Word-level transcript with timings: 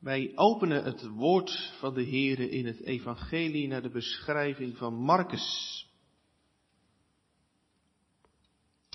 Wij 0.00 0.32
openen 0.34 0.84
het 0.84 1.06
woord 1.06 1.72
van 1.78 1.94
de 1.94 2.04
Heere 2.04 2.50
in 2.50 2.66
het 2.66 2.80
evangelie 2.80 3.68
naar 3.68 3.82
de 3.82 3.90
beschrijving 3.90 4.76
van 4.76 4.94
Marcus. 4.94 5.88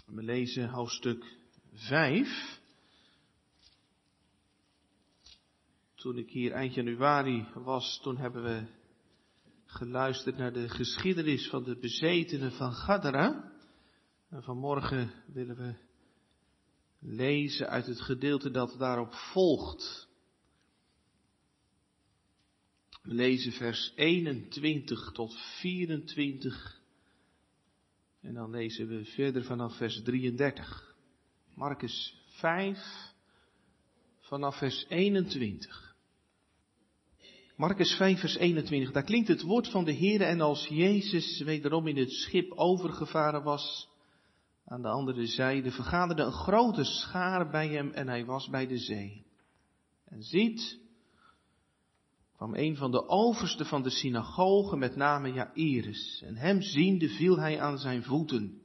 We 0.05 0.23
lezen 0.23 0.69
hoofdstuk 0.69 1.37
5. 1.73 2.59
Toen 5.95 6.17
ik 6.17 6.29
hier 6.29 6.51
eind 6.51 6.73
januari 6.73 7.47
was, 7.53 7.99
toen 8.01 8.17
hebben 8.17 8.43
we 8.43 8.67
geluisterd 9.65 10.37
naar 10.37 10.53
de 10.53 10.69
geschiedenis 10.69 11.49
van 11.49 11.63
de 11.63 11.79
bezetenen 11.79 12.51
van 12.51 12.71
Gadara. 12.71 13.51
En 14.29 14.43
vanmorgen 14.43 15.11
willen 15.33 15.55
we 15.55 15.75
lezen 16.99 17.69
uit 17.69 17.85
het 17.85 18.01
gedeelte 18.01 18.51
dat 18.51 18.75
daarop 18.77 19.13
volgt. 19.13 20.04
We 23.05 23.13
lezen 23.13 23.51
vers 23.51 23.91
21 23.95 25.11
tot 25.11 25.35
24. 25.59 26.81
En 28.21 28.33
dan 28.33 28.49
lezen 28.49 28.87
we 28.87 29.05
verder 29.05 29.43
vanaf 29.43 29.77
vers 29.77 30.01
33. 30.03 30.95
Marcus 31.53 32.15
5 32.27 33.13
vanaf 34.19 34.57
vers 34.57 34.85
21. 34.89 35.95
Marcus 37.55 37.93
5 37.93 38.19
vers 38.19 38.35
21. 38.35 38.91
Daar 38.91 39.03
klinkt 39.03 39.27
het 39.27 39.41
woord 39.41 39.69
van 39.69 39.85
de 39.85 39.91
Heer 39.91 40.21
en 40.21 40.41
als 40.41 40.67
Jezus 40.67 41.41
wederom 41.41 41.87
in 41.87 41.97
het 41.97 42.11
schip 42.11 42.51
overgevaren 42.51 43.43
was, 43.43 43.89
aan 44.65 44.81
de 44.81 44.89
andere 44.89 45.25
zijde 45.25 45.71
vergaderde 45.71 46.23
een 46.23 46.31
grote 46.31 46.83
schaar 46.83 47.49
bij 47.49 47.67
hem 47.67 47.91
en 47.91 48.07
hij 48.07 48.25
was 48.25 48.49
bij 48.49 48.67
de 48.67 48.77
zee. 48.77 49.25
En 50.05 50.23
ziet, 50.23 50.83
kwam 52.35 52.55
een 52.55 52.75
van 52.75 52.91
de 52.91 53.07
oversten 53.07 53.65
van 53.65 53.83
de 53.83 53.89
synagoge 53.89 54.75
met 54.77 54.95
name 54.95 55.33
Jairus. 55.33 56.23
En 56.25 56.35
hem 56.35 56.61
ziende 56.61 57.09
viel 57.09 57.39
hij 57.39 57.61
aan 57.61 57.77
zijn 57.77 58.03
voeten. 58.03 58.61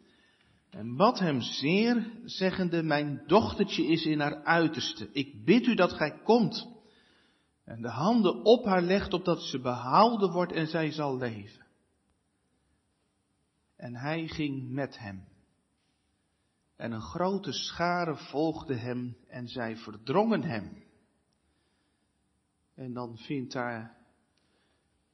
En 0.71 0.97
bad 0.97 1.19
hem 1.19 1.41
zeer, 1.41 2.11
zeggende, 2.25 2.83
mijn 2.83 3.23
dochtertje 3.27 3.87
is 3.87 4.05
in 4.05 4.21
haar 4.21 4.45
uiterste. 4.45 5.09
Ik 5.13 5.45
bid 5.45 5.67
u 5.67 5.75
dat 5.75 5.93
gij 5.93 6.21
komt. 6.25 6.69
En 7.65 7.83
de 7.83 7.89
handen 7.89 8.45
op 8.45 8.65
haar 8.65 8.83
legt, 8.83 9.13
opdat 9.13 9.43
ze 9.43 9.61
behouden 9.61 10.33
wordt 10.33 10.53
en 10.53 10.67
zij 10.67 10.91
zal 10.91 11.17
leven. 11.17 11.67
En 13.77 13.97
hij 13.97 14.27
ging 14.27 14.71
met 14.71 14.99
hem. 14.99 15.25
En 16.77 16.93
een 16.93 17.01
grote 17.01 17.53
schare 17.53 18.17
volgde 18.17 18.75
hem 18.75 19.17
en 19.29 19.49
zij 19.49 19.77
verdrongen 19.77 20.43
hem. 20.43 20.89
En 22.81 22.93
dan 22.93 23.17
vindt 23.17 23.53
daar 23.53 23.97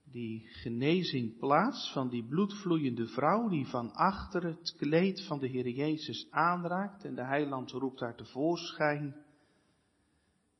die 0.05 0.47
genezing 0.47 1.39
plaats 1.39 1.93
van 1.93 2.09
die 2.09 2.25
bloedvloeiende 2.25 3.07
vrouw 3.07 3.49
die 3.49 3.67
van 3.67 3.93
achter 3.93 4.45
het 4.45 4.75
kleed 4.77 5.27
van 5.27 5.39
de 5.39 5.47
Heer 5.47 5.69
Jezus 5.69 6.27
aanraakt 6.31 7.05
en 7.05 7.15
de 7.15 7.25
heiland 7.25 7.71
roept 7.71 8.01
haar 8.01 8.17
tevoorschijn. 8.17 9.17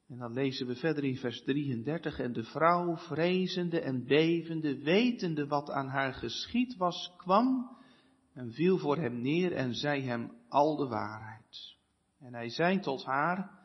En 0.09 0.19
dan 0.19 0.33
lezen 0.33 0.67
we 0.67 0.75
verder 0.75 1.05
in 1.05 1.17
vers 1.17 1.43
33 1.43 2.19
en 2.19 2.33
de 2.33 2.45
vrouw 2.45 2.97
vrezende 2.97 3.81
en 3.81 4.05
bevende, 4.05 4.83
wetende 4.83 5.47
wat 5.47 5.71
aan 5.71 5.89
haar 5.89 6.15
geschied 6.15 6.77
was, 6.77 7.15
kwam 7.17 7.77
en 8.33 8.53
viel 8.53 8.79
voor 8.79 8.97
hem 8.97 9.21
neer 9.21 9.53
en 9.53 9.75
zei 9.75 10.03
hem 10.03 10.33
al 10.49 10.77
de 10.77 10.87
waarheid. 10.87 11.77
En 12.19 12.35
hij 12.35 12.49
zei 12.49 12.81
tot 12.81 13.05
haar, 13.05 13.59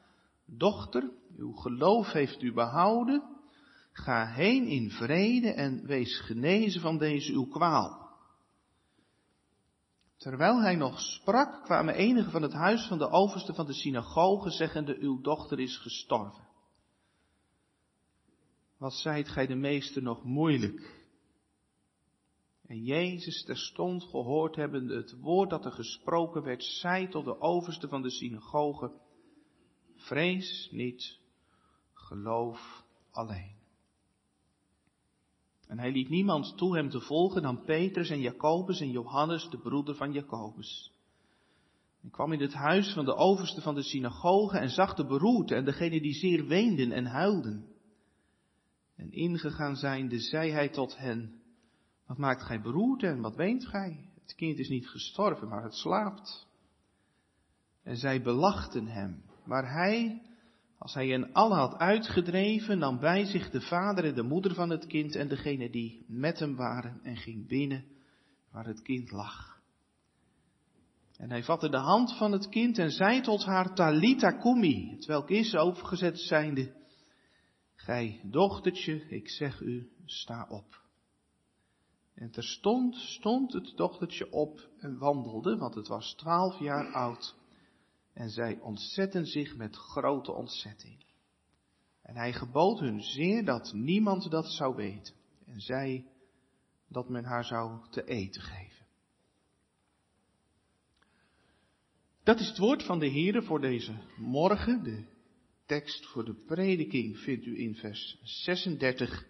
dochter, 0.46 1.12
uw 1.38 1.52
geloof 1.52 2.12
heeft 2.12 2.42
u 2.42 2.54
behouden, 2.54 3.31
ga 3.92 4.26
heen 4.26 4.66
in 4.66 4.90
vrede 4.90 5.54
en 5.54 5.86
wees 5.86 6.20
genezen 6.20 6.82
van 6.82 6.98
deze 6.98 7.34
uw 7.34 7.46
kwaal. 7.46 8.10
Terwijl 10.18 10.62
hij 10.62 10.76
nog 10.76 11.00
sprak, 11.00 11.64
kwamen 11.64 11.96
enigen 11.96 12.32
van 12.32 12.42
het 12.42 12.54
huis 12.54 12.88
van 12.88 12.98
de 12.98 13.10
overste 13.10 13.54
van 13.54 13.66
de 13.66 13.74
synagoge, 13.74 14.50
zeggende, 14.50 14.98
uw 15.00 15.22
dochter 15.22 15.60
is 15.60 15.78
gestorven. 15.78 16.48
Wat 18.78 18.94
zijt 18.94 19.28
gij 19.30 19.48
de 19.48 19.56
meester 19.56 20.02
nog 20.02 20.24
moeilijk? 20.24 21.00
En 22.66 22.84
Jezus 22.84 23.44
terstond 23.44 24.04
gehoord 24.04 24.56
hebbende 24.56 24.96
het 24.96 25.20
woord 25.20 25.50
dat 25.50 25.66
er 25.66 25.72
gesproken 25.72 26.44
werd, 26.44 26.64
zei 26.64 27.08
tot 27.08 27.26
de 27.26 27.40
overste 27.40 27.88
van 27.88 28.02
de 28.02 28.12
synagoge, 28.12 28.92
vrees 29.96 30.70
niet, 30.72 31.20
geloof 31.94 32.86
alleen. 33.12 33.61
En 35.72 35.80
hij 35.80 35.92
liet 35.92 36.10
niemand 36.10 36.58
toe 36.58 36.76
hem 36.76 36.90
te 36.90 37.00
volgen 37.00 37.42
dan 37.42 37.64
Petrus 37.64 38.10
en 38.10 38.20
Jacobus 38.20 38.80
en 38.80 38.90
Johannes, 38.92 39.50
de 39.50 39.58
broeder 39.58 39.96
van 39.96 40.12
Jacobus. 40.12 40.92
Hij 42.02 42.10
kwam 42.10 42.32
in 42.32 42.42
het 42.42 42.54
huis 42.54 42.94
van 42.94 43.06
de 43.06 43.16
overste 43.16 43.62
van 43.62 43.76
de 43.76 43.84
synagoge 43.84 44.58
en 44.58 44.70
zag 44.70 44.94
de 44.94 45.06
beroerte 45.06 45.56
en 45.56 45.66
degene 45.66 46.02
die 46.02 46.14
zeer 46.14 46.46
weenden 46.46 46.92
en 46.92 47.06
huilden. 47.06 47.66
En 48.96 49.12
ingegaan 49.12 49.76
zijnde, 49.76 50.20
zei 50.20 50.52
hij 50.52 50.70
tot 50.70 50.98
hen, 50.98 51.42
wat 52.06 52.18
maakt 52.18 52.44
gij 52.44 52.62
beroerd 52.62 53.04
en 53.04 53.22
wat 53.22 53.36
weent 53.36 53.68
gij? 53.68 54.10
Het 54.22 54.36
kind 54.36 54.58
is 54.58 54.70
niet 54.70 54.90
gestorven, 54.90 55.48
maar 55.48 55.64
het 55.64 55.76
slaapt. 55.76 56.48
En 57.84 57.98
zij 57.98 58.22
belachten 58.22 58.88
hem. 58.88 59.24
Maar 59.46 59.74
hij, 59.74 60.22
als 60.82 60.94
hij 60.94 61.08
hen 61.08 61.34
allen 61.34 61.58
had 61.58 61.78
uitgedreven, 61.78 62.78
nam 62.78 63.00
bij 63.00 63.26
zich 63.26 63.50
de 63.50 63.62
vader 63.62 64.06
en 64.06 64.16
de 64.16 64.24
moeder 64.24 64.54
van 64.54 64.70
het 64.70 64.88
kind 64.88 65.16
en 65.16 65.28
degene 65.28 65.70
die 65.70 66.06
met 66.08 66.40
hem 66.40 66.56
waren 66.56 67.00
en 67.04 67.16
ging 67.16 67.48
binnen 67.48 67.86
waar 68.52 68.66
het 68.66 68.82
kind 68.82 69.12
lag. 69.12 69.60
En 71.18 71.30
hij 71.30 71.44
vatte 71.44 71.70
de 71.70 71.78
hand 71.78 72.18
van 72.18 72.32
het 72.32 72.50
kind 72.50 72.78
en 72.78 72.92
zei 72.92 73.22
tot 73.22 73.46
haar 73.46 73.76
Talita 73.76 74.32
kumi, 74.32 74.98
het 75.00 75.30
is 75.30 75.56
overgezet 75.56 76.20
zijnde, 76.20 76.74
gij 77.76 78.22
dochtertje, 78.24 79.06
ik 79.10 79.30
zeg 79.30 79.60
u, 79.60 79.90
sta 80.06 80.48
op. 80.50 80.82
En 82.16 82.32
terstond 82.32 82.96
stond 82.96 83.54
het 83.54 83.74
dochtertje 83.76 84.32
op 84.32 84.70
en 84.78 84.98
wandelde, 84.98 85.58
want 85.58 85.76
het 85.76 85.88
was 85.88 86.14
twaalf 86.16 86.60
jaar 86.60 86.94
oud. 86.94 87.40
En 88.14 88.30
zij 88.30 88.60
ontzetten 88.60 89.26
zich 89.26 89.56
met 89.56 89.76
grote 89.76 90.32
ontzetting. 90.32 91.06
En 92.02 92.16
hij 92.16 92.34
gebood 92.34 92.80
hun 92.80 93.02
zeer 93.02 93.46
dat 93.46 93.74
niemand 93.74 94.32
dat 94.32 94.52
zou 94.52 94.76
weten. 94.76 95.14
En 95.46 95.60
zei 95.60 96.08
dat 96.88 97.10
men 97.10 97.24
haar 97.24 97.46
zou 97.46 97.90
te 97.90 98.04
eten 98.04 98.42
geven. 98.42 98.86
Dat 102.24 102.40
is 102.40 102.48
het 102.48 102.58
woord 102.58 102.84
van 102.84 103.00
de 103.00 103.10
Heere 103.10 103.42
voor 103.42 103.62
deze 103.62 103.94
morgen. 104.18 104.84
De 104.84 105.06
tekst 105.66 106.06
voor 106.06 106.26
de 106.26 106.44
prediking 106.46 107.18
vindt 107.18 107.46
u 107.46 107.60
in 107.60 107.76
vers 107.76 108.20
36 108.24 109.30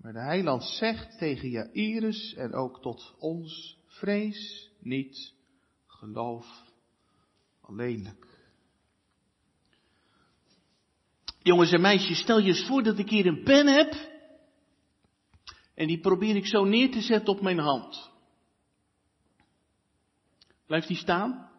maar 0.00 0.12
de 0.12 0.20
heiland 0.20 0.64
zegt 0.64 1.18
tegen 1.18 1.48
Jairus 1.48 2.34
en 2.34 2.52
ook 2.52 2.82
tot 2.82 3.14
ons, 3.18 3.78
vrees 3.86 4.70
niet, 4.78 5.34
geloof 5.86 6.69
Jongens 11.42 11.72
en 11.72 11.80
meisjes, 11.80 12.18
stel 12.18 12.38
je 12.38 12.48
eens 12.48 12.66
voor 12.66 12.82
dat 12.82 12.98
ik 12.98 13.08
hier 13.08 13.26
een 13.26 13.42
pen 13.42 13.66
heb 13.66 14.08
en 15.74 15.86
die 15.86 16.00
probeer 16.00 16.36
ik 16.36 16.46
zo 16.46 16.64
neer 16.64 16.90
te 16.90 17.00
zetten 17.00 17.34
op 17.34 17.40
mijn 17.40 17.58
hand. 17.58 18.10
Blijft 20.66 20.88
die 20.88 20.96
staan? 20.96 21.50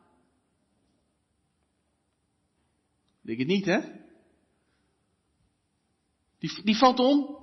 Denk 3.21 3.39
het 3.39 3.47
niet, 3.47 3.65
hè? 3.65 3.79
Die, 6.39 6.63
die 6.63 6.77
valt 6.77 6.99
om. 6.99 7.39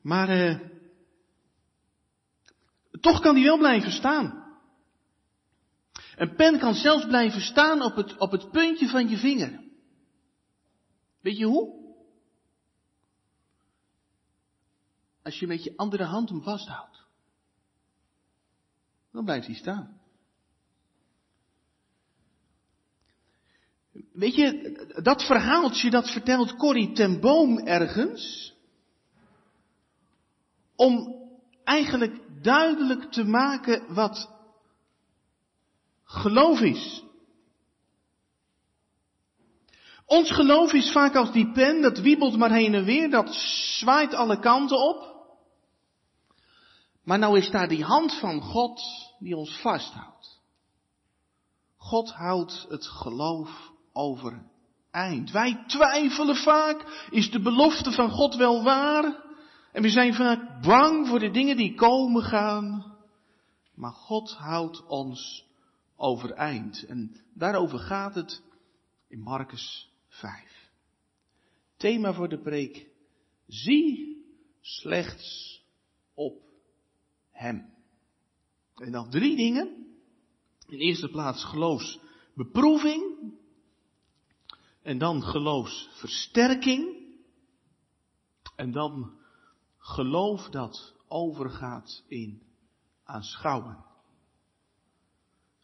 Maar 0.00 0.30
uh, 0.30 0.60
toch 3.00 3.20
kan 3.20 3.34
die 3.34 3.44
wel 3.44 3.58
blijven 3.58 3.92
staan. 3.92 4.47
Een 6.18 6.34
pen 6.34 6.58
kan 6.58 6.74
zelfs 6.74 7.06
blijven 7.06 7.40
staan 7.40 7.82
op 7.82 7.96
het, 7.96 8.16
op 8.16 8.30
het 8.30 8.50
puntje 8.50 8.88
van 8.88 9.08
je 9.08 9.16
vinger. 9.16 9.64
Weet 11.20 11.36
je 11.36 11.44
hoe? 11.44 11.76
Als 15.22 15.38
je 15.38 15.46
met 15.46 15.64
je 15.64 15.76
andere 15.76 16.04
hand 16.04 16.28
hem 16.28 16.42
vasthoudt. 16.42 17.06
Dan 19.12 19.24
blijft 19.24 19.46
hij 19.46 19.54
staan. 19.54 20.00
Weet 24.12 24.34
je, 24.34 25.00
dat 25.02 25.26
verhaaltje 25.26 25.90
dat 25.90 26.10
vertelt 26.10 26.56
Corrie 26.56 26.92
ten 26.92 27.20
Boom 27.20 27.58
ergens 27.58 28.54
om 30.76 31.16
eigenlijk 31.64 32.42
duidelijk 32.42 33.12
te 33.12 33.24
maken 33.24 33.94
wat 33.94 34.37
geloof 36.08 36.60
is. 36.60 37.02
Ons 40.06 40.30
geloof 40.30 40.72
is 40.72 40.92
vaak 40.92 41.14
als 41.14 41.32
die 41.32 41.52
pen, 41.52 41.82
dat 41.82 41.98
wiebelt 41.98 42.36
maar 42.36 42.52
heen 42.52 42.74
en 42.74 42.84
weer, 42.84 43.10
dat 43.10 43.34
zwaait 43.78 44.14
alle 44.14 44.38
kanten 44.38 44.78
op. 44.88 45.16
Maar 47.04 47.18
nou 47.18 47.38
is 47.38 47.50
daar 47.50 47.68
die 47.68 47.84
hand 47.84 48.18
van 48.18 48.40
God 48.40 48.80
die 49.18 49.36
ons 49.36 49.60
vasthoudt. 49.60 50.40
God 51.76 52.12
houdt 52.12 52.66
het 52.68 52.86
geloof 52.86 53.72
overeind. 53.92 55.30
Wij 55.32 55.64
twijfelen 55.66 56.36
vaak, 56.36 57.06
is 57.10 57.30
de 57.30 57.40
belofte 57.40 57.92
van 57.92 58.10
God 58.10 58.34
wel 58.34 58.62
waar? 58.62 59.24
En 59.72 59.82
we 59.82 59.88
zijn 59.88 60.14
vaak 60.14 60.62
bang 60.62 61.08
voor 61.08 61.18
de 61.18 61.30
dingen 61.30 61.56
die 61.56 61.74
komen 61.74 62.22
gaan. 62.22 62.96
Maar 63.74 63.92
God 63.92 64.32
houdt 64.32 64.86
ons 64.86 65.47
overeind. 65.98 66.84
En 66.86 67.16
daarover 67.34 67.78
gaat 67.78 68.14
het 68.14 68.42
in 69.08 69.20
Marcus 69.20 69.92
5. 70.08 70.70
Thema 71.76 72.12
voor 72.12 72.28
de 72.28 72.38
preek. 72.38 72.86
Zie 73.46 74.22
slechts 74.60 75.58
op 76.14 76.42
Hem. 77.30 77.74
En 78.74 78.92
dan 78.92 79.10
drie 79.10 79.36
dingen. 79.36 79.86
In 80.66 80.78
eerste 80.78 81.08
plaats 81.08 81.44
geloofsbeproeving. 81.44 83.32
En 84.82 84.98
dan 84.98 85.22
geloofsversterking. 85.22 86.96
En 88.56 88.72
dan 88.72 89.18
geloof 89.78 90.48
dat 90.48 90.94
overgaat 91.08 92.04
in 92.06 92.42
aanschouwen. 93.04 93.87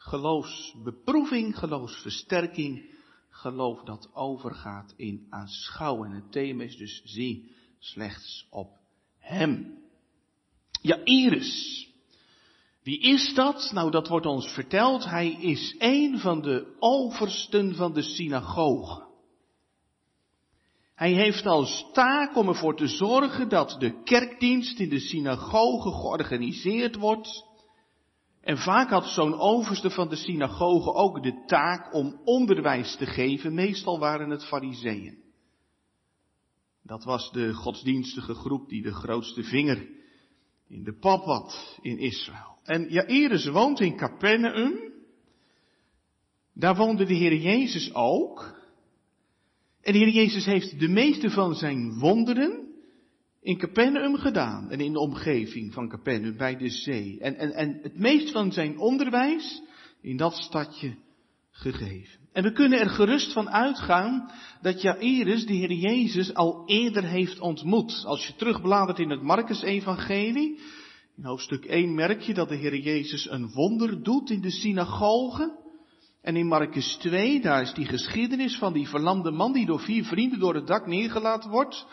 Geloofsbeproeving, 0.05 1.59
geloofsversterking, 1.59 2.91
geloof 3.31 3.83
dat 3.83 4.11
overgaat 4.15 4.95
in 4.97 5.27
aanschouwen. 5.31 6.11
Het 6.11 6.33
thema 6.33 6.63
is 6.63 6.77
dus 6.77 7.03
zie 7.05 7.51
slechts 7.79 8.47
op 8.51 8.69
Hem. 9.19 9.79
Ja, 10.83 11.01
Iris. 11.05 11.89
Wie 12.83 13.01
is 13.01 13.35
dat? 13.35 13.71
Nou, 13.73 13.91
dat 13.91 14.09
wordt 14.09 14.27
ons 14.27 14.53
verteld. 14.53 15.05
Hij 15.05 15.31
is 15.31 15.75
een 15.79 16.19
van 16.19 16.43
de 16.43 16.77
oversten 16.79 17.75
van 17.75 17.93
de 17.93 18.03
synagoge. 18.03 19.07
Hij 20.95 21.13
heeft 21.13 21.47
als 21.47 21.87
taak 21.93 22.37
om 22.37 22.49
ervoor 22.49 22.77
te 22.77 22.89
zorgen 22.89 23.49
dat 23.49 23.77
de 23.79 24.03
kerkdienst 24.03 24.79
in 24.79 24.89
de 24.89 25.01
synagoge 25.01 25.91
georganiseerd 25.91 26.97
wordt. 26.97 27.53
En 28.45 28.59
vaak 28.59 28.91
had 28.91 29.07
zo'n 29.07 29.39
overste 29.39 29.91
van 29.91 30.09
de 30.09 30.17
synagoge 30.17 30.93
ook 30.93 31.23
de 31.23 31.43
taak 31.47 31.95
om 31.95 32.21
onderwijs 32.25 32.97
te 32.97 33.07
geven. 33.07 33.55
Meestal 33.55 33.99
waren 33.99 34.31
het 34.31 34.45
fariseeën. 34.45 35.23
Dat 36.83 37.05
was 37.05 37.33
de 37.33 37.55
godsdienstige 37.55 38.35
groep 38.35 38.69
die 38.69 38.83
de 38.83 38.93
grootste 38.93 39.43
vinger 39.43 39.89
in 40.69 40.85
de 40.85 40.99
pap 40.99 41.25
had 41.25 41.79
in 41.81 41.99
Israël. 41.99 42.59
En 42.63 42.89
Jairus 42.89 43.47
woont 43.47 43.81
in 43.81 43.97
Capernaum. 43.97 44.93
Daar 46.55 46.77
woonde 46.77 47.05
de 47.05 47.15
Heer 47.15 47.37
Jezus 47.37 47.95
ook. 47.95 48.63
En 49.81 49.93
de 49.93 49.99
Heer 49.99 50.13
Jezus 50.13 50.45
heeft 50.45 50.81
de 50.81 50.89
meeste 50.89 51.31
van 51.31 51.55
zijn 51.55 51.99
wonderen 51.99 52.64
in 53.45 53.59
Capernaum 53.59 54.17
gedaan. 54.17 54.71
En 54.71 54.81
in 54.81 54.93
de 54.93 54.99
omgeving 54.99 55.73
van 55.73 55.89
Capernaum 55.89 56.37
bij 56.37 56.57
de 56.57 56.69
zee. 56.69 57.19
En, 57.21 57.37
en, 57.37 57.53
en 57.53 57.79
het 57.83 57.99
meest 57.99 58.31
van 58.31 58.53
zijn 58.53 58.79
onderwijs 58.79 59.63
in 60.01 60.17
dat 60.17 60.35
stadje 60.35 60.95
gegeven. 61.51 62.23
En 62.33 62.43
we 62.43 62.53
kunnen 62.53 62.81
er 62.81 62.91
gerust 62.91 63.33
van 63.33 63.51
uitgaan 63.51 64.31
dat 64.63 64.83
Jairus 64.83 65.47
de 65.47 65.53
Heer 65.53 65.73
Jezus 65.73 66.35
al 66.35 66.63
eerder 66.67 67.05
heeft 67.05 67.41
ontmoet. 67.41 68.03
Als 68.07 68.27
je 68.27 68.35
terugbladert 68.35 68.99
in 68.99 69.11
het 69.11 69.23
Marcus-evangelie, 69.23 70.59
in 71.17 71.25
hoofdstuk 71.25 71.65
1 71.65 71.95
merk 71.95 72.21
je 72.21 72.35
dat 72.35 72.49
de 72.49 72.57
Heer 72.57 72.77
Jezus 72.77 73.31
een 73.31 73.51
wonder 73.51 74.03
doet 74.03 74.31
in 74.31 74.41
de 74.41 74.51
synagoge. 74.51 75.63
En 76.23 76.37
in 76.37 76.47
Marcus 76.47 76.97
2, 77.01 77.41
daar 77.41 77.63
is 77.63 77.75
die 77.75 77.87
geschiedenis 77.87 78.59
van 78.59 78.73
die 78.73 78.89
verlamde 78.89 79.31
man 79.31 79.53
die 79.53 79.67
door 79.67 79.81
vier 79.81 80.05
vrienden 80.05 80.39
door 80.39 80.55
het 80.55 80.67
dak 80.67 80.87
neergelaten 80.87 81.51
wordt. 81.51 81.87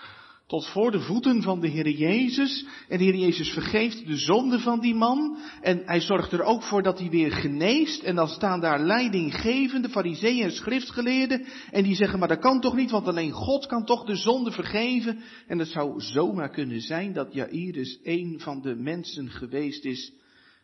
Tot 0.51 0.68
voor 0.68 0.92
de 0.92 1.00
voeten 1.00 1.42
van 1.42 1.59
de 1.59 1.68
Heer 1.68 1.89
Jezus. 1.89 2.65
En 2.89 2.98
de 2.98 3.03
Heer 3.03 3.15
Jezus 3.15 3.50
vergeeft 3.50 4.07
de 4.07 4.18
zonde 4.18 4.59
van 4.59 4.80
die 4.80 4.95
man. 4.95 5.38
En 5.62 5.81
hij 5.86 6.01
zorgt 6.01 6.31
er 6.31 6.44
ook 6.44 6.63
voor 6.63 6.83
dat 6.83 7.00
hij 7.00 7.09
weer 7.09 7.31
geneest. 7.31 8.03
En 8.03 8.15
dan 8.15 8.27
staan 8.27 8.59
daar 8.59 8.80
leidinggevende 8.80 9.89
fariseeën 9.89 10.44
en 10.44 10.51
schriftgeleerden. 10.51 11.45
En 11.71 11.83
die 11.83 11.95
zeggen, 11.95 12.19
maar 12.19 12.27
dat 12.27 12.39
kan 12.39 12.62
toch 12.62 12.75
niet, 12.75 12.92
want 12.92 13.07
alleen 13.07 13.31
God 13.31 13.65
kan 13.65 13.86
toch 13.86 14.06
de 14.06 14.15
zonde 14.15 14.51
vergeven. 14.51 15.19
En 15.48 15.59
het 15.59 15.68
zou 15.68 16.01
zomaar 16.01 16.50
kunnen 16.50 16.81
zijn 16.81 17.13
dat 17.13 17.33
Jairus 17.33 18.00
een 18.03 18.39
van 18.39 18.62
de 18.62 18.75
mensen 18.75 19.30
geweest 19.30 19.86
is 19.86 20.13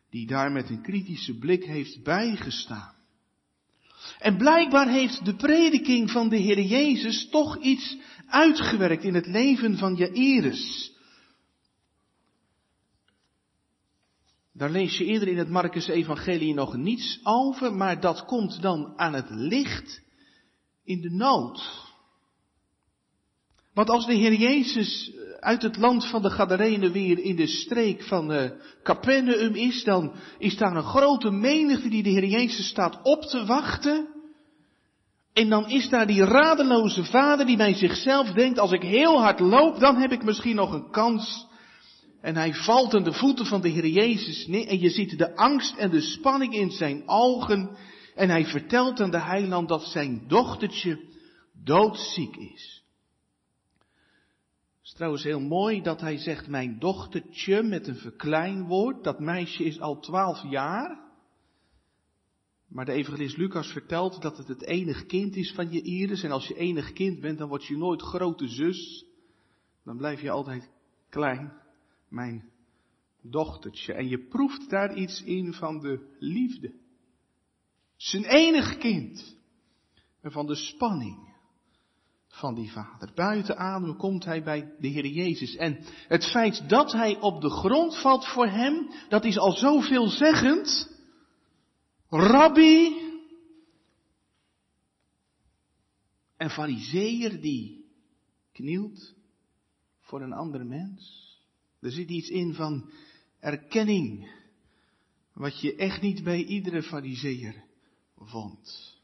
die 0.10 0.28
daar 0.28 0.52
met 0.52 0.70
een 0.70 0.82
kritische 0.82 1.38
blik 1.38 1.66
heeft 1.66 2.04
bijgestaan. 2.04 2.96
En 4.20 4.38
blijkbaar 4.38 4.90
heeft 4.90 5.26
de 5.26 5.36
prediking 5.36 6.12
van 6.12 6.30
de 6.30 6.38
Heer 6.38 6.62
Jezus 6.62 7.28
toch 7.30 7.58
iets 7.62 7.98
uitgewerkt 8.28 9.04
in 9.04 9.14
het 9.14 9.28
leven 9.28 9.78
van 9.78 9.96
Jairus. 9.96 10.92
Daar 14.54 14.70
lees 14.70 14.98
je 14.98 15.06
eerder 15.06 15.28
in 15.28 15.38
het 15.38 15.50
Marcus 15.50 15.88
Evangelie 15.88 16.54
nog 16.54 16.76
niets 16.76 17.20
over, 17.24 17.74
maar 17.74 18.00
dat 18.00 18.26
komt 18.26 18.62
dan 18.62 18.94
aan 18.96 19.14
het 19.14 19.30
licht 19.30 20.02
in 20.84 21.02
de 21.02 21.12
nood. 21.12 21.86
Want 23.74 23.90
als 23.90 24.06
de 24.06 24.14
Heer 24.14 24.34
Jezus 24.34 25.12
uit 25.40 25.62
het 25.62 25.78
land 25.78 26.06
van 26.10 26.22
de 26.22 26.30
Gadarenen 26.30 26.92
weer 26.92 27.20
in 27.20 27.36
de 27.36 27.48
streek 27.48 28.04
van 28.04 28.32
uh, 28.32 28.52
Capernaum 28.84 29.56
is, 29.56 29.84
dan 29.84 30.14
is 30.38 30.58
daar 30.58 30.76
een 30.76 30.84
grote 30.84 31.32
menigte 31.32 31.90
die 31.90 32.04
de 32.04 32.10
Heer 32.10 32.26
Jezus 32.26 32.68
staat 32.68 33.00
op 33.04 33.22
te 33.22 33.46
wachten. 33.46 34.17
En 35.38 35.50
dan 35.50 35.70
is 35.70 35.90
daar 35.90 36.08
die 36.08 36.24
radeloze 36.24 37.04
vader 37.04 37.46
die 37.46 37.58
bij 37.58 37.74
zichzelf 37.74 38.32
denkt, 38.32 38.60
als 38.60 38.72
ik 38.72 38.82
heel 38.82 39.22
hard 39.22 39.40
loop, 39.40 39.80
dan 39.80 39.96
heb 39.96 40.12
ik 40.12 40.24
misschien 40.24 40.56
nog 40.56 40.74
een 40.74 40.92
kans. 40.92 41.48
En 42.22 42.36
hij 42.36 42.54
valt 42.54 42.96
aan 42.96 43.04
de 43.04 43.14
voeten 43.14 43.46
van 43.46 43.62
de 43.62 43.70
Heer 43.70 43.88
Jezus 43.88 44.48
neer 44.48 44.68
en 44.68 44.80
je 44.80 44.90
ziet 44.90 45.18
de 45.18 45.36
angst 45.36 45.76
en 45.76 45.90
de 45.90 46.02
spanning 46.02 46.54
in 46.54 46.72
zijn 46.72 47.04
ogen. 47.06 47.78
En 48.16 48.30
hij 48.30 48.46
vertelt 48.46 49.02
aan 49.02 49.12
de 49.12 49.22
heiland 49.22 49.68
dat 49.68 49.84
zijn 49.84 50.24
dochtertje 50.28 51.00
doodziek 51.64 52.36
is. 52.36 52.84
Het 54.78 54.86
is 54.86 54.94
trouwens 54.94 55.24
heel 55.24 55.42
mooi 55.42 55.82
dat 55.82 56.02
hij 56.02 56.18
zegt 56.18 56.48
mijn 56.48 56.80
dochtertje 56.80 57.64
met 57.64 57.88
een 57.88 57.98
verkleinwoord. 57.98 59.04
Dat 59.04 59.20
meisje 59.20 59.64
is 59.64 59.80
al 59.80 60.00
twaalf 60.00 60.44
jaar. 60.50 61.07
Maar 62.68 62.86
de 62.86 62.92
evangelist 62.92 63.38
Lucas 63.38 63.72
vertelt 63.72 64.22
dat 64.22 64.38
het 64.38 64.48
het 64.48 64.64
enig 64.64 65.06
kind 65.06 65.36
is 65.36 65.52
van 65.52 65.72
je 65.72 65.82
Iris. 65.82 66.24
En 66.24 66.32
als 66.32 66.48
je 66.48 66.58
enig 66.58 66.94
kind 66.94 67.20
bent, 67.20 67.38
dan 67.38 67.50
word 67.50 67.66
je 67.66 67.78
nooit 67.78 68.02
grote 68.02 68.48
zus. 68.48 69.06
Dan 69.84 69.98
blijf 69.98 70.22
je 70.22 70.30
altijd 70.30 70.70
klein, 71.10 71.54
mijn 72.10 72.50
dochtertje. 73.22 73.94
En 73.94 74.08
je 74.08 74.28
proeft 74.28 74.70
daar 74.70 74.96
iets 74.96 75.24
in 75.24 75.54
van 75.54 75.80
de 75.80 76.16
liefde. 76.20 76.74
Zijn 77.96 78.26
enig 78.26 78.78
kind. 78.78 79.36
En 80.22 80.32
van 80.32 80.46
de 80.46 80.56
spanning 80.56 81.28
van 82.28 82.56
die 82.56 82.72
vader. 82.72 83.12
Buiten 83.16 83.58
adem 83.58 83.98
komt 83.98 84.26
hij 84.26 84.44
bij 84.44 84.76
de 84.80 84.88
Heer 84.88 85.06
Jezus. 85.06 85.56
En 85.56 85.80
het 86.08 86.26
feit 86.26 86.70
dat 86.70 86.92
hij 86.92 87.20
op 87.20 87.42
de 87.42 87.50
grond 87.50 87.98
valt 87.98 88.28
voor 88.28 88.48
hem, 88.48 88.92
dat 89.10 89.26
is 89.26 89.38
al 89.38 89.52
zoveelzeggend. 89.52 90.97
Rabbi. 92.10 93.06
En 96.38 96.50
fariseer 96.50 97.42
die 97.42 97.86
knielt 98.52 99.16
voor 100.00 100.22
een 100.22 100.34
andere 100.34 100.64
mens. 100.64 101.26
Er 101.80 101.92
zit 101.92 102.10
iets 102.10 102.30
in 102.30 102.54
van 102.54 102.90
erkenning. 103.40 104.32
Wat 105.34 105.62
je 105.62 105.76
echt 105.76 106.02
niet 106.02 106.24
bij 106.24 106.44
iedere 106.44 106.84
fariseer 106.84 107.64
vond. 108.16 108.96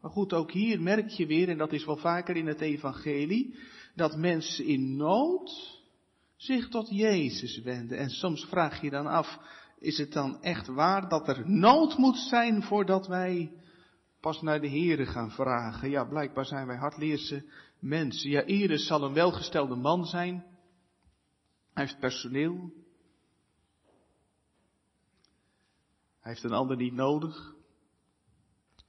Maar 0.00 0.10
goed, 0.10 0.32
ook 0.32 0.52
hier 0.52 0.80
merk 0.80 1.08
je 1.08 1.26
weer, 1.26 1.48
en 1.48 1.58
dat 1.58 1.72
is 1.72 1.84
wel 1.84 1.96
vaker 1.96 2.36
in 2.36 2.46
het 2.46 2.60
evangelie, 2.60 3.58
dat 3.94 4.16
mensen 4.16 4.64
in 4.64 4.96
nood 4.96 5.80
zich 6.36 6.68
tot 6.68 6.88
Jezus 6.90 7.60
wenden. 7.60 7.98
En 7.98 8.10
soms 8.10 8.44
vraag 8.44 8.82
je 8.82 8.90
dan 8.90 9.06
af, 9.06 9.38
is 9.82 9.98
het 9.98 10.12
dan 10.12 10.42
echt 10.42 10.66
waar 10.66 11.08
dat 11.08 11.28
er 11.28 11.50
nood 11.50 11.96
moet 11.96 12.16
zijn 12.16 12.62
voordat 12.62 13.06
wij 13.06 13.52
pas 14.20 14.42
naar 14.42 14.60
de 14.60 14.70
Here 14.70 15.06
gaan 15.06 15.30
vragen? 15.30 15.90
Ja, 15.90 16.04
blijkbaar 16.04 16.44
zijn 16.44 16.66
wij 16.66 16.76
hardleerse 16.76 17.50
mensen. 17.78 18.30
Ja, 18.30 18.42
Iris 18.42 18.86
zal 18.86 19.02
een 19.02 19.12
welgestelde 19.12 19.74
man 19.74 20.06
zijn. 20.06 20.44
Hij 21.72 21.84
heeft 21.84 21.98
personeel. 21.98 22.72
Hij 26.20 26.32
heeft 26.32 26.44
een 26.44 26.52
ander 26.52 26.76
niet 26.76 26.94
nodig. 26.94 27.54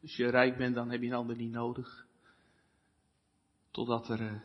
Als 0.01 0.15
je 0.15 0.29
rijk 0.29 0.57
bent, 0.57 0.75
dan 0.75 0.89
heb 0.89 1.01
je 1.01 1.07
een 1.07 1.13
ander 1.13 1.35
niet 1.35 1.51
nodig. 1.51 2.05
Totdat 3.71 4.09
er 4.09 4.21
uh, 4.21 4.41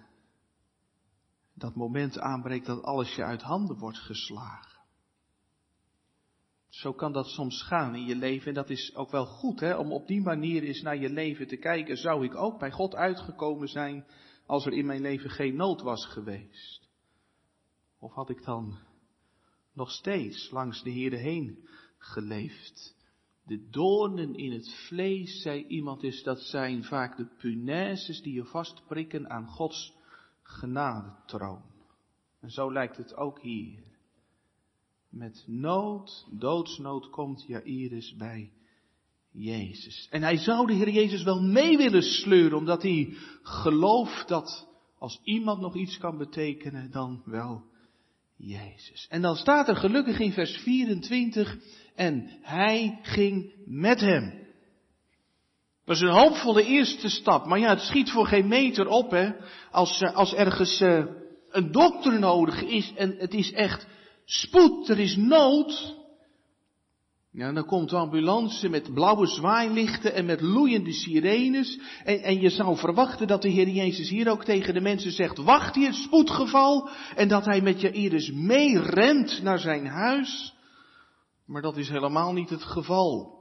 dat 1.54 1.74
moment 1.74 2.18
aanbreekt 2.18 2.66
dat 2.66 2.82
alles 2.82 3.14
je 3.14 3.24
uit 3.24 3.42
handen 3.42 3.78
wordt 3.78 3.98
geslagen. 3.98 4.77
Zo 6.68 6.92
kan 6.92 7.12
dat 7.12 7.26
soms 7.26 7.62
gaan 7.62 7.94
in 7.94 8.04
je 8.04 8.16
leven 8.16 8.48
en 8.48 8.54
dat 8.54 8.70
is 8.70 8.94
ook 8.94 9.10
wel 9.10 9.26
goed 9.26 9.60
hè, 9.60 9.76
om 9.76 9.92
op 9.92 10.06
die 10.06 10.20
manier 10.20 10.62
eens 10.62 10.82
naar 10.82 10.96
je 10.96 11.10
leven 11.10 11.46
te 11.46 11.56
kijken. 11.56 11.96
Zou 11.96 12.24
ik 12.24 12.34
ook 12.34 12.58
bij 12.58 12.70
God 12.70 12.94
uitgekomen 12.94 13.68
zijn 13.68 14.06
als 14.46 14.66
er 14.66 14.72
in 14.72 14.86
mijn 14.86 15.00
leven 15.00 15.30
geen 15.30 15.56
nood 15.56 15.82
was 15.82 16.06
geweest? 16.06 16.88
Of 17.98 18.12
had 18.12 18.30
ik 18.30 18.44
dan 18.44 18.78
nog 19.72 19.90
steeds 19.90 20.50
langs 20.50 20.82
de 20.82 20.90
Heer 20.90 21.12
heen 21.12 21.68
geleefd? 21.98 22.96
De 23.44 23.68
doornen 23.70 24.34
in 24.34 24.52
het 24.52 24.74
vlees, 24.88 25.42
zei 25.42 25.66
iemand, 25.66 26.02
is 26.02 26.22
dat 26.22 26.40
zijn 26.40 26.84
vaak 26.84 27.16
de 27.16 27.26
punaises 27.38 28.22
die 28.22 28.34
je 28.34 28.44
vastprikken 28.44 29.30
aan 29.30 29.46
Gods 29.46 29.96
genadetroon. 30.42 31.62
En 32.40 32.50
zo 32.50 32.72
lijkt 32.72 32.96
het 32.96 33.14
ook 33.14 33.40
hier. 33.40 33.87
Met 35.10 35.44
nood, 35.46 36.26
doodsnood 36.30 37.10
komt 37.10 37.44
Jairus 37.46 38.14
bij 38.16 38.52
Jezus. 39.32 40.06
En 40.10 40.22
hij 40.22 40.36
zou 40.36 40.66
de 40.66 40.72
Heer 40.72 40.90
Jezus 40.90 41.22
wel 41.22 41.42
mee 41.42 41.76
willen 41.76 42.02
sleuren, 42.02 42.58
omdat 42.58 42.82
hij 42.82 43.14
gelooft 43.42 44.28
dat 44.28 44.68
als 44.98 45.20
iemand 45.22 45.60
nog 45.60 45.76
iets 45.76 45.98
kan 45.98 46.18
betekenen, 46.18 46.90
dan 46.90 47.22
wel 47.24 47.64
Jezus. 48.36 49.06
En 49.08 49.22
dan 49.22 49.36
staat 49.36 49.68
er 49.68 49.76
gelukkig 49.76 50.18
in 50.18 50.32
vers 50.32 50.56
24, 50.56 51.56
en 51.94 52.28
hij 52.42 52.98
ging 53.02 53.52
met 53.64 54.00
hem. 54.00 54.46
Dat 55.84 55.96
is 55.96 56.02
een 56.02 56.08
hoopvolle 56.08 56.64
eerste 56.64 57.08
stap, 57.08 57.46
maar 57.46 57.58
ja, 57.58 57.68
het 57.68 57.80
schiet 57.80 58.10
voor 58.10 58.26
geen 58.26 58.48
meter 58.48 58.86
op, 58.86 59.10
hè. 59.10 59.30
Als, 59.70 60.00
eh, 60.00 60.14
als 60.14 60.34
ergens 60.34 60.80
uh, 60.80 61.04
een 61.50 61.72
dokter 61.72 62.18
nodig 62.18 62.62
is 62.62 62.92
en 62.96 63.14
het 63.18 63.34
is 63.34 63.52
echt 63.52 63.86
spoed, 64.28 64.88
er 64.88 64.98
is 64.98 65.16
nood. 65.16 65.96
Ja, 67.32 67.52
dan 67.52 67.66
komt 67.66 67.90
de 67.90 67.96
ambulance 67.96 68.68
met 68.68 68.94
blauwe 68.94 69.26
zwaailichten 69.26 70.14
en 70.14 70.24
met 70.24 70.40
loeiende 70.40 70.92
sirenes. 70.92 71.78
En, 72.04 72.22
en 72.22 72.40
je 72.40 72.50
zou 72.50 72.76
verwachten 72.76 73.26
dat 73.26 73.42
de 73.42 73.48
Heer 73.48 73.68
Jezus 73.68 74.08
hier 74.08 74.30
ook 74.30 74.44
tegen 74.44 74.74
de 74.74 74.80
mensen 74.80 75.12
zegt, 75.12 75.38
wacht 75.38 75.74
hier, 75.74 75.92
spoedgeval. 75.92 76.88
En 77.16 77.28
dat 77.28 77.44
hij 77.44 77.60
met 77.60 77.80
Jairus 77.80 78.32
mee 78.32 78.80
rent 78.80 79.42
naar 79.42 79.58
zijn 79.58 79.86
huis. 79.86 80.54
Maar 81.46 81.62
dat 81.62 81.76
is 81.76 81.88
helemaal 81.88 82.32
niet 82.32 82.50
het 82.50 82.62
geval. 82.62 83.36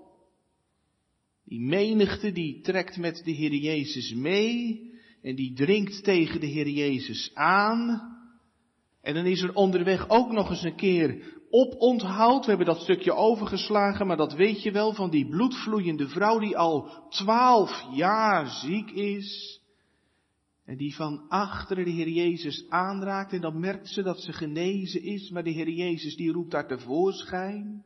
Die 1.46 1.62
menigte 1.62 2.32
die 2.32 2.62
trekt 2.62 2.98
met 2.98 3.22
de 3.24 3.32
Heer 3.32 3.54
Jezus 3.54 4.14
mee 4.14 4.82
en 5.22 5.36
die 5.36 5.54
dringt 5.54 6.04
tegen 6.04 6.40
de 6.40 6.48
Heer 6.48 6.70
Jezus 6.70 7.32
aan. 7.34 8.16
En 9.08 9.14
dan 9.14 9.26
is 9.26 9.42
er 9.42 9.54
onderweg 9.54 10.10
ook 10.10 10.32
nog 10.32 10.50
eens 10.50 10.64
een 10.64 10.76
keer 10.76 11.36
oponthoud. 11.50 12.42
We 12.42 12.50
hebben 12.50 12.68
dat 12.68 12.82
stukje 12.82 13.14
overgeslagen, 13.14 14.08
maar 14.08 14.18
dat 14.18 14.34
weet 14.34 14.64
je 14.64 14.72
wel 14.72 14.94
van 14.94 15.10
die 15.10 15.28
bloedvloeiende 15.30 16.08
vrouw 16.08 16.40
die 16.40 16.58
al 16.58 16.90
twaalf 17.10 17.86
jaar 17.92 18.48
ziek 18.48 18.92
is. 18.92 19.62
En 20.66 20.78
die 20.78 20.96
van 20.96 21.26
achteren 21.30 21.86
de 21.86 21.92
Heer 21.92 22.10
Jezus 22.10 22.70
aanraakt 22.70 23.34
en 23.34 23.42
dan 23.42 23.60
merkt 23.60 23.88
ze 23.88 24.04
dat 24.04 24.20
ze 24.20 24.34
genezen 24.34 25.04
is, 25.04 25.30
maar 25.30 25.44
de 25.44 25.52
Heer 25.52 25.70
Jezus 25.70 26.16
die 26.16 26.32
roept 26.32 26.52
daar 26.52 26.68
tevoorschijn. 26.68 27.86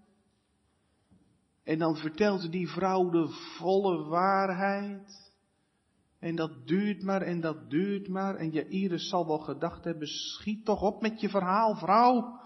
En 1.64 1.80
dan 1.80 1.98
vertelt 1.98 2.52
die 2.52 2.70
vrouw 2.70 3.10
de 3.10 3.28
volle 3.58 4.04
waarheid. 4.04 5.21
En 6.22 6.36
dat 6.36 6.68
duurt 6.68 7.04
maar 7.04 7.22
en 7.22 7.42
dat 7.42 7.70
duurt 7.70 8.08
maar. 8.08 8.36
En 8.36 8.50
Jairus 8.50 9.10
zal 9.10 9.28
wel 9.28 9.40
gedacht 9.40 9.84
hebben, 9.84 10.08
schiet 10.08 10.66
toch 10.66 10.82
op 10.82 11.02
met 11.02 11.22
je 11.22 11.30
verhaal, 11.30 11.76
vrouw. 11.76 12.40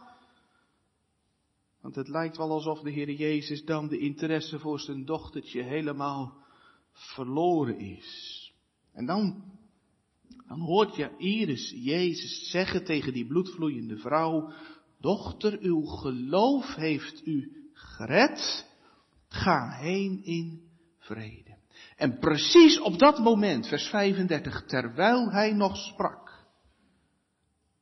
Want 1.81 1.95
het 1.95 2.07
lijkt 2.07 2.37
wel 2.37 2.51
alsof 2.51 2.79
de 2.79 2.91
Heer 2.91 3.11
Jezus 3.11 3.65
dan 3.65 3.87
de 3.87 3.97
interesse 3.97 4.59
voor 4.59 4.79
zijn 4.79 5.05
dochtertje 5.05 5.63
helemaal 5.63 6.37
verloren 6.91 7.79
is. 7.79 8.53
En 8.93 9.05
dan, 9.05 9.43
dan 10.47 10.59
hoort 10.59 10.95
Jairus 10.95 11.71
Jezus 11.75 12.49
zeggen 12.49 12.83
tegen 12.83 13.13
die 13.13 13.27
bloedvloeiende 13.27 13.97
vrouw, 13.97 14.51
dochter, 14.99 15.59
uw 15.59 15.81
geloof 15.81 16.75
heeft 16.75 17.25
u 17.25 17.69
gered. 17.73 18.69
Ga 19.27 19.69
heen 19.69 20.23
in 20.23 20.69
vrede. 20.97 21.44
En 21.95 22.19
precies 22.19 22.79
op 22.79 22.99
dat 22.99 23.19
moment, 23.19 23.67
vers 23.67 23.89
35, 23.89 24.65
terwijl 24.65 25.31
hij 25.31 25.53
nog 25.53 25.77
sprak, 25.77 26.45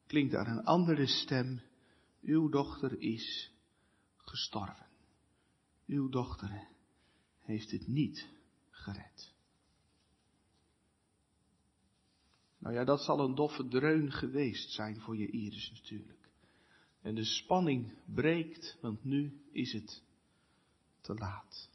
klinkt 0.08 0.32
daar 0.32 0.48
een 0.48 0.64
andere 0.64 1.08
stem. 1.08 1.62
Uw 2.22 2.50
dochter 2.50 3.00
is 3.02 3.52
gestorven. 4.18 4.88
Uw 5.86 6.10
dochter 6.10 6.68
heeft 7.40 7.72
het 7.72 7.88
niet 7.88 8.30
gered. 8.70 9.34
Nou 12.58 12.76
ja, 12.76 12.84
dat 12.84 13.02
zal 13.02 13.20
een 13.20 13.36
doffe 13.36 13.68
dreun 13.68 14.12
geweest 14.12 14.72
zijn 14.72 15.00
voor 15.00 15.18
je 15.18 15.32
Iris 15.32 15.72
natuurlijk. 15.72 16.30
En 17.02 17.16
de 17.16 17.24
spanning 17.24 17.94
breekt, 18.06 18.78
want 18.82 19.04
nu 19.04 19.42
is 19.52 19.74
het 19.74 20.04
te 21.02 21.14
laat. 21.14 21.70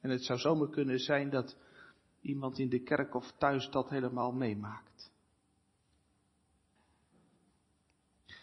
En 0.00 0.10
het 0.10 0.24
zou 0.24 0.38
zomaar 0.38 0.70
kunnen 0.70 0.98
zijn 0.98 1.30
dat 1.30 1.56
iemand 2.20 2.58
in 2.58 2.68
de 2.68 2.82
kerk 2.82 3.14
of 3.14 3.32
thuis 3.38 3.70
dat 3.70 3.90
helemaal 3.90 4.32
meemaakt. 4.32 5.10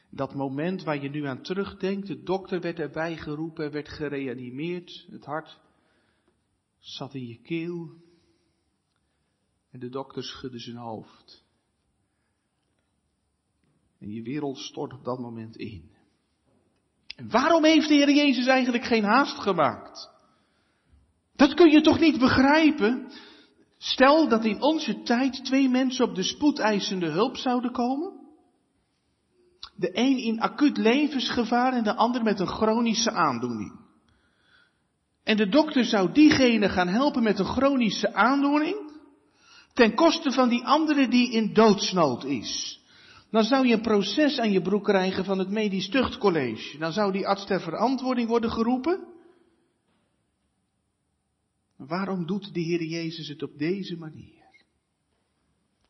Dat 0.10 0.34
moment 0.34 0.84
waar 0.84 1.02
je 1.02 1.10
nu 1.10 1.26
aan 1.26 1.42
terugdenkt, 1.42 2.08
de 2.08 2.24
dokter 2.24 2.62
werd 2.62 2.80
erbij 2.80 3.18
geroepen, 3.18 3.72
werd 3.72 3.90
gereanimeerd, 3.90 5.08
het 5.10 5.26
hart 5.26 5.60
zat 6.80 7.14
in 7.14 7.28
je 7.28 7.42
keel 7.42 8.06
en 9.72 9.80
de 9.80 9.90
dokter 9.90 10.24
schudde 10.24 10.60
zijn 10.60 10.76
hoofd. 10.76 11.46
En 14.00 14.12
je 14.12 14.22
wereld 14.22 14.58
stort 14.58 14.94
op 14.94 15.04
dat 15.04 15.20
moment 15.20 15.56
in. 15.56 15.92
En 17.16 17.30
waarom 17.30 17.64
heeft 17.64 17.88
de 17.88 17.94
Heer 17.94 18.16
Jezus 18.16 18.48
eigenlijk 18.48 18.84
geen 18.84 19.04
haast 19.04 19.40
gemaakt? 19.40 20.17
Dat 21.38 21.54
kun 21.54 21.70
je 21.70 21.82
toch 21.82 22.00
niet 22.00 22.20
begrijpen? 22.20 23.12
Stel 23.78 24.28
dat 24.28 24.46
in 24.46 24.62
onze 24.62 25.02
tijd 25.02 25.46
twee 25.46 25.70
mensen 25.70 26.06
op 26.06 26.16
de 26.16 26.24
spoedeisende 26.24 27.10
hulp 27.10 27.38
zouden 27.38 27.72
komen. 27.72 28.14
De 29.76 29.90
een 29.94 30.18
in 30.18 30.40
acuut 30.40 30.78
levensgevaar 30.78 31.74
en 31.74 31.84
de 31.84 31.96
ander 31.96 32.24
met 32.24 32.40
een 32.40 32.48
chronische 32.48 33.12
aandoening. 33.12 33.86
En 35.24 35.38
de 35.38 35.50
dokter 35.50 35.86
zou 35.86 36.12
diegene 36.12 36.70
gaan 36.70 36.88
helpen 36.88 37.24
met 37.24 37.40
een 37.40 37.46
chronische 37.46 38.14
aandoening, 38.14 38.76
ten 39.74 39.96
koste 39.96 40.32
van 40.32 40.50
die 40.50 40.66
andere 40.66 41.08
die 41.08 41.32
in 41.32 41.54
doodsnood 41.54 42.24
is. 42.24 42.82
Dan 43.32 43.44
zou 43.44 43.68
je 43.68 43.74
een 43.74 43.82
proces 43.82 44.40
aan 44.40 44.52
je 44.52 44.62
broek 44.62 44.84
krijgen 44.84 45.26
van 45.26 45.40
het 45.40 45.50
medisch 45.50 45.90
tuchtcollege. 45.90 46.78
Dan 46.78 46.92
zou 46.92 47.12
die 47.12 47.28
arts 47.28 47.46
ter 47.46 47.62
verantwoording 47.62 48.28
worden 48.28 48.52
geroepen. 48.52 49.16
Waarom 51.78 52.26
doet 52.26 52.54
de 52.54 52.60
Heer 52.60 52.84
Jezus 52.84 53.28
het 53.28 53.44
op 53.44 53.58
deze 53.58 53.98
manier? 53.98 54.46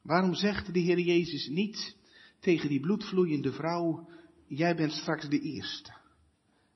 Waarom 0.02 0.34
zegt 0.34 0.74
de 0.74 0.80
Heer 0.80 1.00
Jezus 1.00 1.48
niet 1.48 1.98
tegen 2.40 2.70
die 2.70 2.80
bloedvloeiende 2.80 3.52
vrouw, 3.52 4.10
jij 4.48 4.76
bent 4.76 4.92
straks 4.92 5.30
de 5.30 5.40
eerste. 5.40 5.96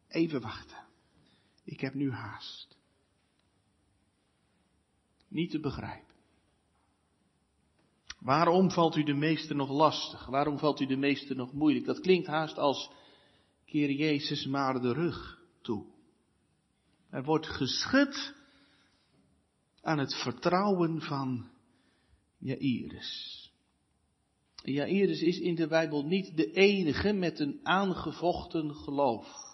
Even 0.07 0.41
wachten. 0.41 0.85
Ik 1.63 1.79
heb 1.79 1.93
nu 1.93 2.11
haast. 2.11 2.77
Niet 5.27 5.51
te 5.51 5.59
begrijpen. 5.59 6.15
Waarom 8.19 8.71
valt 8.71 8.95
u 8.95 9.03
de 9.03 9.13
meeste 9.13 9.53
nog 9.53 9.69
lastig? 9.69 10.25
Waarom 10.25 10.59
valt 10.59 10.79
u 10.79 10.85
de 10.85 10.97
meeste 10.97 11.33
nog 11.33 11.53
moeilijk? 11.53 11.85
Dat 11.85 11.99
klinkt 11.99 12.27
haast 12.27 12.57
als 12.57 12.91
keer 13.65 13.91
Jezus 13.91 14.45
maar 14.45 14.81
de 14.81 14.93
rug 14.93 15.43
toe. 15.61 15.85
Er 17.09 17.23
wordt 17.23 17.47
geschud 17.47 18.33
aan 19.81 19.97
het 19.97 20.15
vertrouwen 20.15 21.01
van 21.01 21.49
Jairus. 22.37 23.39
Jairus 24.63 25.21
is 25.21 25.39
in 25.39 25.55
de 25.55 25.67
Bijbel 25.67 26.05
niet 26.05 26.37
de 26.37 26.51
enige 26.51 27.13
met 27.13 27.39
een 27.39 27.59
aangevochten 27.63 28.75
geloof. 28.75 29.49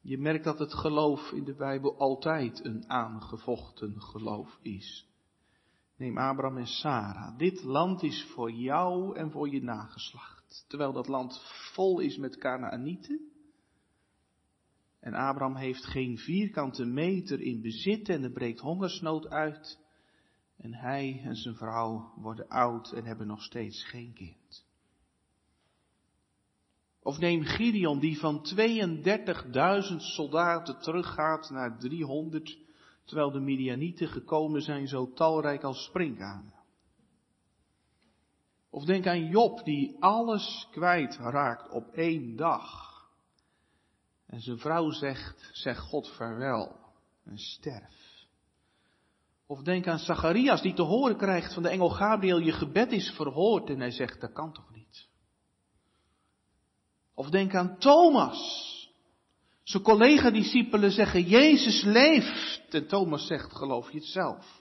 Je 0.00 0.18
merkt 0.18 0.44
dat 0.44 0.58
het 0.58 0.74
geloof 0.74 1.30
in 1.32 1.44
de 1.44 1.54
Bijbel 1.54 1.98
altijd 1.98 2.64
een 2.64 2.90
aangevochten 2.90 4.00
geloof 4.00 4.58
is. 4.62 5.06
Neem 5.96 6.18
Abraham 6.18 6.58
en 6.58 6.66
Sarah. 6.66 7.38
Dit 7.38 7.62
land 7.62 8.02
is 8.02 8.24
voor 8.24 8.50
jou 8.50 9.16
en 9.16 9.30
voor 9.30 9.48
je 9.48 9.62
nageslacht. 9.62 10.64
Terwijl 10.68 10.92
dat 10.92 11.08
land 11.08 11.40
vol 11.74 12.00
is 12.00 12.16
met 12.16 12.36
Canaanieten. 12.36 13.35
En 15.06 15.14
Abraham 15.14 15.56
heeft 15.56 15.84
geen 15.84 16.18
vierkante 16.18 16.84
meter 16.84 17.40
in 17.40 17.60
bezit 17.62 18.08
en 18.08 18.22
er 18.22 18.30
breekt 18.30 18.60
hongersnood 18.60 19.28
uit. 19.28 19.78
En 20.56 20.74
hij 20.74 21.20
en 21.24 21.36
zijn 21.36 21.54
vrouw 21.54 22.12
worden 22.16 22.48
oud 22.48 22.92
en 22.92 23.04
hebben 23.04 23.26
nog 23.26 23.42
steeds 23.42 23.84
geen 23.84 24.12
kind. 24.12 24.66
Of 27.02 27.18
neem 27.18 27.42
Gideon 27.42 27.98
die 27.98 28.18
van 28.18 28.46
32.000 29.90 29.96
soldaten 29.96 30.78
teruggaat 30.78 31.50
naar 31.50 31.78
300, 31.78 32.58
terwijl 33.04 33.30
de 33.30 33.40
Midianieten 33.40 34.08
gekomen 34.08 34.62
zijn 34.62 34.88
zo 34.88 35.12
talrijk 35.12 35.62
als 35.62 35.84
springkanen. 35.84 36.54
Of 38.70 38.84
denk 38.84 39.06
aan 39.06 39.26
Job 39.26 39.64
die 39.64 39.96
alles 40.00 40.68
kwijtraakt 40.70 41.70
op 41.70 41.92
één 41.92 42.36
dag. 42.36 42.95
En 44.36 44.42
zijn 44.42 44.58
vrouw 44.58 44.90
zegt, 44.90 45.50
zeg 45.52 45.78
God 45.78 46.08
vaarwel 46.08 46.76
en 47.24 47.38
sterf. 47.38 48.26
Of 49.46 49.62
denk 49.62 49.86
aan 49.86 49.98
Zacharias 49.98 50.62
die 50.62 50.74
te 50.74 50.82
horen 50.82 51.16
krijgt 51.16 51.54
van 51.54 51.62
de 51.62 51.68
engel 51.68 51.88
Gabriel, 51.88 52.38
je 52.38 52.52
gebed 52.52 52.92
is 52.92 53.10
verhoord 53.10 53.68
en 53.68 53.80
hij 53.80 53.90
zegt, 53.90 54.20
dat 54.20 54.32
kan 54.32 54.52
toch 54.52 54.72
niet. 54.74 55.08
Of 57.14 57.30
denk 57.30 57.54
aan 57.54 57.78
Thomas. 57.78 58.38
Zijn 59.62 59.82
collega-discipelen 59.82 60.90
zeggen, 60.90 61.22
Jezus 61.22 61.82
leeft. 61.82 62.74
En 62.74 62.86
Thomas 62.86 63.26
zegt, 63.26 63.52
geloof 63.52 63.90
je 63.90 63.98
het 63.98 64.06
zelf. 64.06 64.60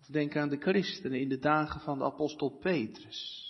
Of 0.00 0.06
denk 0.06 0.36
aan 0.36 0.48
de 0.48 0.58
christenen 0.58 1.20
in 1.20 1.28
de 1.28 1.38
dagen 1.38 1.80
van 1.80 1.98
de 1.98 2.04
apostel 2.04 2.50
Petrus. 2.50 3.49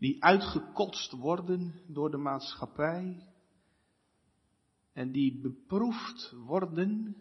Die 0.00 0.24
uitgekotst 0.24 1.12
worden 1.12 1.80
door 1.86 2.10
de 2.10 2.16
maatschappij. 2.16 3.26
En 4.92 5.12
die 5.12 5.40
beproefd 5.40 6.34
worden. 6.46 7.16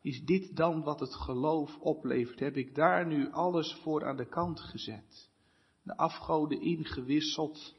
Is 0.00 0.24
dit 0.24 0.56
dan 0.56 0.82
wat 0.82 1.00
het 1.00 1.14
geloof 1.14 1.78
oplevert? 1.78 2.40
Heb 2.40 2.56
ik 2.56 2.74
daar 2.74 3.06
nu 3.06 3.30
alles 3.30 3.74
voor 3.82 4.06
aan 4.06 4.16
de 4.16 4.28
kant 4.28 4.60
gezet? 4.60 5.30
de 5.82 5.96
afgoden 5.96 6.60
ingewisseld 6.60 7.74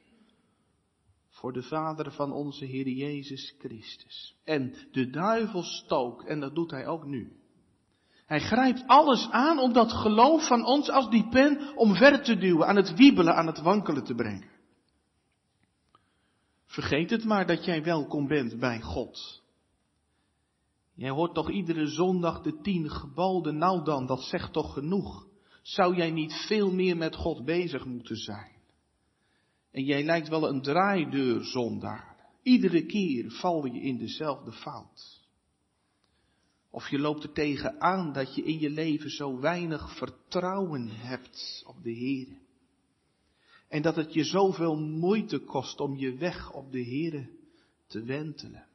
voor 1.27 1.53
de 1.53 1.63
Vader 1.63 2.11
van 2.11 2.31
onze 2.31 2.65
Heer 2.65 2.87
Jezus 2.87 3.55
Christus. 3.59 4.35
En 4.43 4.75
de 4.91 5.09
duivel 5.09 5.63
stook, 5.63 6.23
en 6.23 6.39
dat 6.39 6.55
doet 6.55 6.71
hij 6.71 6.87
ook 6.87 7.05
nu. 7.05 7.40
Hij 8.31 8.39
grijpt 8.39 8.83
alles 8.87 9.29
aan 9.29 9.59
om 9.59 9.73
dat 9.73 9.91
geloof 9.91 10.47
van 10.47 10.65
ons 10.65 10.89
als 10.89 11.09
die 11.09 11.27
pen 11.29 11.77
omver 11.77 12.23
te 12.23 12.37
duwen, 12.37 12.67
aan 12.67 12.75
het 12.75 12.93
wiebelen, 12.93 13.35
aan 13.35 13.47
het 13.47 13.61
wankelen 13.61 14.03
te 14.03 14.15
brengen. 14.15 14.49
Vergeet 16.65 17.09
het 17.09 17.23
maar 17.23 17.47
dat 17.47 17.65
jij 17.65 17.83
welkom 17.83 18.27
bent 18.27 18.59
bij 18.59 18.81
God. 18.81 19.41
Jij 20.95 21.09
hoort 21.09 21.33
toch 21.33 21.49
iedere 21.49 21.87
zondag 21.87 22.41
de 22.41 22.61
tien 22.61 22.89
geboden, 22.89 23.57
nou 23.57 23.83
dan, 23.83 24.05
dat 24.05 24.23
zegt 24.23 24.53
toch 24.53 24.73
genoeg. 24.73 25.27
Zou 25.61 25.95
jij 25.95 26.11
niet 26.11 26.33
veel 26.47 26.71
meer 26.73 26.97
met 26.97 27.15
God 27.15 27.45
bezig 27.45 27.85
moeten 27.85 28.15
zijn? 28.15 28.55
En 29.71 29.83
jij 29.83 30.03
lijkt 30.03 30.27
wel 30.27 30.49
een 30.49 30.61
draaideur 30.61 31.43
zondaar. 31.43 32.15
Iedere 32.43 32.85
keer 32.85 33.31
val 33.31 33.65
je 33.65 33.81
in 33.81 33.97
dezelfde 33.97 34.51
fout. 34.51 35.20
Of 36.71 36.89
je 36.89 36.99
loopt 36.99 37.23
er 37.23 37.31
tegenaan 37.31 38.13
dat 38.13 38.35
je 38.35 38.43
in 38.43 38.59
je 38.59 38.69
leven 38.69 39.09
zo 39.09 39.39
weinig 39.39 39.95
vertrouwen 39.97 40.87
hebt 40.89 41.63
op 41.67 41.83
de 41.83 41.91
Heer. 41.91 42.27
En 43.67 43.81
dat 43.81 43.95
het 43.95 44.13
je 44.13 44.23
zoveel 44.23 44.77
moeite 44.79 45.39
kost 45.39 45.79
om 45.79 45.95
je 45.95 46.15
weg 46.15 46.53
op 46.53 46.71
de 46.71 46.79
Heer 46.79 47.29
te 47.87 48.03
wentelen. 48.03 48.67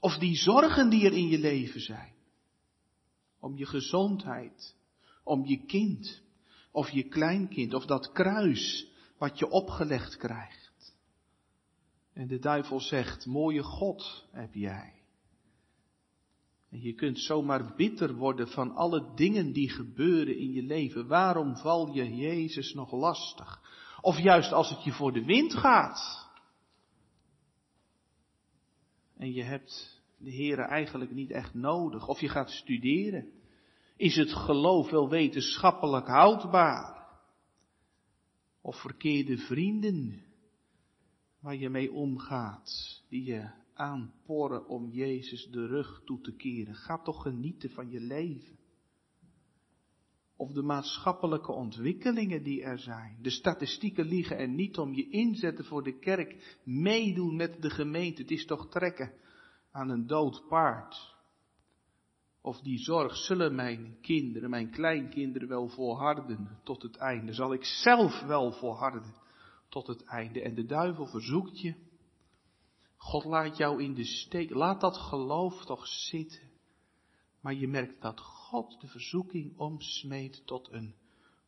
Of 0.00 0.18
die 0.18 0.36
zorgen 0.36 0.90
die 0.90 1.04
er 1.06 1.12
in 1.12 1.28
je 1.28 1.38
leven 1.38 1.80
zijn. 1.80 2.12
Om 3.40 3.56
je 3.56 3.66
gezondheid, 3.66 4.74
om 5.24 5.46
je 5.46 5.64
kind 5.64 6.22
of 6.70 6.90
je 6.90 7.02
kleinkind 7.02 7.74
of 7.74 7.86
dat 7.86 8.12
kruis 8.12 8.86
wat 9.18 9.38
je 9.38 9.48
opgelegd 9.48 10.16
krijgt. 10.16 10.94
En 12.12 12.26
de 12.26 12.38
duivel 12.38 12.80
zegt, 12.80 13.26
mooie 13.26 13.62
God 13.62 14.26
heb 14.30 14.54
jij. 14.54 14.95
En 16.70 16.80
je 16.80 16.94
kunt 16.94 17.18
zomaar 17.18 17.74
bitter 17.74 18.14
worden 18.14 18.48
van 18.48 18.74
alle 18.74 19.14
dingen 19.14 19.52
die 19.52 19.70
gebeuren 19.70 20.38
in 20.38 20.52
je 20.52 20.62
leven. 20.62 21.06
Waarom 21.06 21.56
val 21.56 21.92
je 21.92 22.16
Jezus 22.16 22.74
nog 22.74 22.92
lastig? 22.92 23.60
Of 24.00 24.18
juist 24.18 24.52
als 24.52 24.70
het 24.70 24.84
je 24.84 24.92
voor 24.92 25.12
de 25.12 25.24
wind 25.24 25.54
gaat. 25.54 26.30
En 29.16 29.32
je 29.32 29.42
hebt 29.42 30.02
de 30.18 30.34
Heere 30.34 30.62
eigenlijk 30.62 31.10
niet 31.10 31.30
echt 31.30 31.54
nodig. 31.54 32.08
Of 32.08 32.20
je 32.20 32.28
gaat 32.28 32.50
studeren. 32.50 33.32
Is 33.96 34.16
het 34.16 34.32
geloof 34.32 34.90
wel 34.90 35.08
wetenschappelijk 35.08 36.06
houdbaar? 36.06 37.08
Of 38.60 38.80
verkeerde 38.80 39.38
vrienden 39.38 40.24
waar 41.40 41.56
je 41.56 41.68
mee 41.68 41.92
omgaat, 41.92 43.02
die 43.08 43.24
je 43.24 43.50
aanporren 43.76 44.68
om 44.68 44.90
Jezus 44.90 45.48
de 45.50 45.66
rug 45.66 46.02
toe 46.04 46.20
te 46.20 46.36
keren? 46.36 46.74
Ga 46.74 46.98
toch 46.98 47.22
genieten 47.22 47.70
van 47.70 47.90
je 47.90 48.00
leven. 48.00 48.58
Of 50.36 50.52
de 50.52 50.62
maatschappelijke 50.62 51.52
ontwikkelingen 51.52 52.42
die 52.42 52.62
er 52.62 52.78
zijn. 52.78 53.18
De 53.22 53.30
statistieken 53.30 54.04
liegen 54.04 54.38
er 54.38 54.48
niet 54.48 54.78
om 54.78 54.94
je 54.94 55.08
inzetten 55.08 55.64
voor 55.64 55.82
de 55.82 55.98
kerk, 55.98 56.58
meedoen 56.64 57.36
met 57.36 57.62
de 57.62 57.70
gemeente. 57.70 58.22
Het 58.22 58.30
is 58.30 58.46
toch 58.46 58.68
trekken 58.68 59.12
aan 59.70 59.88
een 59.88 60.06
dood 60.06 60.44
paard 60.48 61.16
of 62.46 62.60
die 62.60 62.78
zorg 62.78 63.16
zullen 63.16 63.54
mijn 63.54 63.96
kinderen, 64.00 64.50
mijn 64.50 64.70
kleinkinderen 64.70 65.48
wel 65.48 65.68
volharden 65.68 66.58
tot 66.64 66.82
het 66.82 66.96
einde? 66.96 67.32
Zal 67.32 67.52
ik 67.52 67.64
zelf 67.64 68.20
wel 68.20 68.52
volharden 68.52 69.14
tot 69.68 69.86
het 69.86 70.04
einde? 70.04 70.42
En 70.42 70.54
de 70.54 70.64
duivel 70.64 71.06
verzoekt 71.06 71.60
je, 71.60 71.74
God 73.06 73.24
laat 73.24 73.56
jou 73.56 73.82
in 73.82 73.94
de 73.94 74.04
steek, 74.04 74.50
laat 74.50 74.80
dat 74.80 74.96
geloof 74.96 75.64
toch 75.64 75.86
zitten. 75.86 76.50
Maar 77.40 77.54
je 77.54 77.68
merkt 77.68 78.02
dat 78.02 78.20
God 78.20 78.80
de 78.80 78.86
verzoeking 78.86 79.58
omsmeet 79.58 80.42
tot 80.46 80.68
een 80.72 80.94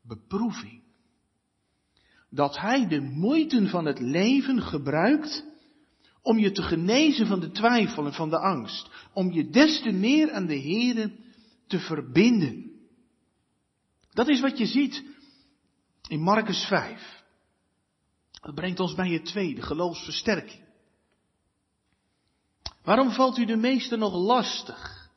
beproeving. 0.03 0.83
Dat 2.31 2.59
Hij 2.59 2.89
de 2.89 3.01
moeite 3.01 3.69
van 3.69 3.85
het 3.85 3.99
leven 3.99 4.63
gebruikt 4.63 5.45
om 6.23 6.39
je 6.39 6.53
te 6.53 6.63
genezen 6.63 7.27
van 7.27 7.41
de 7.41 7.51
twijfel 7.51 8.07
en 8.07 8.15
van 8.15 8.31
de 8.31 8.39
angst. 8.39 8.91
Om 9.13 9.33
je 9.33 9.51
des 9.51 9.83
te 9.83 9.93
meer 9.93 10.33
aan 10.33 10.47
de 10.47 10.61
Here 10.61 11.17
te 11.67 11.79
verbinden. 11.79 12.71
Dat 14.11 14.29
is 14.29 14.41
wat 14.41 14.59
je 14.59 14.67
ziet 14.67 15.05
in 16.09 16.21
Marcus 16.21 16.65
5. 16.65 17.23
Dat 18.41 18.55
brengt 18.55 18.81
ons 18.81 18.95
bij 18.95 19.11
het 19.11 19.25
tweede, 19.25 19.63
geloofsversterking. 19.63 20.67
Waarom 22.89 23.11
valt 23.11 23.39
u 23.39 23.45
de 23.45 23.57
meeste 23.57 23.97
nog 23.97 24.15
lastig? 24.15 25.11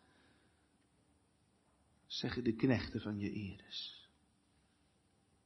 Zeggen 2.06 2.44
de 2.44 2.56
knechten 2.56 3.02
van 3.02 3.20
je 3.20 3.32
Eres. 3.32 4.10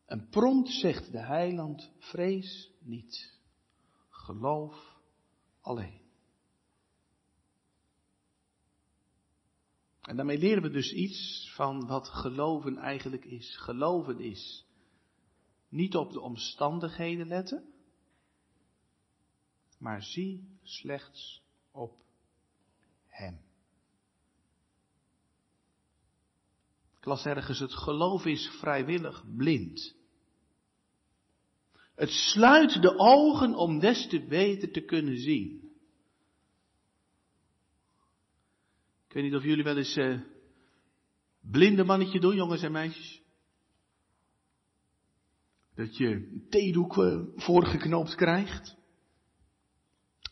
En 0.05 0.29
prompt 0.29 0.69
zegt 0.69 1.11
de 1.11 1.19
heiland, 1.19 1.91
vrees 1.99 2.71
niet. 2.79 3.39
Geloof 4.09 4.97
alleen. 5.61 6.01
En 10.01 10.15
daarmee 10.15 10.37
leren 10.37 10.63
we 10.63 10.69
dus 10.69 10.93
iets 10.93 11.51
van 11.55 11.87
wat 11.87 12.07
geloven 12.07 12.77
eigenlijk 12.77 13.25
is. 13.25 13.57
Geloven 13.57 14.19
is 14.19 14.65
niet 15.69 15.95
op 15.95 16.11
de 16.11 16.19
omstandigheden 16.19 17.27
letten, 17.27 17.73
maar 19.77 20.03
zie 20.03 20.57
slechts 20.63 21.43
op 21.71 22.03
Hem. 23.15 23.39
Ik 26.97 27.05
las 27.05 27.25
ergens, 27.25 27.59
het 27.59 27.73
geloof 27.73 28.25
is 28.25 28.47
vrijwillig 28.59 29.23
blind. 29.35 29.95
Het 31.95 32.09
sluit 32.09 32.81
de 32.81 32.97
ogen 32.97 33.55
om 33.55 33.79
des 33.79 34.07
te 34.07 34.25
beter 34.25 34.71
te 34.71 34.81
kunnen 34.81 35.17
zien. 35.17 35.71
Ik 39.07 39.13
weet 39.13 39.23
niet 39.23 39.35
of 39.35 39.43
jullie 39.43 39.63
wel 39.63 39.77
eens 39.77 39.97
uh, 39.97 40.21
blinde 41.39 41.83
mannetje 41.83 42.19
doen, 42.19 42.35
jongens 42.35 42.61
en 42.61 42.71
meisjes. 42.71 43.21
Dat 45.75 45.97
je 45.97 46.07
een 46.07 46.45
theedoek 46.49 46.97
uh, 46.97 47.21
voorgeknoopt 47.35 48.15
krijgt. 48.15 48.75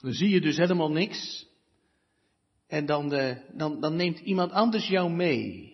Dan 0.01 0.13
zie 0.13 0.29
je 0.29 0.41
dus 0.41 0.57
helemaal 0.57 0.91
niks. 0.91 1.51
En 2.73 2.85
dan, 2.85 3.13
uh, 3.13 3.35
dan, 3.51 3.79
dan 3.79 3.95
neemt 3.95 4.19
iemand 4.19 4.51
anders 4.51 4.87
jou 4.87 5.11
mee. 5.11 5.73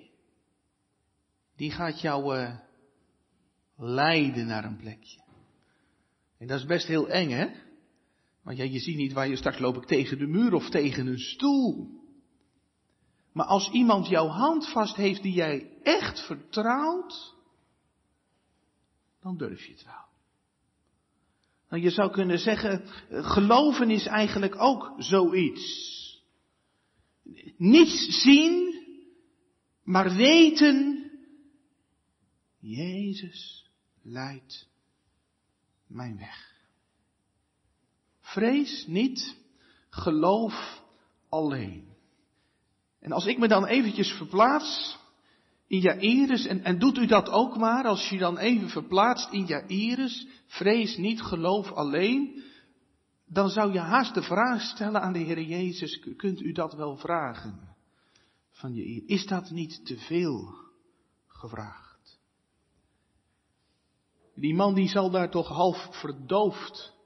Die 1.56 1.72
gaat 1.72 2.02
jou 2.02 2.48
leiden 3.78 4.48
naar 4.48 4.66
een 4.66 4.78
plekje. 4.78 5.20
En 6.38 6.48
dat 6.48 6.60
is 6.60 6.66
best 6.66 6.88
heel 6.88 7.10
eng, 7.10 7.30
hè? 7.30 7.48
Want 8.44 8.58
ja, 8.58 8.64
je 8.64 8.80
ziet 8.80 8.98
niet 8.98 9.14
waar 9.14 9.28
je 9.28 9.36
straks 9.36 9.60
loop 9.60 9.76
ik 9.76 9.86
tegen 9.86 10.18
de 10.18 10.28
muur 10.28 10.54
of 10.54 10.70
tegen 10.70 11.08
een 11.08 11.20
stoel. 11.20 11.90
Maar 13.34 13.46
als 13.46 13.70
iemand 13.70 14.08
jouw 14.08 14.28
hand 14.28 14.70
vast 14.72 14.96
heeft 14.96 15.22
die 15.22 15.34
jij 15.34 15.72
echt 15.84 16.26
vertrouwt, 16.26 17.36
dan 19.22 19.38
durf 19.38 19.66
je 19.66 19.72
het 19.72 19.86
wel. 19.86 20.08
Nou, 21.70 21.84
je 21.84 21.90
zou 21.90 22.12
kunnen 22.12 22.40
zeggen, 22.40 22.84
geloven 23.10 23.90
is 23.90 24.06
eigenlijk 24.06 24.62
ook 24.62 24.94
zoiets. 24.98 26.08
Niets 27.58 28.22
zien, 28.22 28.84
maar 29.84 30.15
weten, 30.15 31.12
Jezus 32.60 33.70
leidt 34.02 34.68
mijn 35.88 36.18
weg. 36.18 36.56
Vrees 38.22 38.86
niet, 38.88 39.36
geloof 39.89 40.84
alleen. 41.30 41.88
En 43.00 43.12
als 43.12 43.26
ik 43.26 43.38
me 43.38 43.48
dan 43.48 43.65
eventjes 43.65 44.12
verplaats 44.12 44.98
in 45.68 45.80
Jairus, 45.80 46.46
en, 46.46 46.63
en 46.63 46.80
doet 46.80 46.98
u 46.98 47.06
dat 47.06 47.30
ook 47.30 47.58
maar, 47.58 47.86
als 47.86 48.10
je 48.10 48.18
dan 48.18 48.38
even 48.38 48.70
verplaatst 48.70 49.32
in 49.32 49.46
Jairus, 49.46 50.28
vrees 50.46 50.98
niet, 50.98 51.22
geloof 51.22 51.72
alleen, 51.72 52.44
dan 53.30 53.50
zou 53.50 53.74
je 53.74 53.80
haast 53.80 54.13
de 54.13 54.22
vraag 54.22 54.62
stellen 54.62 55.02
aan 55.02 55.13
de 55.13 55.20
Heer 55.20 55.42
Jezus, 55.42 56.00
kunt 56.15 56.42
u 56.42 56.52
dat 56.52 56.74
wel 56.74 56.98
vragen 56.98 57.76
van 58.50 58.74
je 58.74 59.06
Is 59.06 59.26
dat 59.26 59.50
niet 59.50 59.86
te 59.86 59.98
veel 59.98 60.54
gevraagd? 61.28 62.20
Die 64.36 64.56
man 64.56 64.74
die 64.74 64.88
zal 64.88 65.10
daar 65.10 65.30
toch 65.30 65.48
half 65.48 66.00
verdoofd 66.00 66.98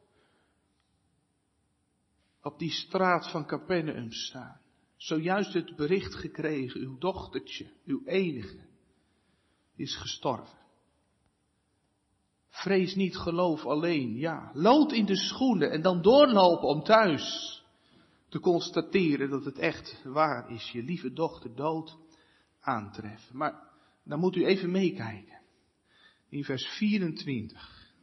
op 2.41 2.59
die 2.59 2.71
straat 2.71 3.31
van 3.31 3.45
Capernaum 3.45 4.11
staan. 4.11 4.61
Zojuist 4.95 5.53
het 5.53 5.75
bericht 5.75 6.15
gekregen, 6.15 6.81
uw 6.81 6.97
dochtertje, 6.97 7.71
uw 7.85 8.05
enige, 8.05 8.67
is 9.75 9.95
gestorven. 9.95 10.62
Vrees 12.53 12.95
niet, 12.95 13.17
geloof 13.17 13.65
alleen. 13.65 14.15
Ja, 14.15 14.51
lood 14.53 14.91
in 14.91 15.05
de 15.05 15.15
schoenen 15.15 15.71
en 15.71 15.81
dan 15.81 16.01
doorlopen 16.01 16.67
om 16.67 16.83
thuis 16.83 17.63
te 18.29 18.39
constateren 18.39 19.29
dat 19.29 19.45
het 19.45 19.57
echt 19.57 20.01
waar 20.03 20.51
is. 20.51 20.71
Je 20.71 20.83
lieve 20.83 21.13
dochter 21.13 21.55
dood 21.55 21.97
aantreffen. 22.59 23.37
Maar 23.37 23.69
dan 24.03 24.19
moet 24.19 24.35
u 24.35 24.45
even 24.45 24.71
meekijken. 24.71 25.41
In 26.29 26.43
vers 26.43 26.65
24. 26.65 27.93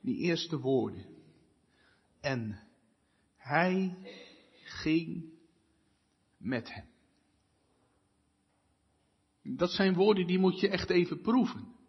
Die 0.00 0.16
eerste 0.16 0.58
woorden. 0.58 1.06
En 2.20 2.60
hij 3.36 3.96
ging 4.64 5.32
met 6.36 6.74
hem. 6.74 6.86
Dat 9.56 9.70
zijn 9.70 9.94
woorden 9.94 10.26
die 10.26 10.38
moet 10.38 10.60
je 10.60 10.68
echt 10.68 10.90
even 10.90 11.20
proeven. 11.20 11.80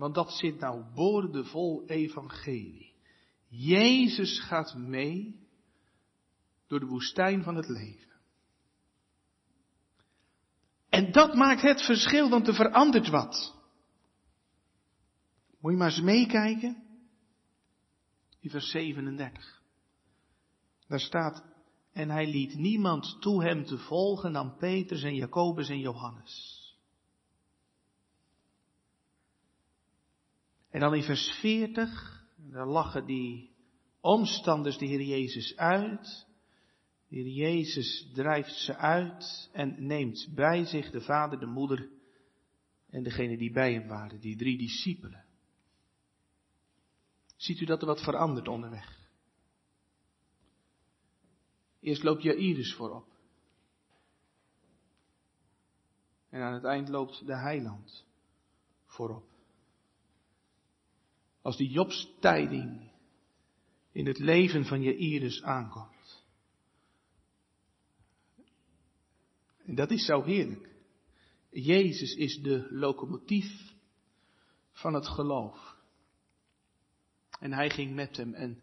Want 0.00 0.14
dat 0.14 0.32
zit 0.32 0.58
nou 0.58 0.84
boordevol 0.94 1.84
evangelie. 1.86 2.94
Jezus 3.48 4.40
gaat 4.40 4.74
mee 4.74 5.48
door 6.66 6.80
de 6.80 6.86
woestijn 6.86 7.42
van 7.42 7.56
het 7.56 7.68
leven. 7.68 8.10
En 10.88 11.12
dat 11.12 11.34
maakt 11.34 11.62
het 11.62 11.82
verschil, 11.82 12.28
want 12.28 12.48
er 12.48 12.54
verandert 12.54 13.08
wat. 13.08 13.54
Moet 15.58 15.72
je 15.72 15.78
maar 15.78 15.90
eens 15.90 16.00
meekijken. 16.00 16.82
In 18.40 18.50
vers 18.50 18.70
37. 18.70 19.62
Daar 20.88 21.00
staat, 21.00 21.44
en 21.92 22.10
hij 22.10 22.26
liet 22.26 22.54
niemand 22.54 23.16
toe 23.20 23.44
hem 23.44 23.64
te 23.64 23.78
volgen 23.78 24.32
dan 24.32 24.56
Petrus 24.56 25.02
en 25.02 25.14
Jacobus 25.14 25.68
en 25.68 25.78
Johannes. 25.78 26.59
En 30.70 30.80
dan 30.80 30.94
in 30.94 31.02
vers 31.02 31.38
40, 31.40 32.24
daar 32.36 32.66
lachen 32.66 33.06
die 33.06 33.50
omstanders 34.00 34.78
de 34.78 34.86
Heer 34.86 35.02
Jezus 35.02 35.56
uit. 35.56 36.26
De 37.08 37.16
Heer 37.16 37.28
Jezus 37.28 38.10
drijft 38.12 38.54
ze 38.54 38.76
uit 38.76 39.50
en 39.52 39.86
neemt 39.86 40.28
bij 40.34 40.64
zich 40.64 40.90
de 40.90 41.00
vader, 41.00 41.38
de 41.38 41.46
moeder 41.46 41.88
en 42.90 43.02
degene 43.02 43.36
die 43.36 43.52
bij 43.52 43.72
hem 43.72 43.88
waren, 43.88 44.20
die 44.20 44.36
drie 44.36 44.58
discipelen. 44.58 45.24
Ziet 47.36 47.60
u 47.60 47.64
dat 47.64 47.80
er 47.80 47.86
wat 47.86 48.02
verandert 48.02 48.48
onderweg? 48.48 48.98
Eerst 51.80 52.02
loopt 52.02 52.22
Jairus 52.22 52.74
voorop. 52.74 53.08
En 56.28 56.42
aan 56.42 56.54
het 56.54 56.64
eind 56.64 56.88
loopt 56.88 57.26
de 57.26 57.36
heiland 57.36 58.06
voorop. 58.84 59.29
Als 61.42 61.56
die 61.56 61.70
Jobstijding 61.70 62.90
in 63.92 64.06
het 64.06 64.18
leven 64.18 64.64
van 64.64 64.82
Jairus 64.82 65.42
aankomt. 65.42 66.24
En 69.64 69.74
dat 69.74 69.90
is 69.90 70.04
zo 70.04 70.22
heerlijk. 70.22 70.68
Jezus 71.50 72.14
is 72.14 72.40
de 72.42 72.66
locomotief 72.70 73.74
van 74.72 74.94
het 74.94 75.06
geloof. 75.06 75.76
En 77.38 77.52
hij 77.52 77.70
ging 77.70 77.94
met 77.94 78.16
hem 78.16 78.34
en 78.34 78.62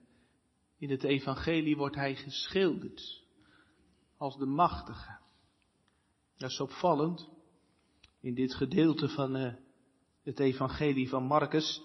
in 0.78 0.90
het 0.90 1.04
evangelie 1.04 1.78
wordt 1.78 1.96
hij 1.96 2.16
geschilderd 2.16 3.24
als 4.18 4.38
de 4.38 4.46
machtige. 4.46 5.18
Dat 6.38 6.50
is 6.50 6.60
opvallend. 6.60 7.30
In 8.22 8.34
dit 8.34 8.54
gedeelte 8.54 9.10
van 9.10 9.36
uh, 9.36 9.54
het 10.24 10.40
evangelie 10.40 11.10
van 11.10 11.24
Marcus. 11.24 11.82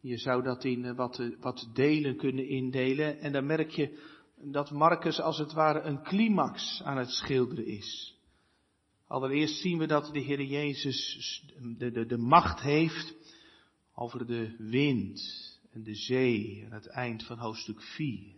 Je 0.00 0.16
zou 0.16 0.42
dat 0.42 0.64
in 0.64 0.84
uh, 0.84 0.96
wat, 0.96 1.18
uh, 1.18 1.36
wat 1.40 1.70
delen 1.72 2.16
kunnen 2.16 2.48
indelen. 2.48 3.20
En 3.20 3.32
dan 3.32 3.46
merk 3.46 3.70
je 3.70 3.98
dat 4.42 4.70
Marcus 4.70 5.20
als 5.20 5.38
het 5.38 5.52
ware 5.52 5.80
een 5.80 6.02
climax 6.02 6.82
aan 6.84 6.98
het 6.98 7.10
schilderen 7.10 7.66
is. 7.66 8.18
Allereerst 9.06 9.60
zien 9.60 9.78
we 9.78 9.86
dat 9.86 10.12
de 10.12 10.20
Heer 10.20 10.42
Jezus 10.42 11.42
de, 11.78 11.90
de, 11.90 12.06
de 12.06 12.18
macht 12.18 12.60
heeft 12.60 13.14
over 13.94 14.26
de 14.26 14.54
wind, 14.58 15.20
en 15.70 15.82
de 15.82 15.94
zee 15.94 16.62
aan 16.64 16.72
het 16.72 16.86
eind 16.86 17.26
van 17.26 17.38
hoofdstuk 17.38 17.82
4. 17.82 18.34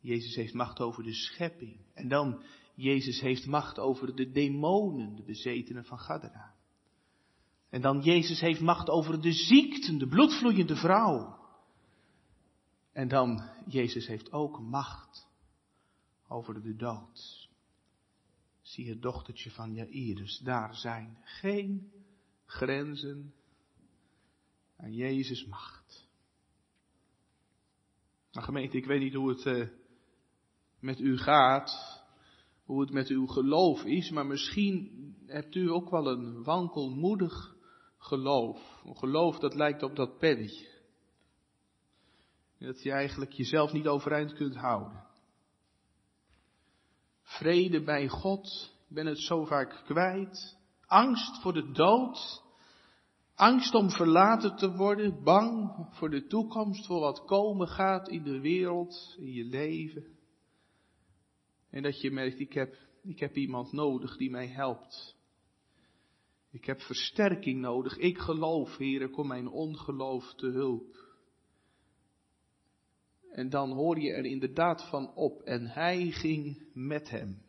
Jezus 0.00 0.34
heeft 0.34 0.54
macht 0.54 0.80
over 0.80 1.02
de 1.02 1.14
schepping. 1.14 1.76
En 1.94 2.08
dan, 2.08 2.42
Jezus 2.74 3.20
heeft 3.20 3.46
macht 3.46 3.78
over 3.78 4.16
de 4.16 4.30
demonen, 4.30 5.16
de 5.16 5.22
bezetenen 5.22 5.84
van 5.84 5.98
Gadara. 5.98 6.54
En 7.70 7.80
dan, 7.80 8.00
Jezus 8.00 8.40
heeft 8.40 8.60
macht 8.60 8.88
over 8.88 9.20
de 9.20 9.32
ziekten, 9.32 9.98
de 9.98 10.08
bloedvloeiende 10.08 10.76
vrouw. 10.76 11.38
En 12.92 13.08
dan, 13.08 13.50
Jezus 13.66 14.06
heeft 14.06 14.32
ook 14.32 14.60
macht 14.60 15.28
over 16.28 16.62
de 16.62 16.76
dood. 16.76 17.48
Zie 18.60 18.88
het 18.88 19.02
dochtertje 19.02 19.50
van 19.50 19.74
Jairus, 19.74 20.38
daar 20.38 20.74
zijn 20.74 21.18
geen 21.22 21.92
grenzen 22.44 23.34
aan 24.76 24.92
Jezus 24.92 25.46
macht. 25.46 26.06
Maar 28.32 28.42
gemeente, 28.42 28.76
ik 28.76 28.86
weet 28.86 29.00
niet 29.00 29.14
hoe 29.14 29.28
het 29.28 29.44
uh, 29.44 29.68
met 30.80 31.00
u 31.00 31.18
gaat, 31.18 32.02
hoe 32.64 32.80
het 32.80 32.90
met 32.90 33.08
uw 33.08 33.26
geloof 33.26 33.84
is, 33.84 34.10
maar 34.10 34.26
misschien 34.26 35.14
hebt 35.26 35.54
u 35.54 35.70
ook 35.70 35.90
wel 35.90 36.06
een 36.06 36.42
wankelmoedig 36.42 37.56
geloof. 37.98 38.82
Een 38.84 38.96
geloof 38.96 39.38
dat 39.38 39.54
lijkt 39.54 39.82
op 39.82 39.96
dat 39.96 40.18
pennetje. 40.18 40.68
Dat 42.58 42.82
je 42.82 42.90
eigenlijk 42.90 43.32
jezelf 43.32 43.72
niet 43.72 43.86
overeind 43.86 44.32
kunt 44.32 44.56
houden. 44.56 45.06
Vrede 47.22 47.82
bij 47.82 48.08
God, 48.08 48.74
ik 48.88 48.94
ben 48.94 49.06
het 49.06 49.18
zo 49.18 49.44
vaak 49.44 49.82
kwijt. 49.84 50.56
Angst 50.86 51.40
voor 51.40 51.52
de 51.52 51.70
dood. 51.72 52.42
Angst 53.34 53.74
om 53.74 53.90
verlaten 53.90 54.56
te 54.56 54.76
worden, 54.76 55.22
bang 55.22 55.86
voor 55.90 56.10
de 56.10 56.26
toekomst, 56.26 56.86
voor 56.86 57.00
wat 57.00 57.24
komen 57.24 57.68
gaat 57.68 58.08
in 58.08 58.22
de 58.22 58.40
wereld, 58.40 59.14
in 59.18 59.32
je 59.32 59.44
leven. 59.44 60.18
En 61.70 61.82
dat 61.82 62.00
je 62.00 62.10
merkt, 62.10 62.40
ik 62.40 62.52
heb, 62.52 62.76
ik 63.02 63.20
heb 63.20 63.36
iemand 63.36 63.72
nodig 63.72 64.16
die 64.16 64.30
mij 64.30 64.46
helpt. 64.46 65.17
Ik 66.50 66.64
heb 66.64 66.80
versterking 66.80 67.60
nodig. 67.60 67.96
Ik 67.96 68.18
geloof, 68.18 68.76
Heer, 68.76 69.10
kom 69.10 69.26
mijn 69.26 69.48
ongeloof 69.48 70.34
te 70.34 70.46
hulp. 70.46 71.06
En 73.30 73.48
dan 73.48 73.72
hoor 73.72 73.98
je 74.00 74.12
er 74.12 74.24
inderdaad 74.24 74.88
van 74.88 75.14
op. 75.14 75.42
En 75.42 75.66
hij 75.66 76.10
ging 76.10 76.68
met 76.72 77.10
hem 77.10 77.46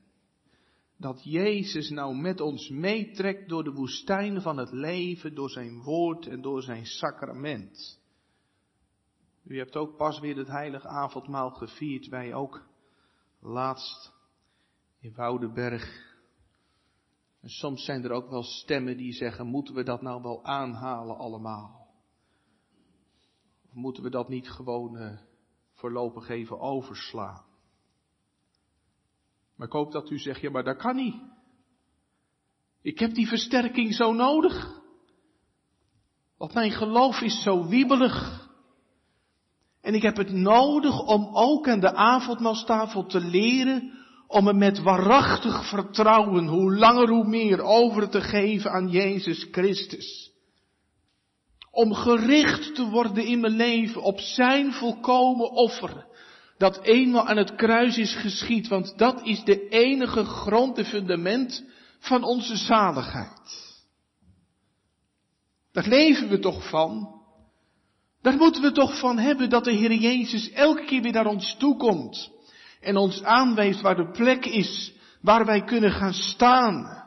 dat 1.00 1.24
Jezus 1.24 1.90
nou 1.90 2.16
met 2.16 2.42
ons 2.42 2.70
meetrekt 2.70 3.50
door 3.50 3.64
de 3.64 3.72
woestijn 3.72 4.42
van 4.42 4.58
het 4.58 4.72
leven, 4.72 5.36
door 5.36 5.50
zijn 5.50 5.82
woord 5.82 6.28
en 6.28 6.42
door 6.42 6.62
zijn 6.62 6.86
sacrament. 6.86 8.00
U 9.44 9.58
hebt 9.58 9.76
ook 9.76 9.98
pas 9.98 10.20
weer 10.20 10.38
het 10.38 10.48
heilige 10.48 10.88
avondmaal 10.88 11.50
gevierd, 11.50 12.08
wij 12.08 12.34
ook 12.34 12.68
laatst 13.40 14.14
in 15.00 15.14
Woudenberg. 15.16 16.09
En 17.42 17.50
soms 17.50 17.86
zijn 17.86 18.04
er 18.04 18.12
ook 18.12 18.30
wel 18.30 18.44
stemmen 18.44 18.98
die 18.98 19.14
zeggen, 19.14 19.48
moeten 19.48 19.74
we 19.74 19.84
dat 19.84 20.02
nou 20.02 20.22
wel 20.22 20.44
aanhalen 20.44 21.18
allemaal? 21.18 21.88
Of 23.66 23.74
moeten 23.74 24.04
we 24.04 24.10
dat 24.10 24.30
niet 24.30 24.50
gewoon 24.50 24.96
uh, 24.96 25.20
voorlopig 25.74 26.30
even 26.30 26.60
overslaan? 26.60 27.46
Maar 29.56 29.68
ik 29.68 29.74
hoop 29.74 29.92
dat 29.92 30.10
u 30.10 30.18
zegt, 30.18 30.42
ja 30.42 30.50
maar 30.50 30.64
dat 30.64 30.78
kan 30.78 30.96
niet. 30.96 31.16
Ik 32.82 33.00
heb 33.00 33.14
die 33.14 33.28
versterking 33.28 33.94
zo 33.94 34.14
nodig. 34.14 34.82
Want 36.38 36.54
mijn 36.54 36.72
geloof 36.72 37.22
is 37.22 37.44
zo 37.44 37.68
wiebelig. 37.68 38.48
En 39.82 39.94
ik 39.94 40.02
heb 40.02 40.18
het 40.18 40.32
nodig 40.32 41.00
om 41.06 41.30
ook 41.32 41.68
aan 41.68 41.80
de 41.80 41.94
avondmaalstafel 41.94 43.06
te 43.06 43.20
leren 43.20 43.99
om 44.30 44.44
me 44.44 44.54
met 44.54 44.82
waarachtig 44.82 45.70
vertrouwen, 45.70 46.48
hoe 46.48 46.76
langer 46.76 47.10
hoe 47.10 47.28
meer, 47.28 47.62
over 47.62 48.10
te 48.10 48.22
geven 48.22 48.72
aan 48.72 48.90
Jezus 48.90 49.48
Christus. 49.52 50.32
Om 51.72 51.94
gericht 51.94 52.76
te 52.76 52.90
worden 52.90 53.26
in 53.26 53.40
mijn 53.40 53.56
leven 53.56 54.02
op 54.02 54.20
zijn 54.20 54.74
volkomen 54.74 55.52
offer, 55.52 56.06
dat 56.58 56.80
eenmaal 56.82 57.28
aan 57.28 57.38
het 57.38 57.56
kruis 57.56 57.98
is 57.98 58.16
geschied, 58.16 58.68
want 58.68 58.98
dat 58.98 59.26
is 59.26 59.44
de 59.44 59.68
enige 59.68 60.24
grond 60.24 60.78
en 60.78 60.86
fundament 60.86 61.64
van 62.00 62.24
onze 62.24 62.56
zaligheid. 62.56 63.78
Daar 65.72 65.88
leven 65.88 66.30
we 66.30 66.40
toch 66.40 66.70
van. 66.70 67.22
Daar 68.22 68.38
moeten 68.38 68.62
we 68.62 68.72
toch 68.72 69.00
van 69.00 69.18
hebben 69.18 69.50
dat 69.50 69.64
de 69.64 69.72
Heer 69.72 69.94
Jezus 69.94 70.52
elke 70.52 70.86
keer 70.86 71.02
weer 71.02 71.12
naar 71.12 71.28
ons 71.28 71.56
toe 71.58 71.78
komt. 71.78 72.38
En 72.80 72.98
ons 72.98 73.24
aanwijst 73.24 73.82
waar 73.82 73.96
de 73.96 74.12
plek 74.12 74.46
is 74.46 74.94
waar 75.22 75.46
wij 75.46 75.64
kunnen 75.64 75.92
gaan 75.92 76.14
staan. 76.14 77.04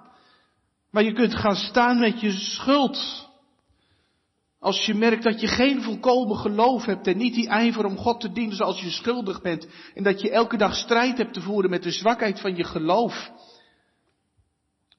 Waar 0.91 1.03
je 1.03 1.13
kunt 1.13 1.35
gaan 1.35 1.57
staan 1.57 1.99
met 1.99 2.21
je 2.21 2.31
schuld. 2.31 3.31
Als 4.59 4.87
je 4.87 4.95
merkt 4.95 5.23
dat 5.23 5.41
je 5.41 5.47
geen 5.47 5.83
volkomen 5.83 6.37
geloof 6.37 6.85
hebt 6.85 7.07
en 7.07 7.17
niet 7.17 7.35
die 7.35 7.49
ijver 7.49 7.85
om 7.85 7.97
God 7.97 8.21
te 8.21 8.33
dienen 8.33 8.57
zoals 8.57 8.81
je 8.81 8.91
schuldig 8.91 9.43
bent. 9.43 9.67
En 9.95 10.03
dat 10.03 10.21
je 10.21 10.31
elke 10.31 10.57
dag 10.57 10.75
strijd 10.75 11.19
hebt 11.19 11.35
te 11.35 11.41
voeren 11.41 11.71
met 11.71 11.83
de 11.83 11.91
zwakheid 11.91 12.41
van 12.41 12.57
je 12.57 12.65
geloof. 12.65 13.31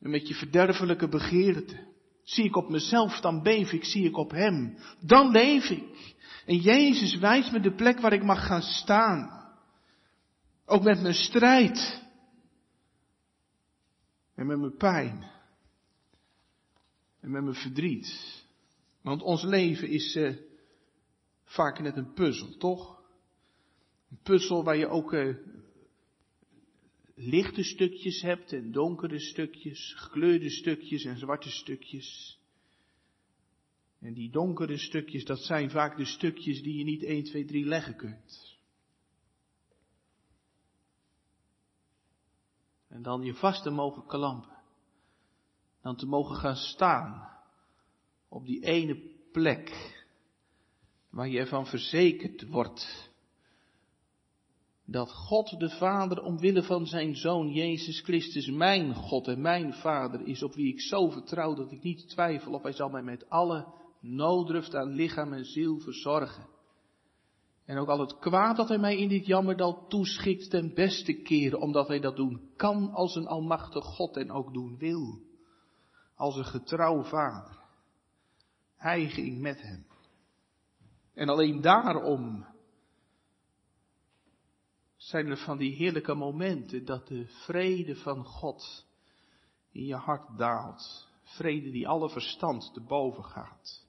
En 0.02 0.10
met 0.10 0.28
je 0.28 0.34
verderfelijke 0.34 1.08
begeerte. 1.08 1.92
Zie 2.24 2.44
ik 2.44 2.56
op 2.56 2.70
mezelf, 2.70 3.20
dan 3.20 3.42
beef 3.42 3.72
ik, 3.72 3.84
zie 3.84 4.06
ik 4.06 4.18
op 4.18 4.32
Hem. 4.32 4.78
Dan 5.00 5.32
leef 5.32 5.70
ik. 5.70 6.16
En 6.46 6.58
Jezus 6.58 7.18
wijst 7.18 7.52
me 7.52 7.60
de 7.60 7.76
plek 7.76 8.00
waar 8.00 8.14
ik 8.14 8.24
mag 8.24 8.46
gaan 8.46 8.62
staan. 8.62 9.43
Ook 10.66 10.84
met 10.84 11.02
mijn 11.02 11.14
strijd. 11.14 12.02
En 14.36 14.48
met 14.48 14.60
mijn 14.60 14.78
pijn. 14.78 15.32
En 17.20 17.32
met 17.32 17.44
mijn 17.44 17.56
verdriet. 17.56 18.42
Want 19.02 19.22
ons 19.22 19.44
leven 19.44 19.90
is 19.90 20.16
uh, 20.16 20.36
vaak 21.44 21.80
net 21.80 21.98
een 21.98 22.14
puzzel, 22.14 22.58
toch? 22.58 23.04
Een 24.10 24.20
puzzel 24.24 24.64
waar 24.64 24.78
je 24.78 24.88
ook 24.88 25.14
uh, 25.14 25.36
lichte 27.16 27.64
stukjes 27.64 28.22
hebt 28.22 28.54
en 28.54 28.72
donkere 28.72 29.20
stukjes, 29.20 29.94
gekleurde 29.98 30.50
stukjes 30.50 31.04
en 31.04 31.18
zwarte 31.18 31.50
stukjes. 31.50 32.40
En 34.00 34.14
die 34.14 34.30
donkere 34.30 34.78
stukjes, 34.78 35.26
dat 35.26 35.40
zijn 35.40 35.70
vaak 35.70 35.98
de 35.98 36.06
stukjes 36.06 36.62
die 36.62 36.78
je 36.78 36.84
niet 36.84 37.04
1, 37.04 37.24
2, 37.24 37.46
3 37.46 37.66
leggen 37.66 37.96
kunt. 37.96 38.53
En 42.94 43.02
dan 43.02 43.22
je 43.22 43.34
vast 43.34 43.64
te 43.64 43.70
mogen 43.70 44.06
klampen. 44.06 44.58
Dan 45.82 45.96
te 45.96 46.06
mogen 46.06 46.36
gaan 46.36 46.56
staan 46.56 47.30
op 48.30 48.46
die 48.46 48.64
ene 48.64 48.98
plek 49.32 49.96
waar 51.10 51.28
je 51.28 51.40
ervan 51.40 51.66
verzekerd 51.66 52.48
wordt 52.48 53.12
dat 54.86 55.12
God 55.12 55.60
de 55.60 55.70
Vader 55.70 56.24
omwille 56.24 56.64
van 56.64 56.88
zijn 56.88 57.16
Zoon 57.16 57.52
Jezus 57.52 58.02
Christus 58.02 58.50
mijn 58.50 58.96
God 58.96 59.28
en 59.28 59.42
mijn 59.42 59.74
Vader 59.74 60.28
is, 60.28 60.44
op 60.44 60.54
wie 60.54 60.74
ik 60.74 60.82
zo 60.82 61.10
vertrouw 61.10 61.54
dat 61.54 61.72
ik 61.72 61.84
niet 61.84 62.10
twijfel 62.10 62.54
of 62.54 62.64
hij 62.64 62.74
zal 62.74 62.90
mij 62.90 63.04
met 63.04 63.30
alle 63.30 63.74
nooddruft 64.00 64.76
aan 64.76 64.94
lichaam 64.94 65.34
en 65.34 65.46
ziel 65.46 65.80
verzorgen. 65.80 66.53
En 67.66 67.78
ook 67.78 67.88
al 67.88 68.00
het 68.00 68.20
kwaad 68.20 68.56
dat 68.56 68.68
hij 68.68 68.78
mij 68.78 68.98
in 68.98 69.10
dit 69.10 69.26
jammerdal 69.26 69.88
toeschikt 69.88 70.50
ten 70.50 70.74
beste 70.74 71.14
keren, 71.14 71.60
omdat 71.60 71.88
hij 71.88 72.00
dat 72.00 72.16
doen 72.16 72.52
kan 72.56 72.92
als 72.92 73.16
een 73.16 73.28
almachtig 73.28 73.86
God 73.86 74.18
en 74.18 74.32
ook 74.32 74.54
doen 74.54 74.78
wil. 74.78 75.22
Als 76.16 76.36
een 76.36 76.46
getrouw 76.46 77.04
vader. 77.04 77.60
Hij 78.76 79.10
ging 79.10 79.42
met 79.42 79.62
hem. 79.62 79.86
En 81.14 81.30
alleen 81.30 81.62
daarom 81.62 82.46
zijn 84.96 85.28
er 85.28 85.38
van 85.38 85.58
die 85.58 85.76
heerlijke 85.76 86.14
momenten 86.14 86.86
dat 86.86 87.08
de 87.08 87.26
vrede 87.28 87.96
van 87.96 88.26
God 88.26 88.86
in 89.72 89.86
je 89.86 89.96
hart 89.96 90.38
daalt. 90.38 91.08
Vrede 91.24 91.72
die 91.72 91.88
alle 91.88 92.10
verstand 92.10 92.74
te 92.74 92.82
boven 92.82 93.24
gaat. 93.24 93.86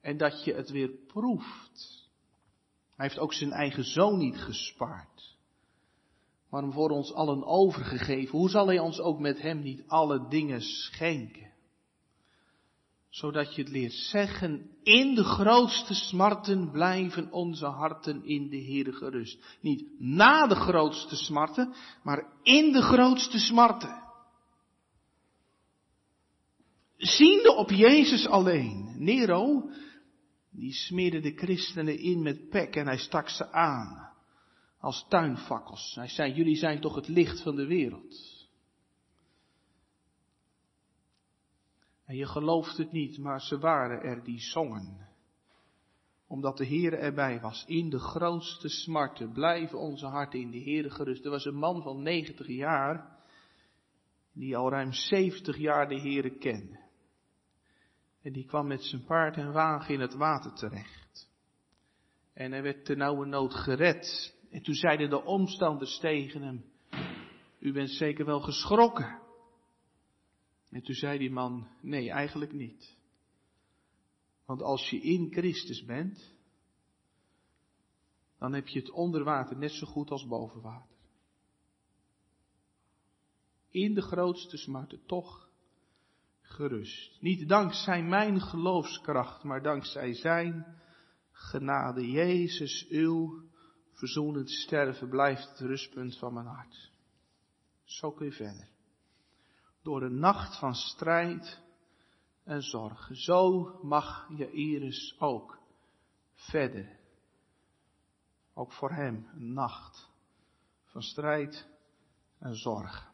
En 0.00 0.16
dat 0.16 0.44
je 0.44 0.54
het 0.54 0.70
weer 0.70 0.90
proeft. 1.06 2.01
Hij 2.96 3.06
heeft 3.06 3.18
ook 3.18 3.34
zijn 3.34 3.52
eigen 3.52 3.84
zoon 3.84 4.18
niet 4.18 4.36
gespaard. 4.36 5.36
Maar 6.50 6.62
hem 6.62 6.72
voor 6.72 6.90
ons 6.90 7.12
allen 7.12 7.44
overgegeven. 7.44 8.38
Hoe 8.38 8.50
zal 8.50 8.66
hij 8.66 8.78
ons 8.78 9.00
ook 9.00 9.18
met 9.18 9.40
hem 9.40 9.62
niet 9.62 9.82
alle 9.86 10.28
dingen 10.28 10.60
schenken? 10.60 11.52
zodat 13.12 13.54
je 13.54 13.62
het 13.62 13.70
leert 13.70 13.92
zeggen, 13.92 14.70
in 14.82 15.14
de 15.14 15.24
grootste 15.24 15.94
smarten 15.94 16.70
blijven 16.70 17.32
onze 17.32 17.66
harten 17.66 18.24
in 18.24 18.48
de 18.48 18.56
Heer 18.56 18.94
gerust. 18.94 19.38
Niet 19.60 19.84
na 19.98 20.46
de 20.46 20.54
grootste 20.54 21.16
smarten, 21.16 21.74
maar 22.02 22.26
in 22.42 22.72
de 22.72 22.82
grootste 22.82 23.38
smarten. 23.38 24.02
Ziende 26.96 27.56
op 27.56 27.70
Jezus 27.70 28.26
alleen. 28.26 28.94
Nero, 28.98 29.70
die 30.52 30.72
smeerde 30.72 31.20
de 31.20 31.32
christenen 31.32 31.98
in 31.98 32.22
met 32.22 32.48
pek 32.48 32.76
en 32.76 32.86
hij 32.86 32.98
stak 32.98 33.28
ze 33.28 33.52
aan. 33.52 34.10
Als 34.78 35.06
tuinfakkels. 35.08 35.94
Hij 35.94 36.08
zei, 36.08 36.32
jullie 36.32 36.56
zijn 36.56 36.80
toch 36.80 36.94
het 36.94 37.08
licht 37.08 37.42
van 37.42 37.56
de 37.56 37.66
wereld. 37.66 38.40
En 42.04 42.16
je 42.16 42.26
gelooft 42.26 42.76
het 42.76 42.92
niet, 42.92 43.18
maar 43.18 43.40
ze 43.40 43.58
waren 43.58 44.02
er 44.02 44.24
die 44.24 44.40
zongen. 44.40 45.08
Omdat 46.26 46.56
de 46.56 46.64
Heer 46.64 46.98
erbij 46.98 47.40
was. 47.40 47.64
In 47.66 47.90
de 47.90 47.98
grootste 47.98 48.68
smarten 48.68 49.32
blijven 49.32 49.78
onze 49.78 50.06
harten 50.06 50.40
in 50.40 50.50
de 50.50 50.58
Heer 50.58 50.90
gerust. 50.90 51.24
Er 51.24 51.30
was 51.30 51.44
een 51.44 51.54
man 51.54 51.82
van 51.82 52.02
90 52.02 52.46
jaar, 52.46 53.18
die 54.32 54.56
al 54.56 54.70
ruim 54.70 54.92
70 54.92 55.56
jaar 55.56 55.88
de 55.88 56.00
Heer 56.00 56.30
kende. 56.30 56.81
En 58.22 58.32
die 58.32 58.44
kwam 58.44 58.66
met 58.66 58.82
zijn 58.82 59.04
paard 59.04 59.36
en 59.36 59.52
wagen 59.52 59.94
in 59.94 60.00
het 60.00 60.14
water 60.14 60.52
terecht. 60.54 61.30
En 62.32 62.52
hij 62.52 62.62
werd 62.62 62.96
nauwe 62.96 63.26
nood 63.26 63.54
gered. 63.54 64.36
En 64.50 64.62
toen 64.62 64.74
zeiden 64.74 65.10
de 65.10 65.24
omstanders 65.24 65.98
tegen 65.98 66.42
hem, 66.42 66.64
u 67.58 67.72
bent 67.72 67.90
zeker 67.90 68.24
wel 68.24 68.40
geschrokken. 68.40 69.20
En 70.70 70.82
toen 70.82 70.94
zei 70.94 71.18
die 71.18 71.30
man, 71.30 71.68
nee, 71.80 72.10
eigenlijk 72.10 72.52
niet. 72.52 72.96
Want 74.44 74.62
als 74.62 74.90
je 74.90 75.00
in 75.00 75.32
Christus 75.32 75.84
bent, 75.84 76.34
dan 78.38 78.52
heb 78.52 78.68
je 78.68 78.78
het 78.78 78.90
onder 78.90 79.24
water 79.24 79.56
net 79.56 79.70
zo 79.70 79.86
goed 79.86 80.10
als 80.10 80.26
boven 80.26 80.60
water. 80.60 80.96
In 83.70 83.94
de 83.94 84.02
grootste 84.02 84.56
smarten 84.56 85.06
toch 85.06 85.50
gerust. 86.54 87.20
Niet 87.20 87.48
dankzij 87.48 88.02
mijn 88.02 88.40
geloofskracht, 88.40 89.44
maar 89.44 89.62
dankzij 89.62 90.14
zijn 90.14 90.76
genade. 91.32 92.10
Jezus, 92.10 92.86
uw 92.88 93.42
verzoenend 93.92 94.50
sterven 94.50 95.08
blijft 95.08 95.48
het 95.48 95.58
rustpunt 95.58 96.18
van 96.18 96.34
mijn 96.34 96.46
hart. 96.46 96.90
Zo 97.84 98.12
kun 98.12 98.26
je 98.26 98.32
verder 98.32 98.70
door 99.82 100.02
een 100.02 100.18
nacht 100.18 100.58
van 100.58 100.74
strijd 100.74 101.60
en 102.44 102.62
zorg. 102.62 103.08
Zo 103.12 103.70
mag 103.82 104.28
je 104.36 104.50
Iris 104.50 105.16
ook 105.18 105.58
verder. 106.34 107.00
Ook 108.54 108.72
voor 108.72 108.90
hem 108.90 109.28
een 109.34 109.52
nacht 109.52 110.10
van 110.84 111.02
strijd 111.02 111.68
en 112.38 112.54
zorg. 112.54 113.10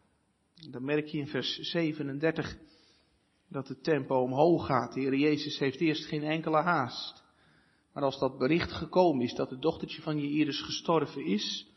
Dan 0.71 0.85
merk 0.85 1.07
je 1.07 1.19
in 1.19 1.27
vers 1.27 1.57
37 1.57 2.57
dat 3.49 3.69
het 3.69 3.83
tempo 3.83 4.23
omhoog 4.23 4.67
gaat. 4.67 4.93
De 4.93 5.01
Heer 5.01 5.17
Jezus 5.17 5.59
heeft 5.59 5.81
eerst 5.81 6.05
geen 6.05 6.23
enkele 6.23 6.63
haast. 6.63 7.25
Maar 7.93 8.03
als 8.03 8.19
dat 8.19 8.39
bericht 8.39 8.73
gekomen 8.73 9.25
is 9.25 9.35
dat 9.35 9.51
het 9.51 9.63
dochtertje 9.63 10.03
van 10.03 10.19
Iris 10.19 10.61
gestorven 10.61 11.25
is, 11.25 11.69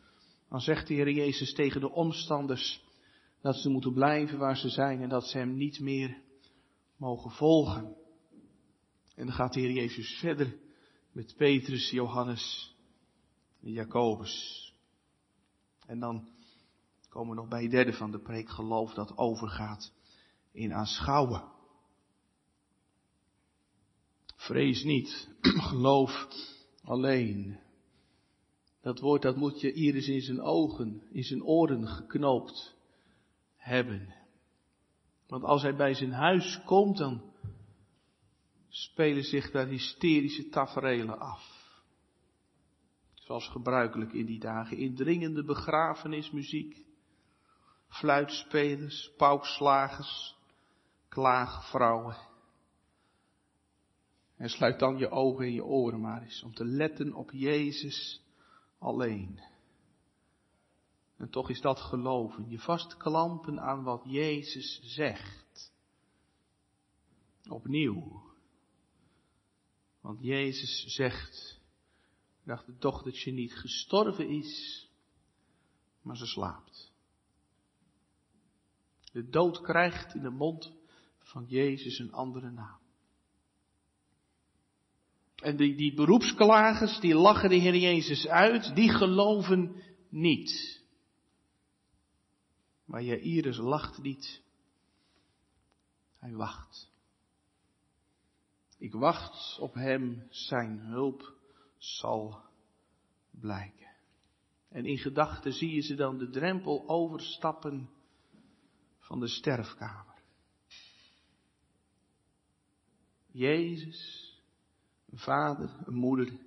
dan 0.50 0.60
zegt 0.60 0.88
de 0.88 0.94
Heer 0.94 1.12
Jezus 1.12 1.54
tegen 1.54 1.82
de 1.82 1.92
omstanders 1.92 2.84
dat 3.42 3.56
ze 3.56 3.70
moeten 3.70 3.94
blijven 3.94 4.38
waar 4.38 4.58
ze 4.58 4.70
zijn 4.70 5.02
en 5.02 5.10
dat 5.10 5.28
ze 5.28 5.38
Hem 5.38 5.56
niet 5.56 5.80
meer 5.80 6.22
mogen 6.98 7.32
volgen. 7.32 7.96
En 9.16 9.26
dan 9.26 9.36
gaat 9.36 9.54
de 9.54 9.60
Heer 9.60 9.72
Jezus 9.72 10.18
verder 10.20 10.58
met 11.12 11.34
Petrus, 11.38 11.90
Johannes 11.90 12.76
en 13.62 13.72
Jacobus. 13.72 14.74
En 15.86 16.00
dan 16.00 16.28
komen 17.10 17.30
we 17.30 17.42
nog 17.42 17.50
bij 17.50 17.62
het 17.62 17.72
derde 17.72 17.94
van 17.94 18.12
de 18.12 18.20
preek, 18.20 18.50
geloof 18.50 18.94
dat 18.94 19.18
overgaat 19.18 19.94
in 20.52 20.74
aanschouwen. 20.74 21.44
Vrees 24.42 24.84
niet, 24.84 25.30
geloof 25.70 26.28
alleen. 26.84 27.60
Dat 28.82 29.00
woord 29.00 29.22
dat 29.22 29.36
moet 29.36 29.62
je 29.62 29.74
iris 29.74 30.08
in 30.08 30.22
zijn 30.22 30.42
ogen, 30.42 31.02
in 31.12 31.24
zijn 31.24 31.44
oren 31.44 31.88
geknoopt 31.88 32.76
hebben. 33.56 34.16
Want 35.28 35.44
als 35.44 35.62
hij 35.62 35.76
bij 35.76 35.94
zijn 35.94 36.12
huis 36.12 36.62
komt, 36.66 36.98
dan 36.98 37.34
spelen 38.70 39.24
zich 39.24 39.52
daar 39.52 39.68
hysterische 39.68 40.50
taferelen 40.50 41.20
af. 41.20 41.80
Zoals 43.14 43.48
gebruikelijk 43.48 44.14
in 44.14 44.26
die 44.26 44.40
dagen. 44.40 44.78
Indringende 44.78 45.44
begrafenismuziek. 45.44 46.86
Fluitspelers, 47.88 49.12
paukslagers, 49.18 50.36
klaagvrouwen. 51.10 52.30
En 54.42 54.50
sluit 54.50 54.80
dan 54.80 54.98
je 54.98 55.10
ogen 55.10 55.46
en 55.46 55.54
je 55.54 55.64
oren 55.64 56.00
maar 56.00 56.22
eens 56.22 56.44
om 56.44 56.54
te 56.54 56.66
letten 56.66 57.14
op 57.14 57.32
Jezus 57.32 58.22
alleen. 58.80 59.40
En 61.18 61.30
toch 61.30 61.50
is 61.50 61.62
dat 61.62 61.80
geloven, 61.80 62.50
je 62.50 62.60
vastklampen 62.60 63.60
aan 63.60 63.84
wat 63.84 64.02
Jezus 64.06 64.82
zegt. 64.84 65.74
Opnieuw. 67.50 68.24
Want 70.00 70.24
Jezus 70.24 70.84
zegt, 70.96 71.60
dacht 72.44 72.66
het 72.66 72.82
dochtertje 72.82 73.32
niet 73.32 73.54
gestorven 73.56 74.30
is, 74.30 74.90
maar 76.02 76.18
ze 76.18 76.26
slaapt. 76.26 76.92
De 79.12 79.30
dood 79.30 79.62
krijgt 79.62 80.16
in 80.16 80.22
de 80.22 80.30
mond 80.30 80.74
van 81.18 81.46
Jezus 81.46 82.00
een 82.00 82.12
andere 82.12 82.52
naam. 82.52 82.81
En 85.42 85.58
die, 85.58 85.76
die 85.76 85.94
beroepsklagers, 85.94 87.00
die 87.00 87.16
lachen 87.16 87.50
de 87.50 87.56
Heer 87.56 87.76
Jezus 87.76 88.28
uit, 88.28 88.76
die 88.76 88.90
geloven 88.90 89.76
niet. 90.10 90.82
Maar 92.86 93.04
Jairus 93.04 93.58
lacht 93.58 94.02
niet. 94.02 94.42
Hij 96.18 96.34
wacht. 96.34 96.90
Ik 98.78 98.94
wacht 98.94 99.60
op 99.60 99.74
hem, 99.74 100.28
zijn 100.30 100.80
hulp 100.80 101.34
zal 101.78 102.42
blijken. 103.32 103.90
En 104.70 104.86
in 104.86 104.98
gedachten 104.98 105.54
zie 105.54 105.74
je 105.74 105.82
ze 105.82 105.96
dan 105.96 106.18
de 106.18 106.30
drempel 106.30 106.90
overstappen 106.90 107.90
van 109.00 109.20
de 109.20 109.28
sterfkamer. 109.28 110.22
Jezus, 113.32 114.31
een 115.12 115.18
vader, 115.18 115.76
een 115.86 115.94
moeder 115.94 116.40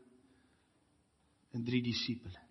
en 1.50 1.64
drie 1.64 1.82
discipelen. 1.82 2.42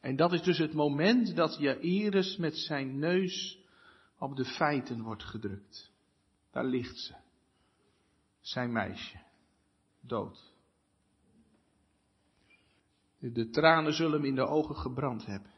En 0.00 0.16
dat 0.16 0.32
is 0.32 0.42
dus 0.42 0.58
het 0.58 0.72
moment 0.72 1.36
dat 1.36 1.56
Jairus 1.58 2.36
met 2.36 2.56
zijn 2.56 2.98
neus 2.98 3.58
op 4.18 4.36
de 4.36 4.44
feiten 4.44 5.02
wordt 5.02 5.24
gedrukt. 5.24 5.92
Daar 6.50 6.64
ligt 6.64 6.98
ze. 6.98 7.14
Zijn 8.40 8.72
meisje. 8.72 9.22
Dood. 10.00 10.52
De 13.18 13.50
tranen 13.50 13.92
zullen 13.92 14.12
hem 14.12 14.24
in 14.24 14.34
de 14.34 14.46
ogen 14.46 14.76
gebrand 14.76 15.26
hebben. 15.26 15.52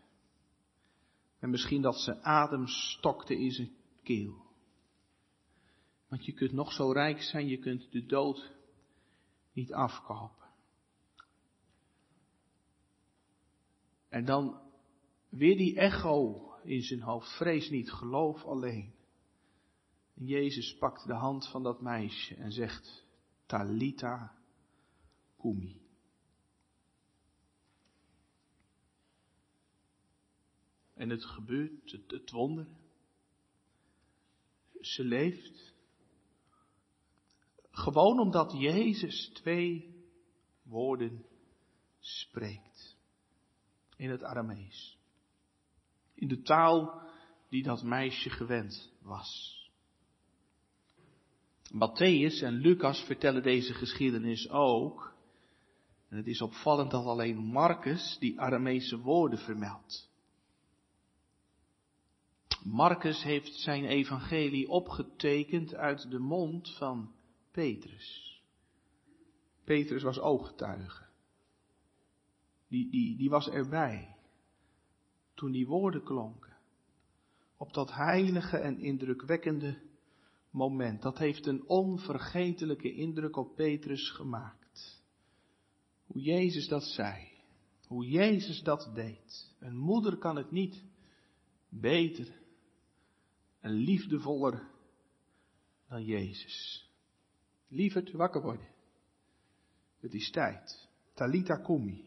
En 1.39 1.51
misschien 1.51 1.83
dat 1.83 1.97
ze 1.97 2.23
adem 2.23 2.67
stokte 2.67 3.39
in 3.39 3.51
zijn 3.51 3.71
keel. 4.03 4.45
Want 6.09 6.25
je 6.25 6.33
kunt 6.33 6.53
nog 6.53 6.73
zo 6.73 6.93
rijk 6.93 7.23
zijn, 7.23 7.49
je 7.49 7.59
kunt 7.59 7.93
de 7.93 8.07
dood 8.07 8.56
niet 9.57 9.73
afkopen. 9.73 10.47
En 14.09 14.25
dan 14.25 14.61
weer 15.29 15.57
die 15.57 15.77
echo 15.77 16.51
in 16.63 16.83
zijn 16.83 17.01
hoofd. 17.01 17.37
Vrees 17.37 17.71
niet, 17.71 17.93
geloof 17.93 18.45
alleen. 18.45 18.95
En 20.15 20.27
Jezus 20.27 20.77
pakt 20.79 21.07
de 21.07 21.15
hand 21.15 21.49
van 21.49 21.63
dat 21.63 21.81
meisje 21.81 22.35
en 22.35 22.53
zegt, 22.53 23.05
Talita 23.47 24.39
kumi. 25.39 25.81
En 30.95 31.09
het 31.09 31.25
gebeurt, 31.25 31.93
het, 31.93 32.11
het 32.11 32.31
wonder. 32.31 32.67
Ze 34.81 35.05
leeft. 35.05 35.76
Gewoon 37.77 38.19
omdat 38.19 38.53
Jezus 38.59 39.31
twee 39.33 39.95
woorden 40.63 41.27
spreekt. 41.99 42.97
In 43.97 44.11
het 44.11 44.23
Aramees. 44.23 44.99
In 46.15 46.29
de 46.29 46.43
taal 46.43 47.03
die 47.49 47.63
dat 47.63 47.83
meisje 47.83 48.31
gewend 48.31 48.93
was. 49.03 49.61
Matthäus 51.73 52.43
en 52.43 52.53
Lucas 52.53 53.01
vertellen 53.05 53.43
deze 53.43 53.75
geschiedenis 53.75 54.49
ook. 54.49 55.15
En 56.09 56.17
het 56.17 56.27
is 56.27 56.41
opvallend 56.41 56.91
dat 56.91 57.05
alleen 57.05 57.37
Marcus 57.37 58.17
die 58.19 58.41
Aramese 58.41 58.99
woorden 58.99 59.39
vermeldt. 59.39 60.11
Marcus 62.63 63.23
heeft 63.23 63.55
zijn 63.55 63.85
evangelie 63.85 64.69
opgetekend 64.69 65.75
uit 65.75 66.11
de 66.11 66.19
mond 66.19 66.77
van 66.77 67.15
Petrus. 67.57 68.43
Petrus 69.65 70.03
was 70.03 70.19
ooggetuige. 70.19 71.05
Die, 72.69 72.91
die, 72.91 73.17
die 73.17 73.31
was 73.31 73.49
erbij 73.49 74.17
toen 75.35 75.53
die 75.53 75.67
woorden 75.67 76.03
klonken. 76.03 76.57
Op 77.57 77.73
dat 77.73 77.95
heilige 77.95 78.57
en 78.57 78.79
indrukwekkende 78.79 79.83
moment. 80.51 81.03
Dat 81.03 81.19
heeft 81.19 81.47
een 81.47 81.69
onvergetelijke 81.69 82.93
indruk 82.95 83.37
op 83.37 83.55
Petrus 83.55 84.11
gemaakt. 84.11 85.03
Hoe 86.07 86.23
Jezus 86.23 86.69
dat 86.69 86.85
zei. 86.85 87.29
Hoe 87.87 88.09
Jezus 88.09 88.63
dat 88.63 88.91
deed. 88.95 89.55
Een 89.59 89.77
moeder 89.77 90.17
kan 90.17 90.37
het 90.37 90.51
niet 90.51 90.85
beter 91.69 92.41
en 93.61 93.73
liefdevoller 93.73 94.71
dan 95.89 96.05
Jezus. 96.05 96.86
Lieverd, 97.77 98.13
wakker 98.13 98.43
worden. 98.43 98.69
Het 100.01 100.15
is 100.15 100.31
tijd. 100.31 100.89
Talita 101.15 101.57
kumi. 101.57 102.05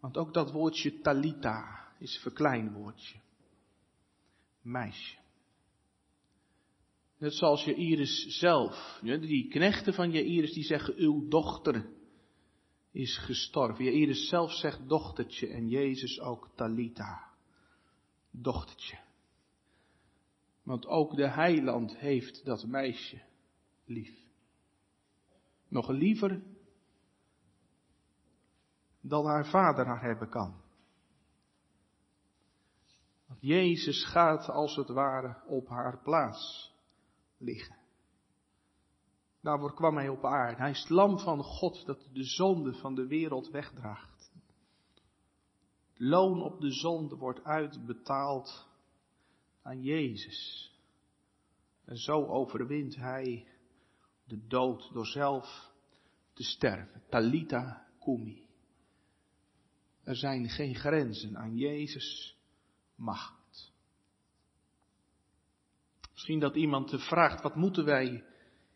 Want 0.00 0.16
ook 0.16 0.34
dat 0.34 0.52
woordje 0.52 1.00
talita 1.00 1.88
is 1.98 2.14
een 2.14 2.20
verkleinwoordje. 2.20 3.18
Meisje. 4.62 5.16
Net 7.18 7.34
zoals 7.34 7.64
je 7.64 7.74
Iris 7.74 8.38
zelf. 8.38 9.00
Die 9.02 9.48
knechten 9.48 9.94
van 9.94 10.12
je 10.12 10.24
Iris 10.24 10.52
die 10.52 10.64
zeggen, 10.64 10.94
uw 10.96 11.28
dochter 11.28 11.88
is 12.90 13.18
gestorven. 13.18 13.84
Je 13.84 13.92
Iris 13.92 14.28
zelf 14.28 14.52
zegt 14.52 14.88
dochtertje 14.88 15.48
en 15.48 15.68
Jezus 15.68 16.20
ook 16.20 16.50
Talita. 16.54 17.30
Dochtertje. 18.30 18.98
Want 20.62 20.86
ook 20.86 21.16
de 21.16 21.28
heiland 21.28 21.96
heeft 21.96 22.44
dat 22.44 22.66
meisje 22.66 23.22
lief. 23.86 24.24
Nog 25.68 25.88
liever 25.88 26.42
dan 29.00 29.26
haar 29.26 29.46
vader 29.46 29.86
haar 29.86 30.02
hebben 30.02 30.28
kan. 30.28 30.60
Want 33.26 33.40
Jezus 33.40 34.04
gaat 34.04 34.48
als 34.48 34.76
het 34.76 34.88
ware 34.88 35.42
op 35.46 35.68
haar 35.68 36.02
plaats 36.02 36.74
liggen. 37.38 37.76
Daarvoor 39.40 39.74
kwam 39.74 39.96
hij 39.96 40.08
op 40.08 40.24
aarde. 40.24 40.56
Hij 40.56 40.70
is 40.70 40.80
het 40.80 40.90
lam 40.90 41.18
van 41.18 41.42
God 41.42 41.86
dat 41.86 42.08
de 42.12 42.24
zonde 42.24 42.74
van 42.74 42.94
de 42.94 43.06
wereld 43.06 43.50
wegdraagt. 43.50 44.32
Loon 45.94 46.42
op 46.42 46.60
de 46.60 46.70
zonde 46.70 47.16
wordt 47.16 47.44
uitbetaald 47.44 48.68
aan 49.62 49.82
Jezus. 49.82 50.70
En 51.84 51.96
zo 51.96 52.26
overwint 52.26 52.96
hij 52.96 53.48
de 54.26 54.46
dood 54.46 54.90
door 54.92 55.06
zelf 55.06 55.72
te 56.32 56.42
sterven. 56.42 57.02
Talita 57.08 57.86
kumi. 58.00 58.46
Er 60.02 60.16
zijn 60.16 60.48
geen 60.48 60.74
grenzen 60.74 61.36
aan 61.36 61.56
Jezus 61.56 62.36
macht. 62.94 63.72
Misschien 66.12 66.40
dat 66.40 66.56
iemand 66.56 67.02
vraagt, 67.02 67.42
wat 67.42 67.56
moeten 67.56 67.84
wij 67.84 68.24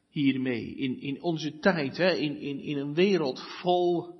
hiermee 0.08 0.74
in, 0.74 1.00
in 1.00 1.22
onze 1.22 1.58
tijd, 1.58 1.96
hè? 1.96 2.14
In, 2.14 2.36
in, 2.36 2.60
in 2.60 2.78
een 2.78 2.94
wereld 2.94 3.40
vol 3.40 4.18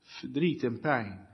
verdriet 0.00 0.62
en 0.62 0.80
pijn. 0.80 1.28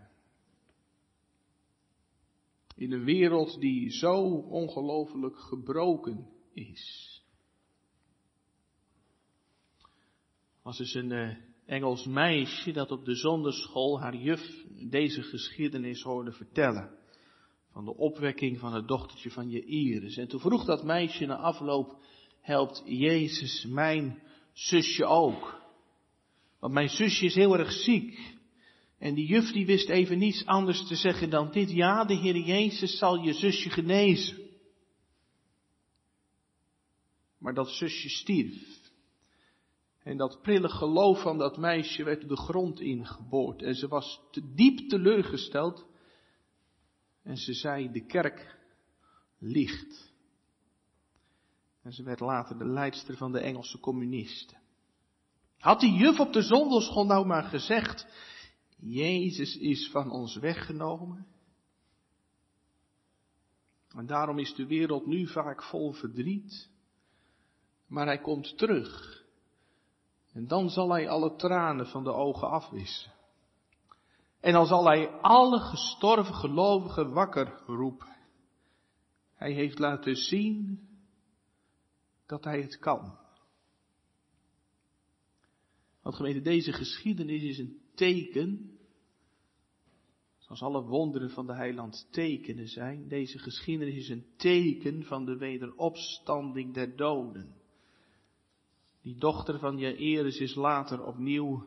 In 2.76 2.92
een 2.92 3.04
wereld 3.04 3.60
die 3.60 3.90
zo 3.90 4.22
ongelooflijk 4.34 5.38
gebroken 5.38 6.28
is. 6.52 7.13
Was 10.64 10.76
dus 10.76 10.94
een 10.94 11.10
uh, 11.10 11.36
Engels 11.66 12.06
meisje 12.06 12.72
dat 12.72 12.90
op 12.90 13.04
de 13.04 13.14
zonderschool 13.14 14.00
haar 14.00 14.16
juf 14.16 14.64
deze 14.88 15.22
geschiedenis 15.22 16.02
hoorde 16.02 16.32
vertellen. 16.32 16.98
Van 17.70 17.84
de 17.84 17.96
opwekking 17.96 18.58
van 18.58 18.74
het 18.74 18.88
dochtertje 18.88 19.30
van 19.30 19.50
Iris. 19.50 20.16
En 20.16 20.28
toen 20.28 20.40
vroeg 20.40 20.64
dat 20.64 20.84
meisje 20.84 21.26
na 21.26 21.36
afloop, 21.36 22.02
helpt 22.40 22.82
Jezus 22.86 23.64
mijn 23.64 24.22
zusje 24.52 25.04
ook? 25.04 25.62
Want 26.60 26.72
mijn 26.72 26.88
zusje 26.88 27.24
is 27.24 27.34
heel 27.34 27.58
erg 27.58 27.72
ziek. 27.72 28.36
En 28.98 29.14
die 29.14 29.26
juf 29.26 29.52
die 29.52 29.66
wist 29.66 29.88
even 29.88 30.18
niets 30.18 30.46
anders 30.46 30.86
te 30.86 30.94
zeggen 30.94 31.30
dan 31.30 31.50
dit. 31.50 31.70
Ja, 31.70 32.04
de 32.04 32.14
Heer 32.14 32.38
Jezus 32.38 32.98
zal 32.98 33.22
je 33.22 33.32
zusje 33.32 33.70
genezen. 33.70 34.38
Maar 37.38 37.54
dat 37.54 37.70
zusje 37.70 38.08
stierf. 38.08 38.83
En 40.04 40.16
dat 40.16 40.42
prille 40.42 40.68
geloof 40.68 41.22
van 41.22 41.38
dat 41.38 41.56
meisje 41.56 42.04
werd 42.04 42.28
de 42.28 42.36
grond 42.36 42.80
ingeboord. 42.80 43.62
En 43.62 43.74
ze 43.74 43.88
was 43.88 44.20
te 44.30 44.52
diep 44.54 44.88
teleurgesteld. 44.88 45.86
En 47.22 47.36
ze 47.36 47.52
zei, 47.52 47.92
de 47.92 48.06
kerk 48.06 48.58
ligt. 49.38 50.12
En 51.82 51.92
ze 51.92 52.02
werd 52.02 52.20
later 52.20 52.58
de 52.58 52.64
leidster 52.64 53.16
van 53.16 53.32
de 53.32 53.40
Engelse 53.40 53.80
communisten. 53.80 54.58
Had 55.58 55.80
die 55.80 55.92
juf 55.92 56.20
op 56.20 56.32
de 56.32 56.42
zonderschool 56.42 57.06
nou 57.06 57.26
maar 57.26 57.44
gezegd, 57.44 58.06
Jezus 58.76 59.56
is 59.56 59.90
van 59.90 60.10
ons 60.10 60.36
weggenomen. 60.36 61.26
En 63.88 64.06
daarom 64.06 64.38
is 64.38 64.54
de 64.54 64.66
wereld 64.66 65.06
nu 65.06 65.26
vaak 65.26 65.62
vol 65.62 65.92
verdriet. 65.92 66.68
Maar 67.86 68.06
hij 68.06 68.20
komt 68.20 68.58
terug. 68.58 69.13
En 70.34 70.46
dan 70.46 70.70
zal 70.70 70.90
hij 70.90 71.08
alle 71.08 71.36
tranen 71.36 71.86
van 71.86 72.04
de 72.04 72.12
ogen 72.12 72.48
afwissen. 72.48 73.12
En 74.40 74.52
dan 74.52 74.66
zal 74.66 74.84
hij 74.84 75.08
alle 75.08 75.58
gestorven 75.58 76.34
gelovigen 76.34 77.12
wakker 77.12 77.62
roepen. 77.66 78.16
Hij 79.34 79.52
heeft 79.52 79.78
laten 79.78 80.16
zien 80.16 80.88
dat 82.26 82.44
hij 82.44 82.60
het 82.60 82.78
kan. 82.78 83.18
Want 86.02 86.14
gemeente, 86.16 86.40
deze 86.40 86.72
geschiedenis 86.72 87.42
is 87.42 87.58
een 87.58 87.80
teken, 87.94 88.78
zoals 90.38 90.62
alle 90.62 90.82
wonderen 90.82 91.30
van 91.30 91.46
de 91.46 91.54
heiland 91.54 92.08
tekenen 92.10 92.68
zijn, 92.68 93.08
deze 93.08 93.38
geschiedenis 93.38 93.94
is 93.94 94.08
een 94.08 94.26
teken 94.36 95.04
van 95.04 95.24
de 95.24 95.36
wederopstanding 95.36 96.74
der 96.74 96.96
doden. 96.96 97.62
Die 99.04 99.16
dochter 99.18 99.58
van 99.58 99.78
Jairus 99.78 100.38
is 100.38 100.54
later 100.54 101.04
opnieuw 101.06 101.66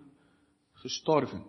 gestorven. 0.71 1.45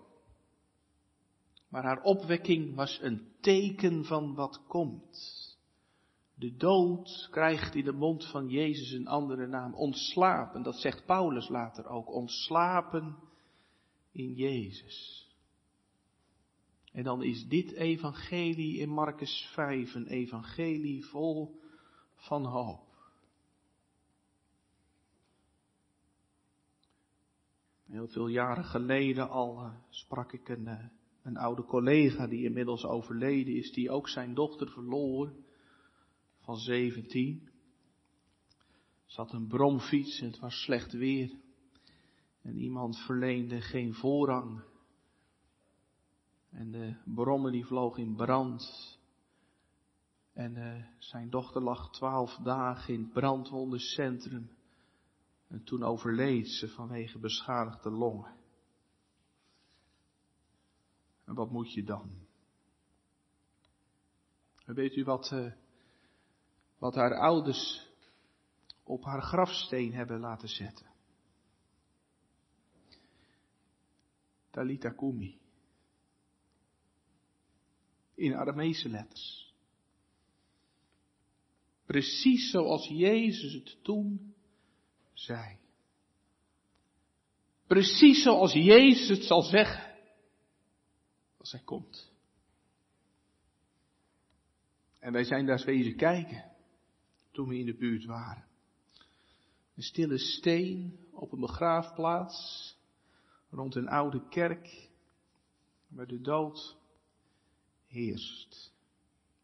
Maar 1.68 1.82
haar 1.82 2.02
opwekking 2.02 2.74
was 2.74 2.98
een 3.02 3.32
teken 3.40 4.04
van 4.04 4.34
wat 4.34 4.66
komt. 4.66 5.56
De 6.34 6.56
dood 6.56 7.28
krijgt 7.30 7.74
in 7.74 7.84
de 7.84 7.92
mond 7.92 8.30
van 8.30 8.48
Jezus 8.48 8.90
een 8.90 9.06
andere 9.06 9.46
naam. 9.46 9.74
Ontslapen, 9.74 10.62
dat 10.62 10.76
zegt 10.76 11.06
Paulus 11.06 11.48
later 11.48 11.86
ook. 11.86 12.12
Ontslapen 12.12 13.16
in 14.12 14.34
Jezus. 14.34 15.26
En 16.92 17.02
dan 17.02 17.22
is 17.22 17.46
dit 17.46 17.72
evangelie 17.72 18.78
in 18.78 18.88
Marcus 18.88 19.50
5 19.52 19.94
een 19.94 20.06
evangelie 20.06 21.04
vol 21.04 21.60
van 22.14 22.44
hoop. 22.44 22.87
Heel 27.88 28.08
veel 28.08 28.26
jaren 28.26 28.64
geleden 28.64 29.28
al 29.28 29.64
uh, 29.64 29.74
sprak 29.88 30.32
ik 30.32 30.48
een, 30.48 30.66
uh, 30.66 30.84
een 31.22 31.36
oude 31.36 31.64
collega 31.64 32.26
die 32.26 32.44
inmiddels 32.44 32.84
overleden 32.84 33.54
is, 33.54 33.72
die 33.72 33.90
ook 33.90 34.08
zijn 34.08 34.34
dochter 34.34 34.68
verloor 34.68 35.32
van 36.40 36.56
17. 36.56 37.48
Zat 39.06 39.32
een 39.32 39.46
bromfiets 39.46 40.20
en 40.20 40.26
het 40.26 40.38
was 40.38 40.62
slecht 40.62 40.92
weer. 40.92 41.30
En 42.42 42.56
iemand 42.56 42.98
verleende 42.98 43.60
geen 43.60 43.94
voorrang. 43.94 44.62
En 46.50 46.70
de 46.70 46.94
brommen 47.04 47.52
die 47.52 47.66
vloog 47.66 47.98
in 47.98 48.16
brand. 48.16 48.98
En 50.32 50.56
uh, 50.56 50.84
zijn 50.98 51.30
dochter 51.30 51.62
lag 51.62 51.90
twaalf 51.90 52.34
dagen 52.34 52.94
in 52.94 53.00
het 53.00 53.12
brandwondencentrum. 53.12 54.57
En 55.48 55.64
toen 55.64 55.82
overleed 55.82 56.48
ze 56.48 56.68
vanwege 56.68 57.18
beschadigde 57.18 57.90
longen. 57.90 58.36
En 61.24 61.34
wat 61.34 61.50
moet 61.50 61.72
je 61.72 61.84
dan? 61.84 62.26
Weet 64.64 64.96
u 64.96 65.04
wat, 65.04 65.30
uh, 65.30 65.52
wat 66.78 66.94
haar 66.94 67.14
ouders 67.14 67.88
op 68.82 69.04
haar 69.04 69.22
grafsteen 69.22 69.92
hebben 69.92 70.20
laten 70.20 70.48
zetten? 70.48 70.86
Talita 74.50 74.90
Kumi. 74.90 75.38
In 78.14 78.34
Aramese 78.34 78.88
letters. 78.88 79.54
Precies 81.84 82.50
zoals 82.50 82.88
Jezus 82.88 83.52
het 83.52 83.84
toen 83.84 84.34
zij. 85.18 85.58
Precies 87.66 88.22
zoals 88.22 88.52
Jezus 88.52 89.08
het 89.08 89.24
zal 89.24 89.42
zeggen 89.42 89.96
als 91.36 91.52
hij 91.52 91.60
komt. 91.60 92.12
En 94.98 95.12
wij 95.12 95.24
zijn 95.24 95.46
daar 95.46 95.56
eens 95.56 95.64
wezen 95.64 95.96
kijken 95.96 96.52
toen 97.30 97.48
we 97.48 97.58
in 97.58 97.66
de 97.66 97.76
buurt 97.76 98.04
waren. 98.04 98.46
Een 99.74 99.82
stille 99.82 100.18
steen 100.18 101.06
op 101.10 101.32
een 101.32 101.40
begraafplaats 101.40 102.76
rond 103.50 103.74
een 103.74 103.88
oude 103.88 104.28
kerk 104.28 104.90
waar 105.88 106.06
de 106.06 106.20
dood 106.20 106.76
heerst. 107.86 108.72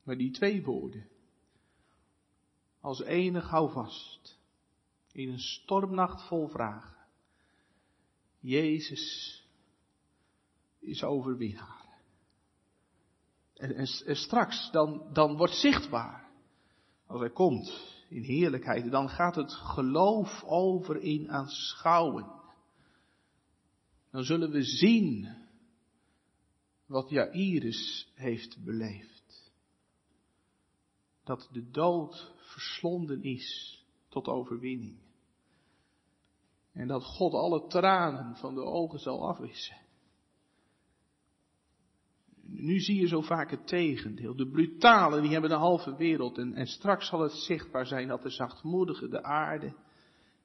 Maar 0.02 0.16
die 0.16 0.30
twee 0.30 0.62
woorden, 0.62 1.08
als 2.80 3.02
enig 3.02 3.48
hou 3.48 3.72
vast 3.72 4.33
in 5.14 5.28
een 5.28 5.38
stormnacht 5.38 6.26
vol 6.26 6.48
vragen. 6.48 6.96
Jezus 8.40 9.42
is 10.78 11.02
overwinnaar. 11.02 11.84
En, 13.54 13.74
en, 13.74 13.86
en, 14.06 14.16
straks, 14.16 14.70
dan, 14.70 15.12
dan 15.12 15.36
wordt 15.36 15.54
zichtbaar, 15.54 16.30
als 17.06 17.20
hij 17.20 17.30
komt 17.30 17.94
in 18.08 18.22
heerlijkheid, 18.22 18.90
dan 18.90 19.08
gaat 19.08 19.34
het 19.34 19.52
geloof 19.52 20.42
over 20.44 20.96
in 20.96 21.30
aanschouwen. 21.30 22.42
Dan 24.10 24.24
zullen 24.24 24.50
we 24.50 24.62
zien 24.62 25.36
wat 26.86 27.10
Jairus 27.10 28.12
heeft 28.14 28.64
beleefd. 28.64 29.52
Dat 31.24 31.48
de 31.52 31.70
dood 31.70 32.32
verslonden 32.36 33.22
is 33.22 33.78
tot 34.08 34.26
overwinning. 34.26 35.03
En 36.74 36.88
dat 36.88 37.04
God 37.04 37.32
alle 37.32 37.66
tranen 37.66 38.36
van 38.36 38.54
de 38.54 38.62
ogen 38.62 38.98
zal 38.98 39.28
afwissen. 39.28 39.76
Nu 42.46 42.80
zie 42.80 43.00
je 43.00 43.06
zo 43.06 43.20
vaak 43.20 43.50
het 43.50 43.66
tegendeel. 43.66 44.36
De 44.36 44.48
brutalen 44.48 45.22
die 45.22 45.32
hebben 45.32 45.50
de 45.50 45.56
halve 45.56 45.96
wereld. 45.96 46.38
En, 46.38 46.54
en 46.54 46.66
straks 46.66 47.08
zal 47.08 47.20
het 47.20 47.32
zichtbaar 47.32 47.86
zijn 47.86 48.08
dat 48.08 48.22
de 48.22 48.30
zachtmoedigen 48.30 49.10
de 49.10 49.22
aarde 49.22 49.74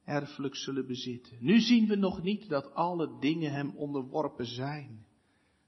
erfelijk 0.06 0.56
zullen 0.56 0.88
bezitten. 0.88 1.38
Nu 1.40 1.60
zien 1.60 1.88
we 1.88 1.96
nog 1.96 2.22
niet 2.22 2.50
dat 2.50 2.74
alle 2.74 3.20
dingen 3.20 3.52
hem 3.52 3.74
onderworpen 3.76 4.46
zijn. 4.46 5.06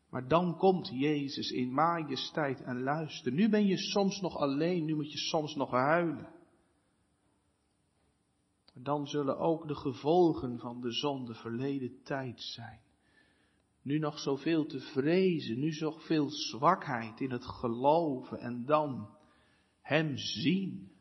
Maar 0.09 0.28
dan 0.28 0.57
komt 0.57 0.89
Jezus 0.93 1.51
in 1.51 1.74
majesteit 1.74 2.62
en 2.62 2.82
luister. 2.82 3.32
Nu 3.32 3.49
ben 3.49 3.66
je 3.66 3.78
soms 3.78 4.22
nog 4.22 4.38
alleen, 4.38 4.86
nu 4.86 4.95
moet 4.95 5.12
je 5.12 5.18
soms 5.18 5.55
nog 5.55 5.72
huilen. 5.72 6.28
Dan 8.74 9.07
zullen 9.07 9.38
ook 9.38 9.67
de 9.67 9.76
gevolgen 9.76 10.59
van 10.59 10.82
de 10.82 10.91
zonde 10.91 11.34
verleden 11.34 12.03
tijd 12.03 12.41
zijn. 12.41 12.82
Nu 13.82 13.99
nog 13.99 14.19
zoveel 14.19 14.65
te 14.65 14.80
vrezen, 14.80 15.59
nu 15.59 15.72
zoveel 15.72 16.30
zwakheid 16.30 17.19
in 17.19 17.32
het 17.32 17.45
geloven 17.45 18.39
en 18.39 18.65
dan 18.65 19.17
Hem 19.82 20.17
zien 20.17 20.91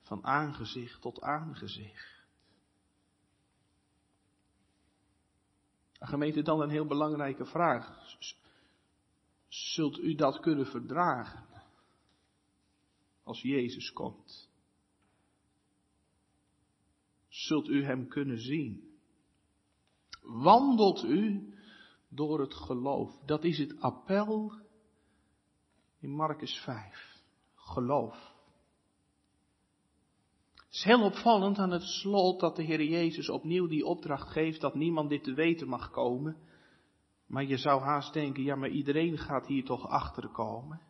van 0.00 0.24
aangezicht 0.24 1.00
tot 1.00 1.20
aangezicht. 1.20 2.14
Gemeente, 5.92 6.42
dan 6.42 6.60
een 6.60 6.70
heel 6.70 6.86
belangrijke 6.86 7.44
vraag. 7.44 8.16
Zult 9.48 9.98
u 9.98 10.14
dat 10.14 10.40
kunnen 10.40 10.66
verdragen 10.66 11.46
als 13.22 13.42
Jezus 13.42 13.92
komt? 13.92 14.52
Zult 17.34 17.68
u 17.68 17.84
Hem 17.84 18.08
kunnen 18.08 18.38
zien? 18.38 18.92
Wandelt 20.22 21.04
u 21.04 21.54
door 22.08 22.40
het 22.40 22.54
geloof? 22.54 23.18
Dat 23.26 23.44
is 23.44 23.58
het 23.58 23.80
appel 23.80 24.52
in 26.00 26.10
Marcus 26.10 26.58
5. 26.58 27.22
Geloof. 27.54 28.32
Het 30.54 30.70
is 30.70 30.84
heel 30.84 31.02
opvallend 31.02 31.58
aan 31.58 31.70
het 31.70 31.82
slot 31.82 32.40
dat 32.40 32.56
de 32.56 32.62
Heer 32.62 32.82
Jezus 32.82 33.28
opnieuw 33.28 33.66
die 33.66 33.86
opdracht 33.86 34.28
geeft 34.28 34.60
dat 34.60 34.74
niemand 34.74 35.08
dit 35.08 35.24
te 35.24 35.34
weten 35.34 35.68
mag 35.68 35.90
komen. 35.90 36.36
Maar 37.26 37.44
je 37.44 37.56
zou 37.56 37.82
haast 37.82 38.12
denken, 38.12 38.42
ja 38.42 38.54
maar 38.54 38.70
iedereen 38.70 39.18
gaat 39.18 39.46
hier 39.46 39.64
toch 39.64 39.88
achter 39.88 40.28
komen. 40.28 40.80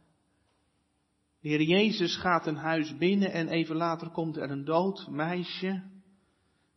De 1.40 1.48
Heer 1.48 1.62
Jezus 1.62 2.16
gaat 2.16 2.46
een 2.46 2.56
huis 2.56 2.96
binnen 2.96 3.32
en 3.32 3.48
even 3.48 3.76
later 3.76 4.10
komt 4.10 4.36
er 4.36 4.50
een 4.50 4.64
dood 4.64 5.08
meisje 5.08 5.92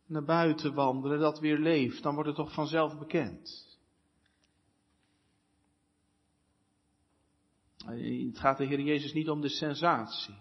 naar 0.08 0.24
buiten 0.24 0.74
wandelen 0.74 1.18
dat 1.18 1.38
weer 1.38 1.58
leeft. 1.58 2.02
Dan 2.02 2.14
wordt 2.14 2.28
het 2.28 2.38
toch 2.38 2.52
vanzelf 2.52 2.98
bekend. 2.98 3.66
Het 7.84 8.38
gaat 8.38 8.58
de 8.58 8.64
Heer 8.64 8.80
Jezus 8.80 9.12
niet 9.12 9.28
om 9.28 9.40
de 9.40 9.48
sensatie. 9.48 10.34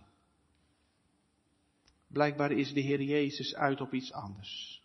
Blijkbaar 2.08 2.52
is 2.52 2.74
de 2.74 2.82
Heer 2.82 3.02
Jezus 3.02 3.56
uit 3.56 3.82
op 3.82 3.94
iets 3.94 4.12
anders. 4.12 4.82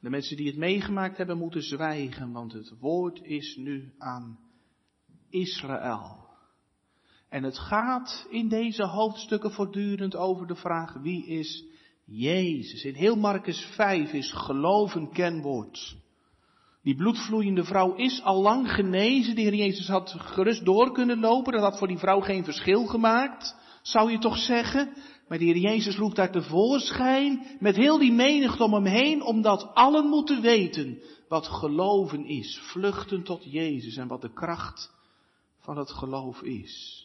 De 0.00 0.10
mensen 0.10 0.36
die 0.36 0.46
het 0.46 0.56
meegemaakt 0.56 1.16
hebben 1.16 1.38
moeten 1.38 1.62
zwijgen, 1.62 2.32
want 2.32 2.52
het 2.52 2.78
woord 2.78 3.22
is 3.22 3.56
nu 3.56 3.94
aan 3.98 4.38
Israël. 5.28 6.24
En 7.28 7.42
het 7.42 7.58
gaat 7.58 8.26
in 8.30 8.48
deze 8.48 8.84
hoofdstukken 8.84 9.52
voortdurend 9.52 10.16
over 10.16 10.46
de 10.46 10.54
vraag 10.54 10.92
wie 10.92 11.26
is 11.26 11.64
Jezus. 12.06 12.84
In 12.84 12.94
heel 12.94 13.16
Marcus 13.16 13.60
5 13.74 14.12
is 14.12 14.32
geloof 14.32 14.94
een 14.94 15.12
kenwoord. 15.12 15.96
Die 16.82 16.94
bloedvloeiende 16.94 17.64
vrouw 17.64 17.94
is 17.94 18.22
al 18.22 18.42
lang 18.42 18.72
genezen. 18.72 19.34
De 19.34 19.40
Heer 19.40 19.54
Jezus 19.54 19.88
had 19.88 20.14
gerust 20.18 20.64
door 20.64 20.92
kunnen 20.92 21.20
lopen. 21.20 21.52
Dat 21.52 21.62
had 21.62 21.78
voor 21.78 21.88
die 21.88 21.98
vrouw 21.98 22.20
geen 22.20 22.44
verschil 22.44 22.86
gemaakt 22.86 23.62
zou 23.86 24.10
je 24.10 24.18
toch 24.18 24.38
zeggen? 24.38 24.96
Maar 25.28 25.38
de 25.38 25.44
Heer 25.44 25.56
Jezus 25.56 25.96
roept 25.96 26.16
daar 26.16 26.30
tevoorschijn 26.30 27.56
met 27.60 27.76
heel 27.76 27.98
die 27.98 28.12
menigte 28.12 28.64
om 28.64 28.74
hem 28.74 28.84
heen, 28.84 29.22
omdat 29.22 29.74
allen 29.74 30.08
moeten 30.08 30.40
weten 30.40 31.02
wat 31.28 31.46
geloven 31.46 32.24
is. 32.24 32.58
Vluchten 32.62 33.22
tot 33.22 33.52
Jezus 33.52 33.96
en 33.96 34.08
wat 34.08 34.20
de 34.20 34.32
kracht 34.32 34.92
van 35.58 35.76
het 35.76 35.90
geloof 35.90 36.42
is. 36.42 37.03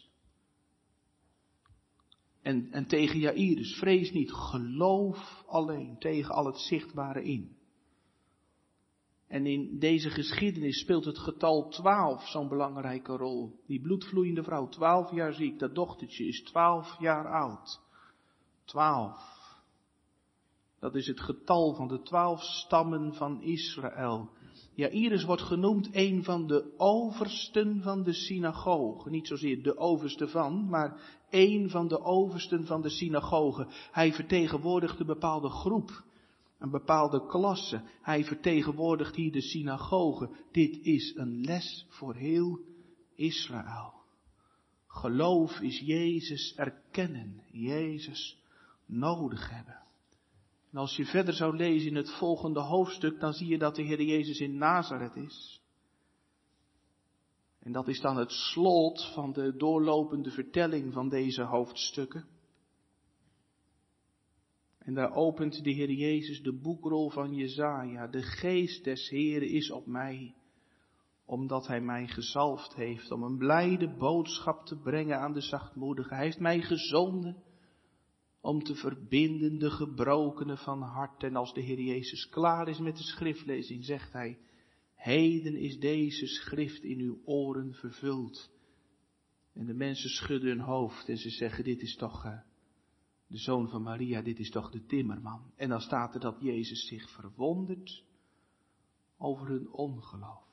En, 2.42 2.72
en 2.72 2.86
tegen 2.86 3.18
Jairus, 3.18 3.78
vrees 3.78 4.12
niet, 4.12 4.32
geloof 4.32 5.44
alleen 5.46 5.96
tegen 5.98 6.34
al 6.34 6.46
het 6.46 6.58
zichtbare 6.58 7.22
in. 7.22 7.58
En 9.30 9.46
in 9.46 9.78
deze 9.78 10.10
geschiedenis 10.10 10.80
speelt 10.80 11.04
het 11.04 11.18
getal 11.18 11.68
12 11.68 12.28
zo'n 12.28 12.48
belangrijke 12.48 13.16
rol. 13.16 13.60
Die 13.66 13.80
bloedvloeiende 13.80 14.42
vrouw, 14.42 14.68
12 14.68 15.12
jaar 15.12 15.32
ziek, 15.32 15.58
dat 15.58 15.74
dochtertje 15.74 16.26
is 16.26 16.42
12 16.42 16.96
jaar 16.98 17.32
oud. 17.32 17.80
12. 18.64 19.38
Dat 20.80 20.94
is 20.94 21.06
het 21.06 21.20
getal 21.20 21.74
van 21.74 21.88
de 21.88 22.02
twaalf 22.02 22.42
stammen 22.42 23.14
van 23.14 23.42
Israël. 23.42 24.30
Ja, 24.74 24.88
Iris 24.88 25.24
wordt 25.24 25.42
genoemd 25.42 25.88
een 25.92 26.24
van 26.24 26.46
de 26.46 26.74
oversten 26.76 27.82
van 27.82 28.02
de 28.02 28.12
synagoge. 28.12 29.10
Niet 29.10 29.26
zozeer 29.26 29.62
de 29.62 29.76
overste 29.76 30.28
van, 30.28 30.68
maar 30.68 31.19
een 31.30 31.70
van 31.70 31.88
de 31.88 32.00
oversten 32.00 32.66
van 32.66 32.82
de 32.82 32.90
synagoge. 32.90 33.66
Hij 33.90 34.12
vertegenwoordigt 34.12 35.00
een 35.00 35.06
bepaalde 35.06 35.48
groep 35.48 36.04
een 36.60 36.70
bepaalde 36.70 37.26
klasse. 37.26 37.82
Hij 38.02 38.24
vertegenwoordigt 38.24 39.16
hier 39.16 39.32
de 39.32 39.40
synagoge. 39.40 40.30
Dit 40.52 40.78
is 40.82 41.14
een 41.16 41.40
les 41.40 41.86
voor 41.88 42.14
heel 42.14 42.60
Israël. 43.14 43.92
Geloof 44.86 45.60
is 45.60 45.78
Jezus 45.78 46.54
erkennen, 46.56 47.42
Jezus 47.52 48.38
nodig 48.86 49.50
hebben. 49.50 49.78
En 50.72 50.78
als 50.78 50.96
je 50.96 51.04
verder 51.04 51.34
zou 51.34 51.56
lezen 51.56 51.88
in 51.88 51.96
het 51.96 52.10
volgende 52.10 52.60
hoofdstuk, 52.60 53.20
dan 53.20 53.32
zie 53.32 53.46
je 53.46 53.58
dat 53.58 53.76
de 53.76 53.82
Heer 53.82 54.02
Jezus 54.02 54.40
in 54.40 54.58
Nazareth 54.58 55.16
is. 55.16 55.59
En 57.60 57.72
dat 57.72 57.88
is 57.88 58.00
dan 58.00 58.16
het 58.16 58.30
slot 58.30 59.12
van 59.14 59.32
de 59.32 59.56
doorlopende 59.56 60.30
vertelling 60.30 60.92
van 60.92 61.08
deze 61.08 61.42
hoofdstukken. 61.42 62.28
En 64.78 64.94
daar 64.94 65.12
opent 65.12 65.64
de 65.64 65.70
Heer 65.70 65.90
Jezus 65.90 66.42
de 66.42 66.52
boekrol 66.52 67.10
van 67.10 67.34
Jezaja. 67.34 68.06
De 68.06 68.22
geest 68.22 68.84
des 68.84 69.08
Heeren 69.08 69.48
is 69.48 69.70
op 69.70 69.86
mij, 69.86 70.34
omdat 71.24 71.66
Hij 71.66 71.80
mij 71.80 72.06
gezalfd 72.06 72.74
heeft 72.74 73.10
om 73.10 73.22
een 73.22 73.38
blijde 73.38 73.96
boodschap 73.96 74.66
te 74.66 74.76
brengen 74.76 75.18
aan 75.18 75.32
de 75.32 75.40
zachtmoedigen. 75.40 76.16
Hij 76.16 76.24
heeft 76.24 76.40
mij 76.40 76.60
gezonden 76.60 77.42
om 78.40 78.62
te 78.62 78.74
verbinden 78.74 79.58
de 79.58 79.70
gebrokenen 79.70 80.58
van 80.58 80.82
hart. 80.82 81.22
En 81.22 81.36
als 81.36 81.54
de 81.54 81.60
Heer 81.60 81.80
Jezus 81.80 82.28
klaar 82.28 82.68
is 82.68 82.78
met 82.78 82.96
de 82.96 83.02
schriftlezing, 83.02 83.84
zegt 83.84 84.12
Hij, 84.12 84.38
heden 85.00 85.56
is 85.56 85.78
deze 85.78 86.26
schrift 86.26 86.82
in 86.82 86.98
uw 87.00 87.20
oren 87.24 87.74
vervuld. 87.74 88.50
En 89.52 89.66
de 89.66 89.74
mensen 89.74 90.10
schudden 90.10 90.48
hun 90.48 90.60
hoofd 90.60 91.08
en 91.08 91.16
ze 91.16 91.30
zeggen, 91.30 91.64
dit 91.64 91.80
is 91.80 91.96
toch... 91.96 92.24
Uh, 92.24 92.38
de 93.26 93.38
zoon 93.38 93.68
van 93.68 93.82
Maria, 93.82 94.22
dit 94.22 94.38
is 94.38 94.50
toch 94.50 94.70
de 94.70 94.84
timmerman. 94.86 95.52
En 95.56 95.68
dan 95.68 95.80
staat 95.80 96.14
er 96.14 96.20
dat 96.20 96.36
Jezus 96.40 96.86
zich 96.86 97.10
verwondert 97.10 98.04
over 99.18 99.46
hun 99.46 99.72
ongeloof. 99.72 100.48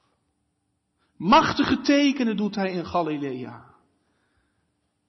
Machtige 1.16 1.82
tekenen 1.82 2.38
doet 2.38 2.56
hij 2.56 2.72
in 2.72 2.86
Galilea. 2.86 3.76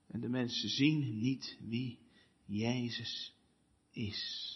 En 0.07 0.21
de 0.21 0.29
mensen 0.29 0.69
zien 0.69 1.19
niet 1.19 1.59
wie 1.61 1.99
Jezus 2.45 3.35
is. 3.91 4.53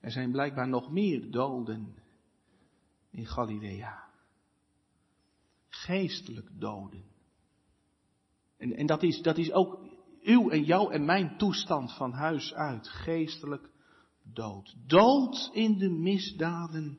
Er 0.00 0.10
zijn 0.10 0.30
blijkbaar 0.30 0.68
nog 0.68 0.90
meer 0.90 1.30
doden 1.30 1.94
in 3.10 3.26
Galilea. 3.26 4.08
Geestelijk 5.68 6.50
doden. 6.58 7.04
En, 8.56 8.76
en 8.76 8.86
dat, 8.86 9.02
is, 9.02 9.22
dat 9.22 9.38
is 9.38 9.52
ook 9.52 9.78
uw 10.22 10.50
en 10.50 10.64
jouw 10.64 10.90
en 10.90 11.04
mijn 11.04 11.36
toestand 11.36 11.92
van 11.92 12.12
huis 12.12 12.54
uit, 12.54 12.88
geestelijk 12.88 13.70
dood. 14.22 14.76
Dood 14.86 15.50
in 15.52 15.78
de 15.78 15.88
misdaden 15.88 16.98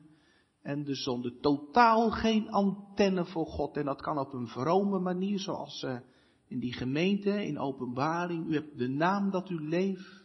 en 0.62 0.84
de 0.84 0.94
zonde. 0.94 1.38
Totaal 1.40 2.10
geen 2.10 2.50
antenne 2.50 3.24
voor 3.24 3.46
God. 3.46 3.76
En 3.76 3.84
dat 3.84 4.02
kan 4.02 4.18
op 4.18 4.32
een 4.32 4.48
vrome 4.48 4.98
manier, 4.98 5.38
zoals 5.38 5.82
uh, 5.82 5.98
in 6.46 6.58
die 6.58 6.72
gemeente, 6.72 7.46
in 7.46 7.58
openbaring. 7.58 8.46
U 8.46 8.54
hebt 8.54 8.78
de 8.78 8.88
naam 8.88 9.30
dat 9.30 9.50
u 9.50 9.68
leeft, 9.68 10.24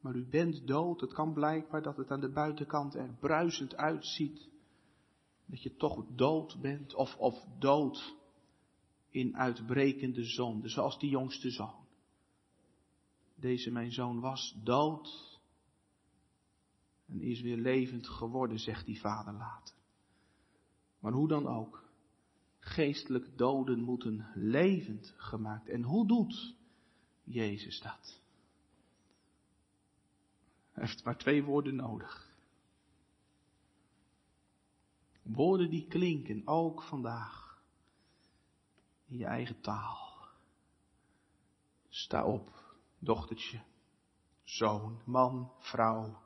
maar 0.00 0.14
u 0.14 0.28
bent 0.28 0.66
dood. 0.66 1.00
Het 1.00 1.12
kan 1.12 1.32
blijkbaar 1.32 1.82
dat 1.82 1.96
het 1.96 2.10
aan 2.10 2.20
de 2.20 2.32
buitenkant 2.32 2.94
er 2.94 3.16
bruisend 3.20 3.76
uitziet. 3.76 4.52
Dat 5.46 5.62
je 5.62 5.76
toch 5.76 6.04
dood 6.14 6.60
bent, 6.60 6.94
of, 6.94 7.16
of 7.16 7.44
dood 7.58 8.16
in 9.10 9.36
uitbrekende 9.36 10.24
zonde, 10.24 10.68
zoals 10.68 10.98
die 10.98 11.10
jongste 11.10 11.50
zoon. 11.50 11.86
Deze 13.34 13.70
mijn 13.70 13.92
zoon 13.92 14.20
was 14.20 14.56
dood 14.62 15.38
en 17.06 17.20
is 17.20 17.40
weer 17.40 17.56
levend 17.56 18.08
geworden, 18.08 18.58
zegt 18.58 18.86
die 18.86 19.00
vader 19.00 19.32
later. 19.32 19.74
Maar 20.98 21.12
hoe 21.12 21.28
dan 21.28 21.46
ook, 21.46 21.84
geestelijk 22.58 23.38
doden 23.38 23.80
moeten 23.80 24.30
levend 24.34 25.14
gemaakt. 25.16 25.68
En 25.68 25.82
hoe 25.82 26.06
doet 26.06 26.56
Jezus 27.24 27.80
dat? 27.80 28.20
Hij 30.72 30.84
heeft 30.86 31.04
maar 31.04 31.18
twee 31.18 31.44
woorden 31.44 31.76
nodig. 31.76 32.33
Woorden 35.24 35.70
die 35.70 35.86
klinken 35.86 36.46
ook 36.46 36.82
vandaag 36.82 37.62
in 39.06 39.18
je 39.18 39.24
eigen 39.24 39.60
taal. 39.60 40.28
Sta 41.88 42.24
op 42.24 42.76
dochtertje, 42.98 43.62
zoon, 44.42 45.02
man, 45.04 45.52
vrouw, 45.58 46.22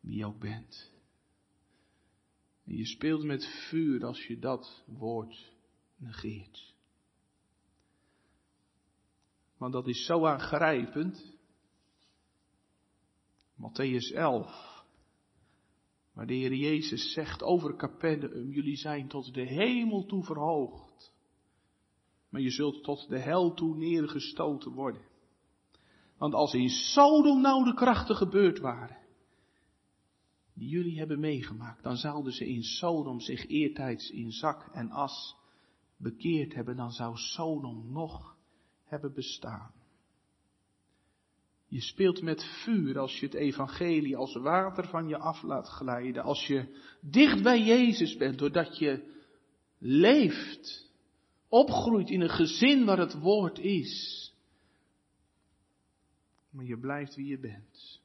wie 0.00 0.26
ook 0.26 0.38
bent. 0.38 0.92
En 2.64 2.76
je 2.76 2.86
speelt 2.86 3.24
met 3.24 3.46
vuur 3.68 4.04
als 4.04 4.26
je 4.26 4.38
dat 4.38 4.84
woord 4.86 5.52
negeert. 5.96 6.74
Want 9.56 9.72
dat 9.72 9.88
is 9.88 10.04
zo 10.04 10.26
aangrijpend. 10.26 11.38
Matthäus 13.54 14.14
11. 14.14 14.69
Waar 16.20 16.28
de 16.28 16.34
Heer 16.34 16.54
Jezus 16.54 17.12
zegt 17.12 17.42
over 17.42 17.76
Capernaum, 17.76 18.50
jullie 18.50 18.76
zijn 18.76 19.08
tot 19.08 19.34
de 19.34 19.42
hemel 19.42 20.04
toe 20.04 20.24
verhoogd. 20.24 21.12
Maar 22.28 22.40
je 22.40 22.50
zult 22.50 22.82
tot 22.82 23.08
de 23.08 23.18
hel 23.18 23.54
toe 23.54 23.76
neergestoten 23.76 24.72
worden. 24.72 25.02
Want 26.18 26.34
als 26.34 26.54
in 26.54 26.68
Sodom 26.68 27.40
nou 27.40 27.64
de 27.64 27.74
krachten 27.74 28.16
gebeurd 28.16 28.58
waren, 28.58 28.96
die 30.54 30.68
jullie 30.68 30.98
hebben 30.98 31.20
meegemaakt, 31.20 31.82
dan 31.82 31.96
zouden 31.96 32.32
ze 32.32 32.48
in 32.48 32.62
Sodom 32.62 33.20
zich 33.20 33.46
eertijds 33.46 34.10
in 34.10 34.32
zak 34.32 34.68
en 34.72 34.90
as 34.90 35.36
bekeerd 35.96 36.54
hebben, 36.54 36.76
dan 36.76 36.90
zou 36.90 37.16
Sodom 37.16 37.92
nog 37.92 38.36
hebben 38.84 39.12
bestaan. 39.14 39.79
Je 41.70 41.80
speelt 41.80 42.22
met 42.22 42.44
vuur 42.44 42.98
als 42.98 43.20
je 43.20 43.26
het 43.26 43.34
evangelie 43.34 44.16
als 44.16 44.34
water 44.34 44.88
van 44.88 45.08
je 45.08 45.18
af 45.18 45.42
laat 45.42 45.68
glijden. 45.68 46.22
Als 46.22 46.46
je 46.46 46.76
dicht 47.00 47.42
bij 47.42 47.62
Jezus 47.62 48.16
bent, 48.16 48.38
doordat 48.38 48.78
je 48.78 49.14
leeft, 49.78 50.90
opgroeit 51.48 52.10
in 52.10 52.20
een 52.20 52.30
gezin 52.30 52.84
waar 52.84 52.98
het 52.98 53.20
woord 53.20 53.58
is. 53.58 54.26
Maar 56.50 56.64
je 56.64 56.78
blijft 56.78 57.14
wie 57.14 57.26
je 57.26 57.38
bent. 57.38 58.00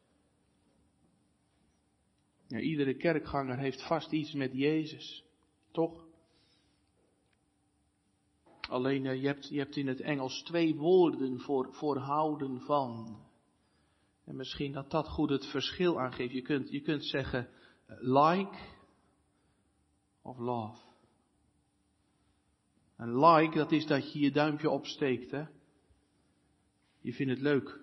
Iedere 2.47 2.95
kerkganger 2.95 3.57
heeft 3.57 3.87
vast 3.87 4.11
iets 4.11 4.33
met 4.33 4.53
Jezus, 4.53 5.23
toch? 5.71 6.05
Alleen 8.69 9.05
uh, 9.05 9.21
je, 9.21 9.27
hebt, 9.27 9.49
je 9.49 9.57
hebt 9.57 9.75
in 9.75 9.87
het 9.87 10.01
Engels 10.01 10.43
twee 10.43 10.75
woorden 10.75 11.39
voor, 11.39 11.73
voor 11.73 11.97
houden 11.97 12.61
van. 12.61 13.23
En 14.25 14.35
misschien 14.35 14.71
dat 14.71 14.91
dat 14.91 15.07
goed 15.07 15.29
het 15.29 15.45
verschil 15.45 15.99
aangeeft. 15.99 16.33
Je 16.33 16.41
kunt, 16.41 16.69
je 16.71 16.81
kunt 16.81 17.05
zeggen 17.05 17.49
eh, 17.85 17.97
like 17.99 18.57
of 20.21 20.37
love. 20.37 20.79
En 22.97 23.19
like, 23.19 23.57
dat 23.57 23.71
is 23.71 23.85
dat 23.85 24.13
je 24.13 24.19
je 24.19 24.31
duimpje 24.31 24.69
opsteekt, 24.69 25.31
hè. 25.31 25.43
Je 27.01 27.13
vindt 27.13 27.31
het 27.31 27.41
leuk. 27.41 27.79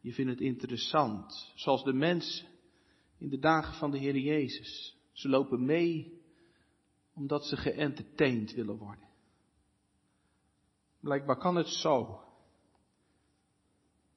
Je 0.00 0.12
vindt 0.12 0.30
het 0.30 0.40
interessant. 0.40 1.52
Zoals 1.54 1.84
de 1.84 1.92
mensen 1.92 2.48
in 3.18 3.28
de 3.28 3.38
dagen 3.38 3.74
van 3.74 3.90
de 3.90 3.98
Heer 3.98 4.16
Jezus. 4.16 4.96
Ze 5.12 5.28
lopen 5.28 5.64
mee 5.64 6.20
omdat 7.14 7.44
ze 7.44 7.56
geëntertained 7.56 8.54
willen 8.54 8.76
worden. 8.76 9.08
Blijkbaar 11.00 11.38
kan 11.38 11.56
het 11.56 11.68
zo. 11.68 12.20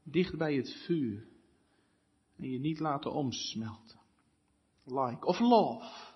Dicht 0.08 0.38
bij 0.38 0.56
het 0.56 0.74
vuur. 0.86 1.28
En 2.36 2.50
je 2.50 2.60
niet 2.60 2.80
laten 2.80 3.12
omsmelten. 3.12 4.00
Like 4.84 5.26
of 5.26 5.40
love. 5.40 6.14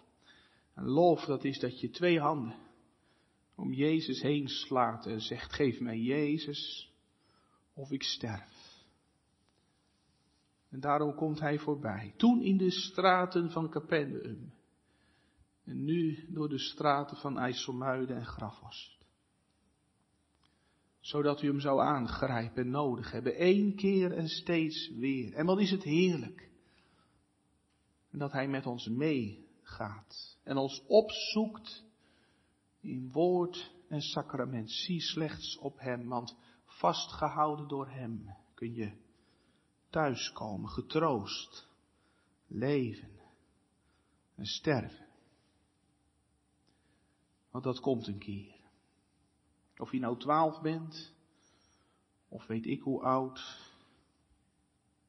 En 0.74 0.84
love 0.84 1.26
dat 1.26 1.44
is 1.44 1.60
dat 1.60 1.80
je 1.80 1.90
twee 1.90 2.20
handen 2.20 2.56
om 3.56 3.74
Jezus 3.74 4.22
heen 4.22 4.48
slaat 4.48 5.06
en 5.06 5.22
zegt 5.22 5.54
geef 5.54 5.80
mij 5.80 5.98
Jezus 5.98 6.92
of 7.74 7.92
ik 7.92 8.04
sterf. 8.04 8.70
En 10.70 10.80
daarom 10.80 11.16
komt 11.16 11.40
hij 11.40 11.60
voorbij. 11.60 12.14
Toen 12.18 12.42
in 12.42 12.58
de 12.58 12.72
straten 12.72 13.52
van 13.52 13.70
Capernaum. 13.70 14.54
En 15.64 15.84
nu 15.84 16.26
door 16.30 16.50
de 16.50 16.60
straten 16.60 17.18
van 17.18 17.38
IJsselmuiden 17.38 18.16
en 18.16 18.26
Grafhorst. 18.26 18.99
Zodat 21.00 21.42
u 21.42 21.48
hem 21.48 21.60
zou 21.60 21.82
aangrijpen 21.82 22.64
en 22.64 22.70
nodig 22.70 23.12
hebben. 23.12 23.44
Eén 23.46 23.76
keer 23.76 24.12
en 24.12 24.28
steeds 24.28 24.92
weer. 24.96 25.34
En 25.34 25.46
wat 25.46 25.60
is 25.60 25.72
het 25.72 25.84
heerlijk. 25.84 26.50
Dat 28.12 28.32
hij 28.32 28.48
met 28.48 28.66
ons 28.66 28.88
meegaat. 28.88 30.38
En 30.44 30.58
ons 30.58 30.84
opzoekt 30.88 31.84
in 32.80 33.12
woord 33.12 33.72
en 33.88 34.02
sacrament. 34.02 34.72
Zie 34.72 35.02
slechts 35.02 35.58
op 35.58 35.80
hem, 35.80 36.08
want 36.08 36.36
vastgehouden 36.66 37.68
door 37.68 37.88
hem 37.88 38.36
kun 38.54 38.74
je 38.74 38.92
thuiskomen, 39.90 40.70
getroost, 40.70 41.68
leven 42.48 43.20
en 44.36 44.46
sterven. 44.46 45.08
Want 47.52 47.64
dat 47.64 47.80
komt 47.80 48.08
een 48.08 48.20
keer. 48.20 48.59
Of 49.80 49.92
je 49.92 50.00
nou 50.00 50.18
twaalf 50.18 50.62
bent, 50.62 51.14
of 52.28 52.48
weet 52.48 52.66
ik 52.66 52.82
hoe 52.82 53.02
oud. 53.02 53.58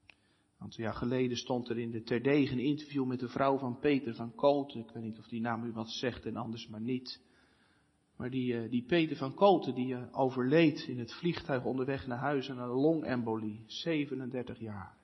Een 0.06 0.66
aantal 0.66 0.84
jaar 0.84 0.94
geleden 0.94 1.36
stond 1.36 1.68
er 1.68 1.78
in 1.78 1.90
de 1.90 2.02
terdegen 2.02 2.58
een 2.58 2.64
interview 2.64 3.06
met 3.06 3.20
de 3.20 3.28
vrouw 3.28 3.58
van 3.58 3.78
Peter 3.78 4.14
van 4.14 4.34
Kooten. 4.34 4.80
Ik 4.80 4.90
weet 4.90 5.02
niet 5.02 5.18
of 5.18 5.28
die 5.28 5.40
naam 5.40 5.64
u 5.64 5.72
wat 5.72 5.90
zegt 5.90 6.26
en 6.26 6.36
anders 6.36 6.68
maar 6.68 6.80
niet. 6.80 7.20
Maar 8.16 8.30
die, 8.30 8.56
eh, 8.56 8.70
die 8.70 8.84
Peter 8.84 9.16
van 9.16 9.34
Koten, 9.34 9.74
die 9.74 9.94
eh, 9.94 10.02
overleed 10.12 10.80
in 10.88 10.98
het 10.98 11.12
vliegtuig 11.14 11.64
onderweg 11.64 12.06
naar 12.06 12.18
huis 12.18 12.50
aan 12.50 12.58
een 12.58 12.68
longembolie, 12.68 13.64
37 13.66 14.58
jaar. 14.58 14.96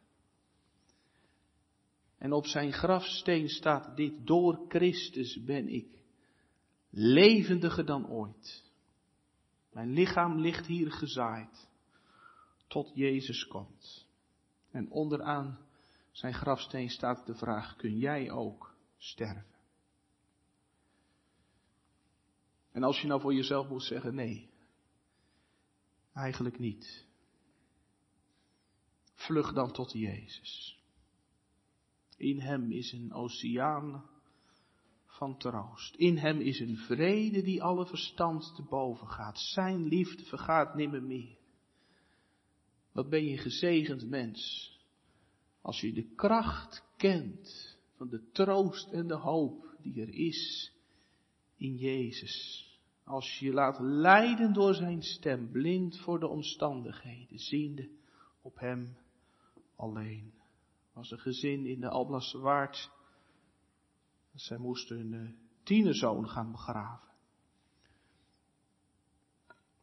En 2.19 2.33
op 2.33 2.47
zijn 2.47 2.73
grafsteen 2.73 3.49
staat 3.49 3.97
dit, 3.97 4.27
door 4.27 4.65
Christus 4.69 5.43
ben 5.45 5.69
ik 5.69 6.03
levendiger 6.91 7.87
dan 7.87 8.09
ooit. 8.09 8.66
Mijn 9.77 9.91
lichaam 9.91 10.39
ligt 10.39 10.67
hier 10.67 10.93
gezaaid, 10.93 11.69
tot 12.67 12.91
Jezus 12.95 13.47
komt. 13.47 14.07
En 14.71 14.91
onderaan 14.91 15.59
zijn 16.11 16.35
grafsteen 16.35 16.89
staat 16.91 17.27
de 17.27 17.35
vraag, 17.35 17.77
kun 17.77 17.99
jij 17.99 18.31
ook 18.31 18.75
sterven? 18.97 19.55
En 22.71 22.83
als 22.83 23.01
je 23.01 23.07
nou 23.07 23.21
voor 23.21 23.35
jezelf 23.35 23.69
moet 23.69 23.83
zeggen, 23.83 24.15
nee, 24.15 24.51
eigenlijk 26.13 26.59
niet. 26.59 27.07
Vlug 29.15 29.53
dan 29.53 29.73
tot 29.73 29.93
Jezus. 29.93 30.81
In 32.17 32.41
Hem 32.41 32.73
is 32.73 32.93
een 32.93 33.13
oceaan 33.13 34.16
van 35.17 35.39
troost. 35.39 35.95
In 35.95 36.17
Hem 36.17 36.41
is 36.41 36.61
een 36.61 36.77
vrede 36.77 37.43
die 37.43 37.63
alle 37.63 37.87
verstand 37.87 38.53
te 38.55 38.63
boven 38.63 39.09
gaat. 39.09 39.39
Zijn 39.39 39.87
liefde 39.87 40.25
vergaat 40.25 40.75
nimmer 40.75 41.03
meer. 41.03 41.39
Wat 42.93 43.09
ben 43.09 43.25
je 43.25 43.39
gezegend 43.39 44.09
mens, 44.09 44.71
als 45.61 45.81
je 45.81 45.93
de 45.93 46.15
kracht 46.15 46.85
kent 46.97 47.77
van 47.97 48.09
de 48.09 48.31
troost 48.33 48.93
en 48.93 49.07
de 49.07 49.17
hoop 49.17 49.77
die 49.83 50.01
er 50.01 50.15
is 50.15 50.73
in 51.57 51.77
Jezus. 51.77 52.65
Als 53.05 53.39
je 53.39 53.47
je 53.47 53.53
laat 53.53 53.79
leiden 53.81 54.53
door 54.53 54.75
zijn 54.75 55.03
stem, 55.03 55.51
blind 55.51 55.99
voor 55.99 56.21
de 56.21 56.29
omstandigheden, 56.29 57.39
ziende 57.39 57.91
op 58.43 58.59
hem 58.59 58.97
alleen. 59.77 60.33
Was 60.93 61.11
een 61.11 61.19
gezin 61.19 61.67
in 61.67 61.81
de 61.81 61.89
Alblasse 61.89 62.39
Waard. 62.39 62.91
Zij 64.37 64.59
moesten 64.59 64.97
hun 64.97 65.15
eh, 65.15 65.33
tienerzoon 65.63 66.29
gaan 66.29 66.51
begraven. 66.51 67.09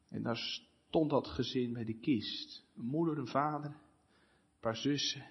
En 0.09 0.23
daar 0.23 0.37
stond 0.37 1.09
dat 1.09 1.27
gezin 1.27 1.73
bij 1.73 1.85
de 1.85 1.99
kist. 1.99 2.65
Een 2.75 2.85
moeder, 2.85 3.17
een 3.17 3.27
vader, 3.27 3.69
een 3.71 4.59
paar 4.59 4.77
zussen. 4.77 5.25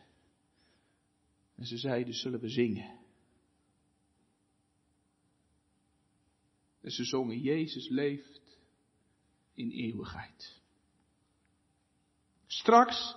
En 1.55 1.67
ze 1.67 1.77
zeiden, 1.77 2.15
zullen 2.15 2.41
we 2.41 2.49
zingen? 2.49 3.01
En 6.81 6.91
ze 6.91 7.05
zongen, 7.05 7.41
Jezus 7.41 7.89
leeft 7.89 8.59
in 9.55 9.71
eeuwigheid. 9.71 10.61
Straks, 12.47 13.17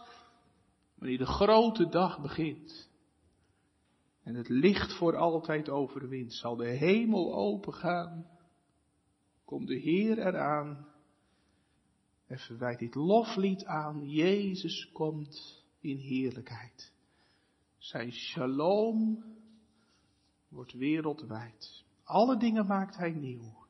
wanneer 0.96 1.18
de 1.18 1.26
grote 1.26 1.90
dag 1.90 2.22
begint 2.22 2.85
en 4.26 4.36
het 4.36 4.50
licht 4.50 4.98
voor 4.98 5.16
altijd 5.16 5.70
overwint, 5.70 6.34
zal 6.34 6.56
de 6.56 6.68
hemel 6.68 7.36
opengaan, 7.36 8.28
komt 9.44 9.68
de 9.68 9.76
Heer 9.76 10.20
eraan 10.20 10.88
en 12.28 12.38
verwijt 12.38 12.80
dit 12.80 12.96
loflied 12.96 13.66
aan, 13.66 14.10
Jezus 14.10 14.92
komt 14.92 15.64
in 15.80 15.98
heerlijkheid. 15.98 16.94
Zijn 17.78 18.12
shalom 18.12 19.24
wordt 20.48 20.74
wereldwijd. 20.74 21.84
Alle 22.04 22.38
dingen 22.38 22.66
maakt 22.66 22.98
Hij 22.98 23.12
nieuw. 23.12 23.66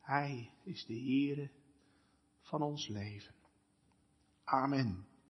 Hij 0.00 0.50
is 0.64 0.86
de 0.86 0.94
Heere 0.94 1.50
van 2.40 2.62
ons 2.62 2.88
leven. 2.88 3.34
Amen. 4.44 5.06